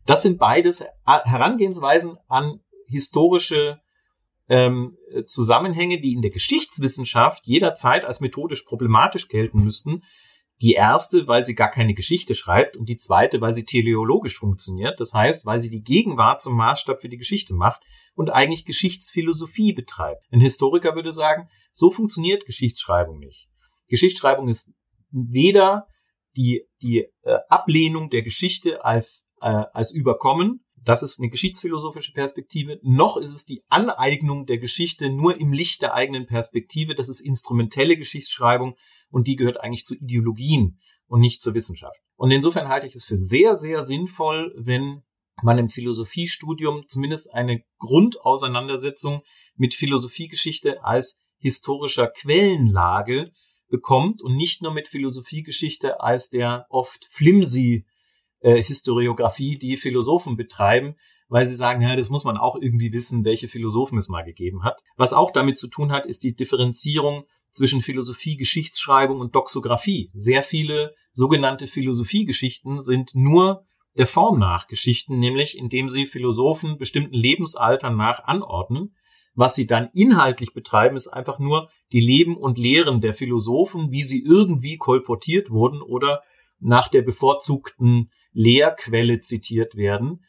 Das 0.07 0.23
sind 0.23 0.39
beides 0.39 0.85
Herangehensweisen 1.05 2.19
an 2.27 2.61
historische 2.87 3.80
ähm, 4.49 4.97
Zusammenhänge, 5.26 6.01
die 6.01 6.12
in 6.12 6.22
der 6.22 6.30
Geschichtswissenschaft 6.30 7.47
jederzeit 7.47 8.05
als 8.05 8.20
methodisch 8.20 8.62
problematisch 8.62 9.28
gelten 9.28 9.62
müssten. 9.62 10.03
Die 10.62 10.72
erste, 10.72 11.26
weil 11.26 11.45
sie 11.45 11.55
gar 11.55 11.70
keine 11.70 11.95
Geschichte 11.95 12.35
schreibt 12.35 12.76
und 12.76 12.89
die 12.89 12.97
zweite, 12.97 13.41
weil 13.41 13.53
sie 13.53 13.64
teleologisch 13.64 14.39
funktioniert. 14.39 15.01
Das 15.01 15.12
heißt, 15.12 15.47
weil 15.47 15.59
sie 15.59 15.70
die 15.70 15.82
Gegenwart 15.82 16.41
zum 16.41 16.55
Maßstab 16.55 17.01
für 17.01 17.09
die 17.09 17.16
Geschichte 17.16 17.55
macht 17.55 17.82
und 18.14 18.30
eigentlich 18.30 18.64
Geschichtsphilosophie 18.64 19.72
betreibt. 19.72 20.24
Ein 20.30 20.41
Historiker 20.41 20.95
würde 20.95 21.12
sagen, 21.12 21.49
so 21.72 21.91
funktioniert 21.91 22.47
Geschichtsschreibung 22.47 23.18
nicht. 23.18 23.49
Geschichtsschreibung 23.89 24.49
ist 24.49 24.72
weder 25.11 25.89
die, 26.37 26.62
die 26.82 27.07
äh, 27.22 27.39
Ablehnung 27.49 28.11
der 28.11 28.22
Geschichte 28.22 28.85
als, 28.85 29.28
äh, 29.41 29.64
als 29.72 29.93
Überkommen, 29.93 30.64
das 30.85 31.03
ist 31.03 31.18
eine 31.18 31.30
geschichtsphilosophische 31.30 32.12
Perspektive, 32.12 32.78
noch 32.82 33.16
ist 33.16 33.30
es 33.30 33.45
die 33.45 33.62
Aneignung 33.68 34.47
der 34.47 34.59
Geschichte 34.59 35.11
nur 35.11 35.41
im 35.41 35.53
Licht 35.53 35.82
der 35.82 35.95
eigenen 35.95 36.26
Perspektive, 36.26 36.95
das 36.95 37.09
ist 37.09 37.20
instrumentelle 37.20 37.97
Geschichtsschreibung 37.97 38.76
und 39.11 39.26
die 39.26 39.37
gehört 39.37 39.61
eigentlich 39.61 39.85
zu 39.85 39.95
Ideologien 39.95 40.78
und 41.07 41.20
nicht 41.20 41.41
zur 41.41 41.55
Wissenschaft. 41.55 42.01
Und 42.16 42.30
insofern 42.30 42.68
halte 42.68 42.87
ich 42.87 42.95
es 42.95 43.05
für 43.05 43.16
sehr, 43.16 43.57
sehr 43.57 43.85
sinnvoll, 43.85 44.55
wenn 44.57 45.03
man 45.43 45.59
im 45.59 45.68
Philosophiestudium 45.68 46.85
zumindest 46.87 47.32
eine 47.32 47.62
Grundauseinandersetzung 47.78 49.22
mit 49.57 49.74
Philosophiegeschichte 49.74 50.85
als 50.85 51.22
historischer 51.39 52.09
Quellenlage 52.09 53.32
bekommt 53.68 54.22
und 54.22 54.37
nicht 54.37 54.62
nur 54.62 54.72
mit 54.72 54.89
Philosophiegeschichte 54.89 56.01
als 56.01 56.28
der 56.28 56.66
oft 56.68 57.07
flimsy 57.11 57.87
äh, 58.45 58.62
Historiografie, 58.62 59.59
die 59.59 59.76
Philosophen 59.78 60.36
betreiben, 60.36 60.97
weil 61.28 61.47
sie 61.47 61.55
sagen, 61.55 61.80
ja, 61.80 61.97
das 61.97 62.11
muss 62.11 62.24
man 62.24 62.36
auch 62.36 62.57
irgendwie 62.61 62.92
wissen, 62.92 63.24
welche 63.24 63.49
Philosophen 63.49 63.97
es 63.97 64.09
mal 64.09 64.22
gegeben 64.22 64.62
hat. 64.62 64.82
Was 64.97 65.14
auch 65.14 65.30
damit 65.30 65.59
zu 65.59 65.66
tun 65.68 65.90
hat, 65.90 66.05
ist 66.05 66.22
die 66.22 66.36
Differenzierung 66.36 67.24
zwischen 67.51 67.80
Philosophie, 67.80 68.36
Geschichtsschreibung 68.36 69.20
und 69.20 69.34
Doxographie. 69.34 70.11
Sehr 70.12 70.42
viele 70.42 70.95
sogenannte 71.11 71.66
Philosophiegeschichten 71.66 72.82
sind 72.82 73.14
nur 73.14 73.64
der 73.97 74.07
Form 74.07 74.38
nach 74.38 74.66
Geschichten, 74.66 75.18
nämlich 75.18 75.57
indem 75.57 75.88
sie 75.88 76.05
Philosophen 76.05 76.76
bestimmten 76.76 77.14
Lebensaltern 77.14 77.97
nach 77.97 78.24
anordnen. 78.24 78.95
Was 79.34 79.55
sie 79.55 79.66
dann 79.66 79.88
inhaltlich 79.95 80.53
betreiben, 80.53 80.97
ist 80.97 81.09
einfach 81.09 81.38
nur 81.38 81.70
die 81.92 82.01
Leben 82.01 82.36
und 82.36 82.59
Lehren 82.59 83.01
der 83.01 83.14
Philosophen, 83.14 83.90
wie 83.90 84.03
sie 84.03 84.22
irgendwie 84.22 84.76
kolportiert 84.76 85.51
wurden 85.51 85.80
oder 85.80 86.22
nach 86.61 86.88
der 86.88 87.03
bevorzugten 87.03 88.11
Lehrquelle 88.35 89.20
zitiert 89.20 89.76
werden. 89.76 90.24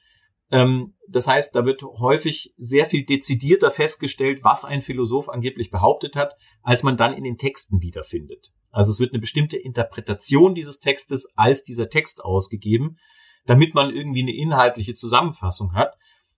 Ähm, 0.51 0.93
das 1.09 1.27
heißt, 1.27 1.55
da 1.55 1.65
wird 1.65 1.83
häufig 1.83 2.53
sehr 2.57 2.85
viel 2.85 3.05
dezidierter 3.05 3.71
festgestellt, 3.71 4.43
was 4.43 4.63
ein 4.63 4.81
Philosoph 4.81 5.29
angeblich 5.29 5.69
behauptet 5.69 6.15
hat, 6.15 6.35
als 6.61 6.83
man 6.83 6.97
dann 6.97 7.13
in 7.13 7.23
den 7.23 7.37
Texten 7.37 7.81
wiederfindet. 7.81 8.53
Also 8.71 8.91
es 8.91 8.99
wird 8.99 9.13
eine 9.13 9.19
bestimmte 9.19 9.57
Interpretation 9.57 10.55
dieses 10.55 10.79
Textes 10.79 11.31
als 11.35 11.63
dieser 11.63 11.89
Text 11.89 12.23
ausgegeben, 12.23 12.97
damit 13.45 13.73
man 13.73 13.93
irgendwie 13.93 14.21
eine 14.21 14.35
inhaltliche 14.35 14.93
Zusammenfassung 14.93 15.73
hat. 15.73 15.95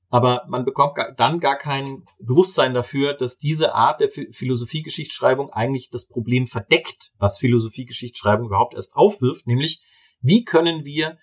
Aber 0.09 0.45
man 0.47 0.63
bekommt 0.63 0.97
dann 1.18 1.39
gar 1.39 1.57
kein 1.57 2.05
Bewusstsein 2.20 2.74
dafür, 2.74 3.13
dass 3.13 3.38
diese 3.38 3.74
Art 3.74 3.99
der 3.99 4.09
Philosophiegeschichtsschreibung 4.09 5.49
eigentlich 5.49 5.89
das 5.89 6.07
Problem 6.07 6.47
verdeckt, 6.47 7.11
was 7.18 7.39
Philosophiegeschichtsschreibung 7.39 8.47
überhaupt 8.47 8.74
erst 8.74 8.95
aufwirft, 8.95 9.47
nämlich 9.47 9.84
wie 10.22 10.45
können 10.45 10.86
wir 10.86 11.18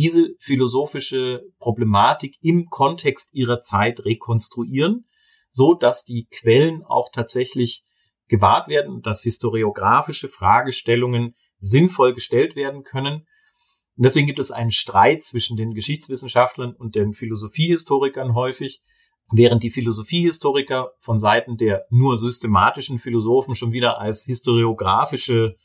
diese 0.00 0.30
philosophische 0.38 1.42
Problematik 1.58 2.36
im 2.40 2.70
Kontext 2.70 3.34
ihrer 3.34 3.60
Zeit 3.60 4.02
rekonstruieren, 4.06 5.04
so 5.50 5.74
dass 5.74 6.04
die 6.04 6.26
Quellen 6.30 6.82
auch 6.84 7.10
tatsächlich 7.12 7.84
gewahrt 8.30 8.68
werden 8.68 9.02
dass 9.02 9.22
historiografische 9.22 10.28
Fragestellungen 10.28 11.34
sinnvoll 11.58 12.14
gestellt 12.14 12.56
werden 12.56 12.82
können. 12.82 13.26
Und 13.96 14.06
deswegen 14.06 14.26
gibt 14.26 14.38
es 14.38 14.50
einen 14.50 14.70
Streit 14.70 15.22
zwischen 15.24 15.58
den 15.58 15.74
Geschichtswissenschaftlern 15.74 16.74
und 16.74 16.94
den 16.94 17.12
Philosophiehistorikern 17.12 18.34
häufig, 18.34 18.80
während 19.30 19.62
die 19.62 19.70
Philosophiehistoriker 19.70 20.92
von 20.98 21.18
Seiten 21.18 21.58
der 21.58 21.84
nur 21.90 22.16
systematischen 22.16 22.98
Philosophen 22.98 23.54
schon 23.54 23.72
wieder 23.72 24.00
als 24.00 24.24
historiografische 24.24 25.56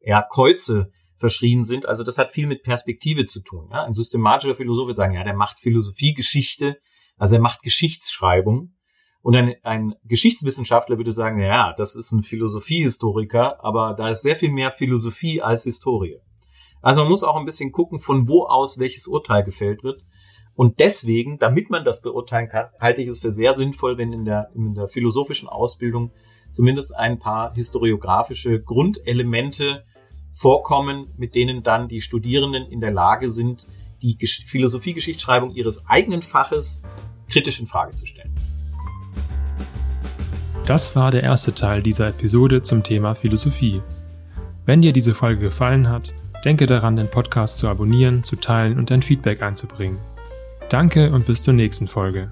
ja, 0.00 0.22
Käuze 0.22 0.90
verschrien 1.16 1.64
sind. 1.64 1.86
Also 1.86 2.04
das 2.04 2.18
hat 2.18 2.32
viel 2.32 2.46
mit 2.46 2.62
Perspektive 2.62 3.26
zu 3.26 3.40
tun. 3.40 3.68
Ja? 3.70 3.84
Ein 3.84 3.94
systematischer 3.94 4.54
Philosoph 4.54 4.88
würde 4.88 4.96
sagen, 4.96 5.14
ja, 5.14 5.24
der 5.24 5.34
macht 5.34 5.58
Philosophiegeschichte, 5.60 6.78
also 7.16 7.36
er 7.36 7.40
macht 7.40 7.62
Geschichtsschreibung. 7.62 8.74
Und 9.22 9.36
ein, 9.36 9.54
ein 9.62 9.94
Geschichtswissenschaftler 10.04 10.98
würde 10.98 11.12
sagen, 11.12 11.40
ja, 11.40 11.72
das 11.78 11.96
ist 11.96 12.12
ein 12.12 12.22
Philosophiehistoriker, 12.22 13.64
aber 13.64 13.94
da 13.94 14.10
ist 14.10 14.20
sehr 14.22 14.36
viel 14.36 14.50
mehr 14.50 14.70
Philosophie 14.70 15.40
als 15.40 15.62
Historie. 15.62 16.18
Also 16.82 17.00
man 17.00 17.08
muss 17.08 17.22
auch 17.22 17.36
ein 17.36 17.46
bisschen 17.46 17.72
gucken, 17.72 18.00
von 18.00 18.28
wo 18.28 18.44
aus 18.44 18.78
welches 18.78 19.06
Urteil 19.06 19.42
gefällt 19.42 19.82
wird. 19.82 20.04
Und 20.54 20.78
deswegen, 20.78 21.38
damit 21.38 21.70
man 21.70 21.84
das 21.84 22.02
beurteilen 22.02 22.48
kann, 22.48 22.66
halte 22.78 23.00
ich 23.00 23.08
es 23.08 23.20
für 23.20 23.30
sehr 23.30 23.54
sinnvoll, 23.54 23.96
wenn 23.96 24.12
in 24.12 24.26
der, 24.26 24.50
in 24.54 24.74
der 24.74 24.88
philosophischen 24.88 25.48
Ausbildung 25.48 26.12
zumindest 26.52 26.94
ein 26.94 27.18
paar 27.18 27.54
historiografische 27.54 28.60
Grundelemente 28.62 29.84
vorkommen, 30.34 31.06
mit 31.16 31.34
denen 31.34 31.62
dann 31.62 31.88
die 31.88 32.02
Studierenden 32.02 32.66
in 32.66 32.80
der 32.80 32.90
Lage 32.90 33.30
sind, 33.30 33.68
die 34.02 34.18
Philosophiegeschichtsschreibung 34.46 35.52
ihres 35.52 35.86
eigenen 35.88 36.20
Faches 36.20 36.82
kritisch 37.30 37.60
in 37.60 37.66
Frage 37.66 37.94
zu 37.94 38.04
stellen. 38.04 38.34
Das 40.66 40.96
war 40.96 41.10
der 41.10 41.22
erste 41.22 41.54
Teil 41.54 41.82
dieser 41.82 42.08
Episode 42.08 42.62
zum 42.62 42.82
Thema 42.82 43.14
Philosophie. 43.14 43.80
Wenn 44.66 44.82
dir 44.82 44.92
diese 44.92 45.14
Folge 45.14 45.40
gefallen 45.40 45.88
hat, 45.88 46.12
denke 46.44 46.66
daran, 46.66 46.96
den 46.96 47.10
Podcast 47.10 47.58
zu 47.58 47.68
abonnieren, 47.68 48.22
zu 48.22 48.36
teilen 48.36 48.78
und 48.78 48.90
dein 48.90 49.02
Feedback 49.02 49.42
einzubringen. 49.42 49.98
Danke 50.68 51.10
und 51.10 51.26
bis 51.26 51.42
zur 51.42 51.54
nächsten 51.54 51.86
Folge. 51.86 52.30